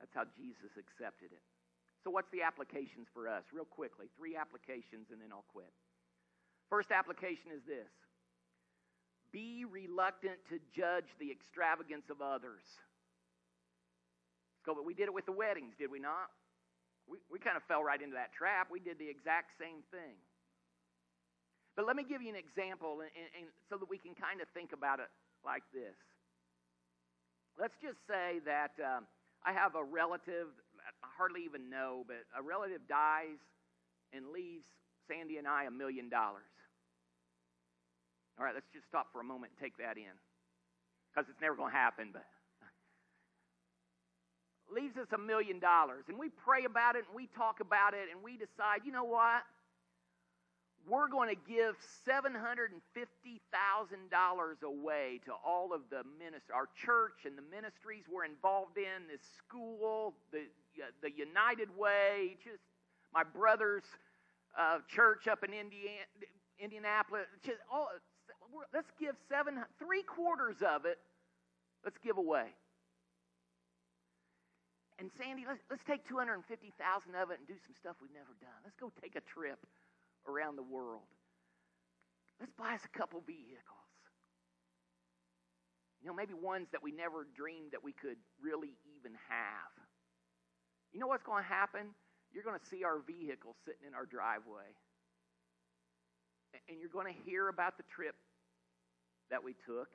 That's 0.00 0.12
how 0.12 0.28
Jesus 0.36 0.76
accepted 0.76 1.32
it. 1.32 1.44
So, 2.04 2.10
what's 2.10 2.30
the 2.30 2.42
applications 2.42 3.06
for 3.14 3.28
us? 3.28 3.44
Real 3.52 3.64
quickly, 3.64 4.06
three 4.18 4.34
applications, 4.34 5.14
and 5.14 5.22
then 5.22 5.30
I'll 5.30 5.46
quit. 5.52 5.70
First 6.68 6.90
application 6.90 7.54
is 7.54 7.62
this 7.62 7.90
be 9.32 9.64
reluctant 9.64 10.36
to 10.52 10.60
judge 10.76 11.08
the 11.18 11.32
extravagance 11.32 12.10
of 12.12 12.20
others. 12.20 12.64
Let's 14.52 14.64
go, 14.66 14.74
but 14.76 14.84
we 14.84 14.92
did 14.92 15.08
it 15.08 15.14
with 15.14 15.24
the 15.24 15.32
weddings, 15.32 15.72
did 15.78 15.90
we 15.90 15.98
not? 15.98 16.28
We, 17.08 17.18
we 17.32 17.40
kind 17.40 17.56
of 17.56 17.64
fell 17.64 17.82
right 17.82 18.00
into 18.00 18.14
that 18.14 18.36
trap. 18.36 18.68
We 18.70 18.78
did 18.78 19.00
the 19.00 19.08
exact 19.08 19.56
same 19.58 19.82
thing. 19.90 20.20
But 21.74 21.88
let 21.88 21.96
me 21.96 22.04
give 22.04 22.20
you 22.20 22.28
an 22.28 22.36
example 22.36 23.00
and, 23.00 23.10
and, 23.16 23.28
and 23.32 23.46
so 23.72 23.80
that 23.80 23.88
we 23.88 23.96
can 23.96 24.12
kind 24.12 24.44
of 24.44 24.46
think 24.52 24.76
about 24.76 25.00
it 25.00 25.08
like 25.40 25.64
this. 25.72 25.96
Let's 27.58 27.74
just 27.80 27.98
say 28.04 28.44
that 28.44 28.76
um, 28.80 29.08
I 29.44 29.52
have 29.56 29.74
a 29.74 29.82
relative 29.82 30.52
hardly 31.16 31.44
even 31.44 31.70
know, 31.70 32.04
but 32.06 32.24
a 32.36 32.42
relative 32.42 32.82
dies 32.88 33.40
and 34.12 34.32
leaves 34.32 34.64
Sandy 35.08 35.36
and 35.38 35.46
I 35.48 35.64
a 35.64 35.70
million 35.70 36.08
dollars. 36.08 36.48
All 38.38 38.44
right, 38.44 38.54
let's 38.54 38.68
just 38.72 38.88
stop 38.88 39.12
for 39.12 39.20
a 39.20 39.26
moment 39.26 39.52
and 39.54 39.58
take 39.60 39.76
that 39.76 39.96
in 39.96 40.14
because 41.12 41.28
it's 41.28 41.40
never 41.40 41.54
going 41.54 41.70
to 41.70 41.76
happen, 41.76 42.10
but 42.12 42.24
leaves 44.72 44.96
us 44.96 45.06
a 45.12 45.20
million 45.20 45.60
dollars. 45.60 46.08
And 46.08 46.16
we 46.18 46.32
pray 46.32 46.64
about 46.64 46.96
it 46.96 47.04
and 47.04 47.14
we 47.14 47.28
talk 47.36 47.60
about 47.60 47.92
it 47.92 48.08
and 48.08 48.24
we 48.24 48.40
decide, 48.40 48.88
you 48.88 48.92
know 48.92 49.04
what? 49.04 49.44
We're 50.88 51.08
going 51.08 51.28
to 51.28 51.36
give 51.48 51.76
$750,000 52.08 54.62
away 54.62 55.20
to 55.24 55.32
all 55.46 55.72
of 55.72 55.82
the 55.90 56.02
ministry, 56.18 56.52
our 56.54 56.68
church 56.74 57.24
and 57.24 57.38
the 57.38 57.42
ministries 57.42 58.02
we're 58.10 58.24
involved 58.24 58.78
in, 58.78 59.06
this 59.10 59.20
school, 59.38 60.14
the, 60.32 60.48
the 61.02 61.12
United 61.14 61.68
Way, 61.76 62.36
just 62.42 62.64
my 63.14 63.22
brother's 63.22 63.84
uh, 64.58 64.78
church 64.88 65.28
up 65.28 65.44
in 65.44 65.52
Indiana, 65.52 66.04
Indianapolis. 66.58 67.28
Just 67.44 67.60
all, 67.70 67.88
let's 68.74 68.90
give 68.98 69.14
seven, 69.28 69.62
three 69.78 70.02
quarters 70.02 70.62
of 70.66 70.84
it, 70.84 70.98
let's 71.84 71.98
give 72.02 72.18
away. 72.18 72.56
And 74.98 75.10
Sandy, 75.18 75.44
let's, 75.46 75.62
let's 75.70 75.82
take 75.82 76.06
250,000 76.06 77.14
of 77.16 77.30
it 77.30 77.38
and 77.38 77.48
do 77.48 77.54
some 77.66 77.74
stuff 77.74 77.96
we've 78.02 78.14
never 78.14 78.36
done. 78.38 78.54
Let's 78.62 78.76
go 78.78 78.92
take 79.02 79.16
a 79.16 79.22
trip 79.26 79.58
around 80.28 80.56
the 80.56 80.62
world. 80.62 81.08
Let's 82.40 82.52
buy 82.58 82.74
us 82.74 82.82
a 82.84 82.98
couple 82.98 83.22
vehicles. 83.26 83.78
You 86.02 86.08
know, 86.08 86.14
maybe 86.14 86.34
ones 86.34 86.66
that 86.72 86.82
we 86.82 86.90
never 86.90 87.26
dreamed 87.36 87.70
that 87.72 87.84
we 87.84 87.92
could 87.92 88.18
really 88.42 88.74
even 88.98 89.12
have. 89.30 89.72
You 90.92 90.98
know 90.98 91.06
what's 91.06 91.22
going 91.22 91.44
to 91.44 91.48
happen? 91.48 91.94
You're 92.32 92.42
going 92.42 92.58
to 92.58 92.66
see 92.66 92.82
our 92.82 92.98
vehicle 92.98 93.54
sitting 93.64 93.86
in 93.86 93.94
our 93.94 94.06
driveway. 94.06 94.66
And 96.68 96.80
you're 96.80 96.90
going 96.92 97.06
to 97.06 97.18
hear 97.24 97.48
about 97.48 97.76
the 97.76 97.84
trip 97.94 98.16
that 99.30 99.44
we 99.44 99.54
took. 99.64 99.88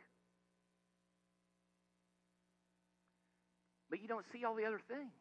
But 3.89 4.01
you 4.01 4.07
don't 4.07 4.25
see 4.31 4.43
all 4.43 4.55
the 4.55 4.65
other 4.65 4.81
things. 4.87 5.11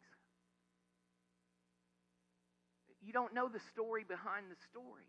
You 3.07 3.15
don't 3.15 3.33
know 3.33 3.47
the 3.47 3.63
story 3.71 4.03
behind 4.03 4.51
the 4.51 4.59
story. 4.67 5.07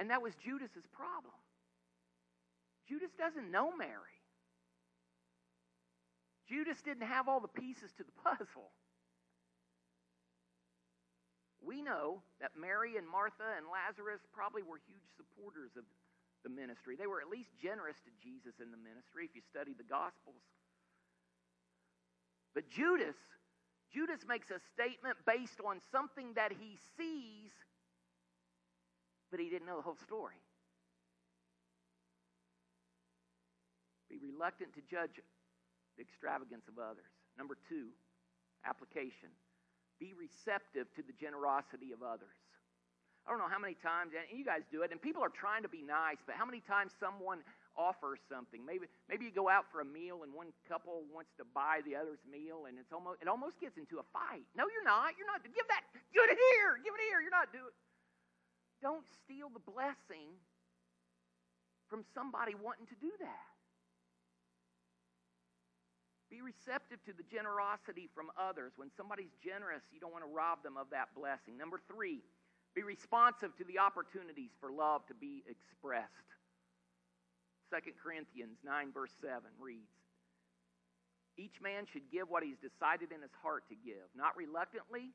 And 0.00 0.08
that 0.08 0.22
was 0.24 0.32
Judas's 0.40 0.88
problem. 0.88 1.36
Judas 2.88 3.12
doesn't 3.20 3.52
know 3.52 3.76
Mary. 3.76 4.16
Judas 6.48 6.80
didn't 6.80 7.06
have 7.06 7.28
all 7.28 7.40
the 7.40 7.52
pieces 7.52 7.92
to 8.00 8.04
the 8.08 8.16
puzzle. 8.24 8.72
We 11.60 11.84
know 11.84 12.24
that 12.40 12.56
Mary 12.56 12.96
and 12.96 13.04
Martha 13.04 13.44
and 13.60 13.68
Lazarus 13.68 14.20
probably 14.32 14.64
were 14.64 14.80
huge 14.88 15.08
supporters 15.20 15.76
of 15.76 15.84
the 16.40 16.48
ministry. 16.48 16.96
They 16.96 17.08
were 17.08 17.20
at 17.20 17.28
least 17.28 17.52
generous 17.60 17.96
to 18.04 18.12
Jesus 18.24 18.56
in 18.64 18.72
the 18.72 18.80
ministry 18.80 19.28
if 19.28 19.36
you 19.36 19.44
study 19.52 19.76
the 19.76 19.84
Gospels. 19.84 20.40
But 22.56 22.68
Judas 22.72 23.16
Judas 23.94 24.26
makes 24.26 24.50
a 24.50 24.58
statement 24.74 25.14
based 25.22 25.62
on 25.62 25.78
something 25.94 26.34
that 26.34 26.50
he 26.50 26.74
sees, 26.98 27.54
but 29.30 29.38
he 29.38 29.48
didn't 29.48 29.70
know 29.70 29.76
the 29.76 29.86
whole 29.86 30.02
story. 30.02 30.42
Be 34.10 34.18
reluctant 34.18 34.74
to 34.74 34.82
judge 34.90 35.22
the 35.94 36.02
extravagance 36.02 36.66
of 36.66 36.82
others. 36.82 37.06
Number 37.38 37.54
two, 37.70 37.94
application. 38.66 39.30
Be 40.02 40.10
receptive 40.18 40.90
to 40.98 41.02
the 41.06 41.14
generosity 41.14 41.94
of 41.94 42.02
others. 42.02 42.34
I 43.26 43.30
don't 43.30 43.38
know 43.38 43.48
how 43.48 43.62
many 43.62 43.78
times, 43.78 44.12
and 44.12 44.26
you 44.36 44.44
guys 44.44 44.66
do 44.74 44.82
it, 44.82 44.90
and 44.90 45.00
people 45.00 45.22
are 45.22 45.32
trying 45.32 45.62
to 45.62 45.70
be 45.70 45.80
nice, 45.80 46.18
but 46.26 46.34
how 46.34 46.44
many 46.44 46.60
times 46.60 46.92
someone 46.98 47.40
offer 47.76 48.16
something. 48.30 48.64
Maybe 48.64 48.86
maybe 49.08 49.26
you 49.26 49.34
go 49.34 49.48
out 49.48 49.66
for 49.70 49.80
a 49.80 49.84
meal 49.84 50.22
and 50.22 50.32
one 50.32 50.50
couple 50.66 51.04
wants 51.12 51.34
to 51.38 51.44
buy 51.44 51.82
the 51.84 51.94
other's 51.94 52.22
meal 52.26 52.66
and 52.66 52.78
it's 52.78 52.92
almost 52.92 53.22
it 53.22 53.28
almost 53.28 53.60
gets 53.60 53.76
into 53.76 53.98
a 53.98 54.06
fight. 54.14 54.46
No, 54.56 54.64
you're 54.70 54.86
not. 54.86 55.14
You're 55.18 55.28
not. 55.28 55.42
Give 55.42 55.68
that. 55.68 55.82
Give 56.14 56.24
it 56.24 56.38
here. 56.38 56.78
Give 56.82 56.94
it 56.94 57.02
here. 57.10 57.20
You're 57.20 57.34
not 57.34 57.50
doing. 57.52 57.74
don't 58.82 59.06
steal 59.24 59.50
the 59.50 59.62
blessing 59.62 60.34
from 61.88 62.04
somebody 62.14 62.54
wanting 62.54 62.86
to 62.86 62.98
do 63.00 63.12
that. 63.20 63.54
Be 66.30 66.42
receptive 66.42 66.98
to 67.06 67.12
the 67.14 67.22
generosity 67.30 68.10
from 68.10 68.34
others. 68.34 68.72
When 68.74 68.90
somebody's 68.96 69.30
generous, 69.38 69.86
you 69.92 70.00
don't 70.00 70.10
want 70.10 70.24
to 70.24 70.32
rob 70.34 70.66
them 70.66 70.76
of 70.76 70.90
that 70.90 71.14
blessing. 71.14 71.54
Number 71.56 71.78
three, 71.86 72.26
be 72.74 72.82
responsive 72.82 73.54
to 73.56 73.64
the 73.64 73.78
opportunities 73.78 74.50
for 74.58 74.72
love 74.72 75.06
to 75.06 75.14
be 75.14 75.44
expressed. 75.46 76.34
2 77.70 77.92
Corinthians 78.02 78.58
9, 78.64 78.92
verse 78.92 79.12
7 79.20 79.40
reads 79.60 79.92
Each 81.36 81.56
man 81.62 81.86
should 81.90 82.10
give 82.12 82.28
what 82.28 82.42
he's 82.42 82.60
decided 82.60 83.12
in 83.12 83.22
his 83.22 83.34
heart 83.42 83.64
to 83.68 83.76
give, 83.76 84.04
not 84.16 84.36
reluctantly, 84.36 85.12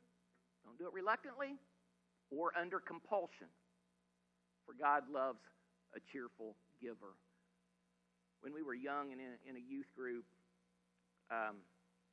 don't 0.66 0.78
do 0.78 0.88
it 0.88 0.93
reluctantly, 0.93 1.56
or 2.32 2.54
under 2.58 2.80
compulsion. 2.80 3.50
For 4.66 4.78
God 4.78 5.10
loves 5.10 5.41
a 5.95 6.00
cheerful 6.14 6.54
giver. 6.82 7.18
When 8.41 8.54
we 8.54 8.62
were 8.62 8.78
young 8.78 9.12
and 9.12 9.20
in, 9.20 9.34
in 9.50 9.56
a 9.58 9.64
youth 9.64 9.89
group, 9.97 10.26
um, 11.32 11.62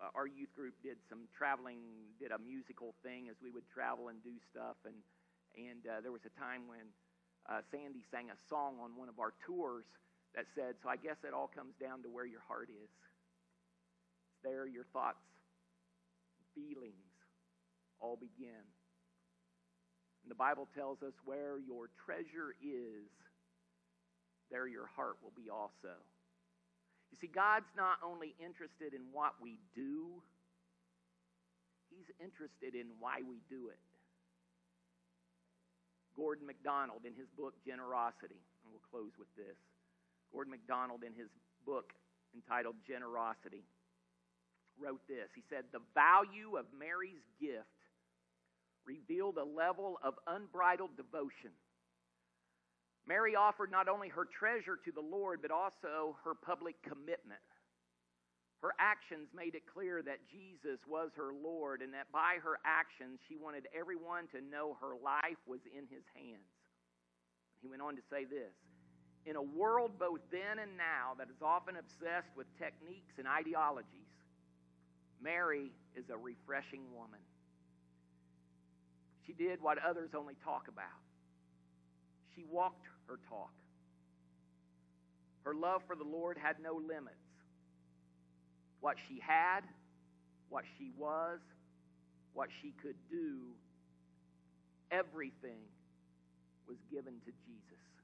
uh, 0.00 0.12
our 0.12 0.26
youth 0.26 0.52
group 0.52 0.74
did 0.82 0.96
some 1.08 1.28
traveling, 1.32 1.80
did 2.20 2.32
a 2.32 2.40
musical 2.40 2.92
thing 3.00 3.28
as 3.28 3.36
we 3.40 3.48
would 3.48 3.64
travel 3.68 4.08
and 4.08 4.20
do 4.24 4.32
stuff. 4.52 4.76
And, 4.84 4.96
and 5.56 5.80
uh, 5.84 6.00
there 6.00 6.12
was 6.12 6.24
a 6.28 6.34
time 6.36 6.68
when 6.68 6.84
uh, 7.48 7.64
Sandy 7.70 8.04
sang 8.10 8.28
a 8.28 8.38
song 8.48 8.76
on 8.82 8.92
one 8.96 9.08
of 9.08 9.20
our 9.20 9.32
tours 9.44 9.86
that 10.36 10.44
said, 10.54 10.76
So 10.84 10.88
I 10.88 10.96
guess 10.96 11.16
it 11.24 11.32
all 11.32 11.50
comes 11.50 11.74
down 11.80 12.04
to 12.04 12.08
where 12.08 12.28
your 12.28 12.44
heart 12.46 12.68
is. 12.68 12.92
It's 14.30 14.40
there 14.44 14.68
your 14.68 14.84
thoughts, 14.92 15.24
feelings 16.54 17.10
all 17.98 18.16
begin. 18.16 18.64
And 20.22 20.28
the 20.28 20.38
Bible 20.38 20.68
tells 20.76 21.02
us 21.02 21.16
where 21.24 21.58
your 21.58 21.88
treasure 22.04 22.52
is, 22.60 23.08
there 24.50 24.68
your 24.68 24.86
heart 24.94 25.16
will 25.24 25.34
be 25.34 25.50
also. 25.50 25.96
You 27.10 27.16
see, 27.18 27.30
God's 27.32 27.70
not 27.76 27.98
only 28.04 28.34
interested 28.38 28.92
in 28.92 29.08
what 29.10 29.34
we 29.40 29.58
do, 29.74 30.20
He's 31.88 32.10
interested 32.20 32.76
in 32.76 32.92
why 33.00 33.24
we 33.24 33.40
do 33.48 33.72
it. 33.72 33.80
Gordon 36.16 36.44
MacDonald, 36.44 37.04
in 37.04 37.12
his 37.14 37.28
book 37.36 37.54
Generosity, 37.64 38.40
and 38.64 38.66
we'll 38.68 38.84
close 38.88 39.12
with 39.20 39.28
this. 39.36 39.56
Gordon 40.32 40.50
MacDonald, 40.50 41.02
in 41.04 41.14
his 41.14 41.28
book 41.64 41.92
entitled 42.34 42.76
Generosity, 42.86 43.64
wrote 44.78 45.00
this. 45.08 45.28
He 45.34 45.42
said, 45.48 45.64
The 45.72 45.84
value 45.94 46.56
of 46.56 46.66
Mary's 46.76 47.24
gift 47.40 47.66
revealed 48.84 49.38
a 49.38 49.44
level 49.44 49.98
of 50.04 50.14
unbridled 50.26 50.96
devotion 50.96 51.52
Mary 53.06 53.38
offered 53.38 53.70
not 53.70 53.88
only 53.88 54.08
her 54.10 54.26
treasure 54.26 54.78
to 54.84 54.90
the 54.90 55.00
Lord, 55.00 55.38
but 55.40 55.54
also 55.54 56.18
her 56.26 56.34
public 56.34 56.74
commitment. 56.82 57.42
Her 58.62 58.74
actions 58.82 59.30
made 59.30 59.54
it 59.54 59.62
clear 59.70 60.02
that 60.02 60.26
Jesus 60.26 60.82
was 60.88 61.14
her 61.14 61.30
Lord 61.30 61.82
and 61.82 61.94
that 61.94 62.10
by 62.10 62.42
her 62.42 62.58
actions 62.66 63.22
she 63.28 63.38
wanted 63.38 63.70
everyone 63.70 64.26
to 64.34 64.42
know 64.42 64.76
her 64.82 64.98
life 64.98 65.38
was 65.46 65.62
in 65.70 65.86
his 65.86 66.02
hands. 66.18 66.50
He 67.62 67.68
went 67.70 67.82
on 67.82 67.94
to 67.94 68.02
say 68.10 68.26
this 68.26 68.50
In 69.26 69.34
a 69.34 69.42
world 69.42 69.98
both 69.98 70.20
then 70.30 70.62
and 70.62 70.76
now 70.78 71.18
that 71.18 71.28
is 71.28 71.42
often 71.42 71.74
obsessed 71.76 72.30
with 72.36 72.46
techniques 72.58 73.18
and 73.18 73.26
ideologies, 73.26 74.06
Mary 75.20 75.72
is 75.96 76.04
a 76.10 76.16
refreshing 76.16 76.82
woman. 76.94 77.18
She 79.26 79.32
did 79.32 79.60
what 79.60 79.78
others 79.82 80.10
only 80.16 80.34
talk 80.44 80.68
about. 80.68 81.02
She 82.36 82.44
walked 82.48 82.86
her 83.08 83.18
talk. 83.28 83.50
Her 85.42 85.54
love 85.54 85.82
for 85.86 85.96
the 85.96 86.04
Lord 86.04 86.38
had 86.38 86.56
no 86.62 86.74
limits. 86.74 87.16
What 88.80 88.96
she 89.08 89.20
had, 89.20 89.62
what 90.48 90.64
she 90.78 90.90
was, 90.96 91.40
what 92.34 92.48
she 92.62 92.72
could 92.82 92.96
do, 93.10 93.40
everything 94.92 95.58
was 96.68 96.76
given 96.92 97.14
to 97.24 97.32
Jesus. 97.46 97.95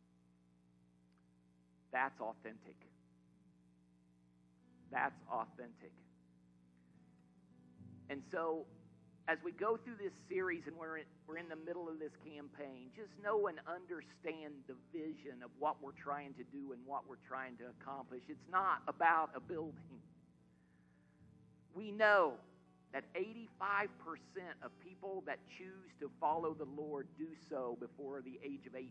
That's 1.93 2.19
authentic. 2.21 2.77
That's 4.91 5.21
authentic. 5.31 5.93
And 8.11 8.23
so 8.31 8.67
as 9.29 9.39
we 9.45 9.53
go 9.53 9.77
through 9.77 9.97
this 10.03 10.13
series 10.29 10.65
and 10.67 10.77
we're 10.77 10.99
in, 10.99 11.05
we're 11.29 11.39
in 11.39 11.49
the 11.49 11.57
middle 11.57 11.89
of 11.89 11.99
this 11.99 12.13
campaign, 12.25 12.91
just 12.97 13.13
know 13.23 13.47
and 13.47 13.59
understand 13.69 14.55
the 14.67 14.75
vision 14.93 15.43
of 15.45 15.51
what 15.59 15.77
we're 15.83 15.97
trying 15.97 16.35
to 16.35 16.45
do 16.53 16.73
and 16.73 16.81
what 16.85 17.09
we're 17.09 17.23
trying 17.29 17.57
to 17.59 17.65
accomplish. 17.81 18.23
It's 18.29 18.49
not 18.51 18.83
about 18.89 19.31
a 19.35 19.41
building. 19.41 20.01
We 21.75 21.91
know 21.93 22.35
that 22.93 23.05
85% 23.17 23.89
of 24.63 24.71
people 24.85 25.23
that 25.27 25.39
choose 25.57 25.93
to 26.01 26.11
follow 26.21 26.53
the 26.53 26.69
Lord 26.77 27.07
do 27.17 27.29
so 27.49 27.79
before 27.81 28.21
the 28.21 28.39
age 28.45 28.67
of 28.67 28.75
18. 28.75 28.91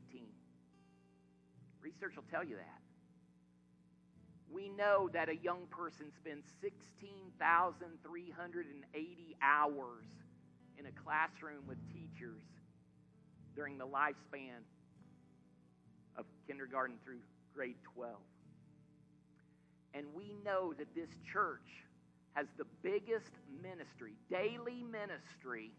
Research 1.81 2.15
will 2.15 2.25
tell 2.31 2.43
you 2.43 2.55
that 2.55 2.90
we 4.53 4.69
know 4.69 5.09
that 5.13 5.29
a 5.29 5.35
young 5.35 5.65
person 5.69 6.11
spends 6.17 6.45
16,380 6.61 9.37
hours 9.41 10.05
in 10.77 10.85
a 10.85 10.91
classroom 11.03 11.63
with 11.67 11.77
teachers 11.91 12.43
during 13.55 13.77
the 13.77 13.85
lifespan 13.85 14.63
of 16.17 16.25
kindergarten 16.47 16.95
through 17.03 17.19
grade 17.53 17.75
12. 17.95 18.15
And 19.93 20.05
we 20.13 20.35
know 20.45 20.73
that 20.73 20.93
this 20.95 21.09
church 21.31 21.85
has 22.33 22.47
the 22.57 22.65
biggest 22.81 23.31
ministry, 23.61 24.13
daily 24.29 24.83
ministry, 24.83 25.71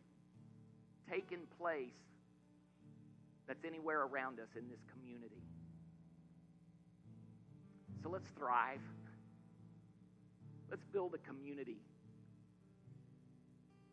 taking 1.10 1.40
place 1.58 1.94
that's 3.48 3.64
anywhere 3.64 4.02
around 4.02 4.38
us 4.38 4.48
in 4.56 4.68
this 4.68 4.80
community. 4.92 5.42
So 8.02 8.08
let's 8.08 8.28
thrive. 8.36 8.80
Let's 10.70 10.84
build 10.92 11.14
a 11.14 11.18
community 11.18 11.78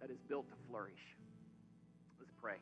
that 0.01 0.09
is 0.09 0.17
built 0.27 0.49
to 0.49 0.55
flourish. 0.67 1.15
Let's 2.19 2.31
pray. 2.41 2.55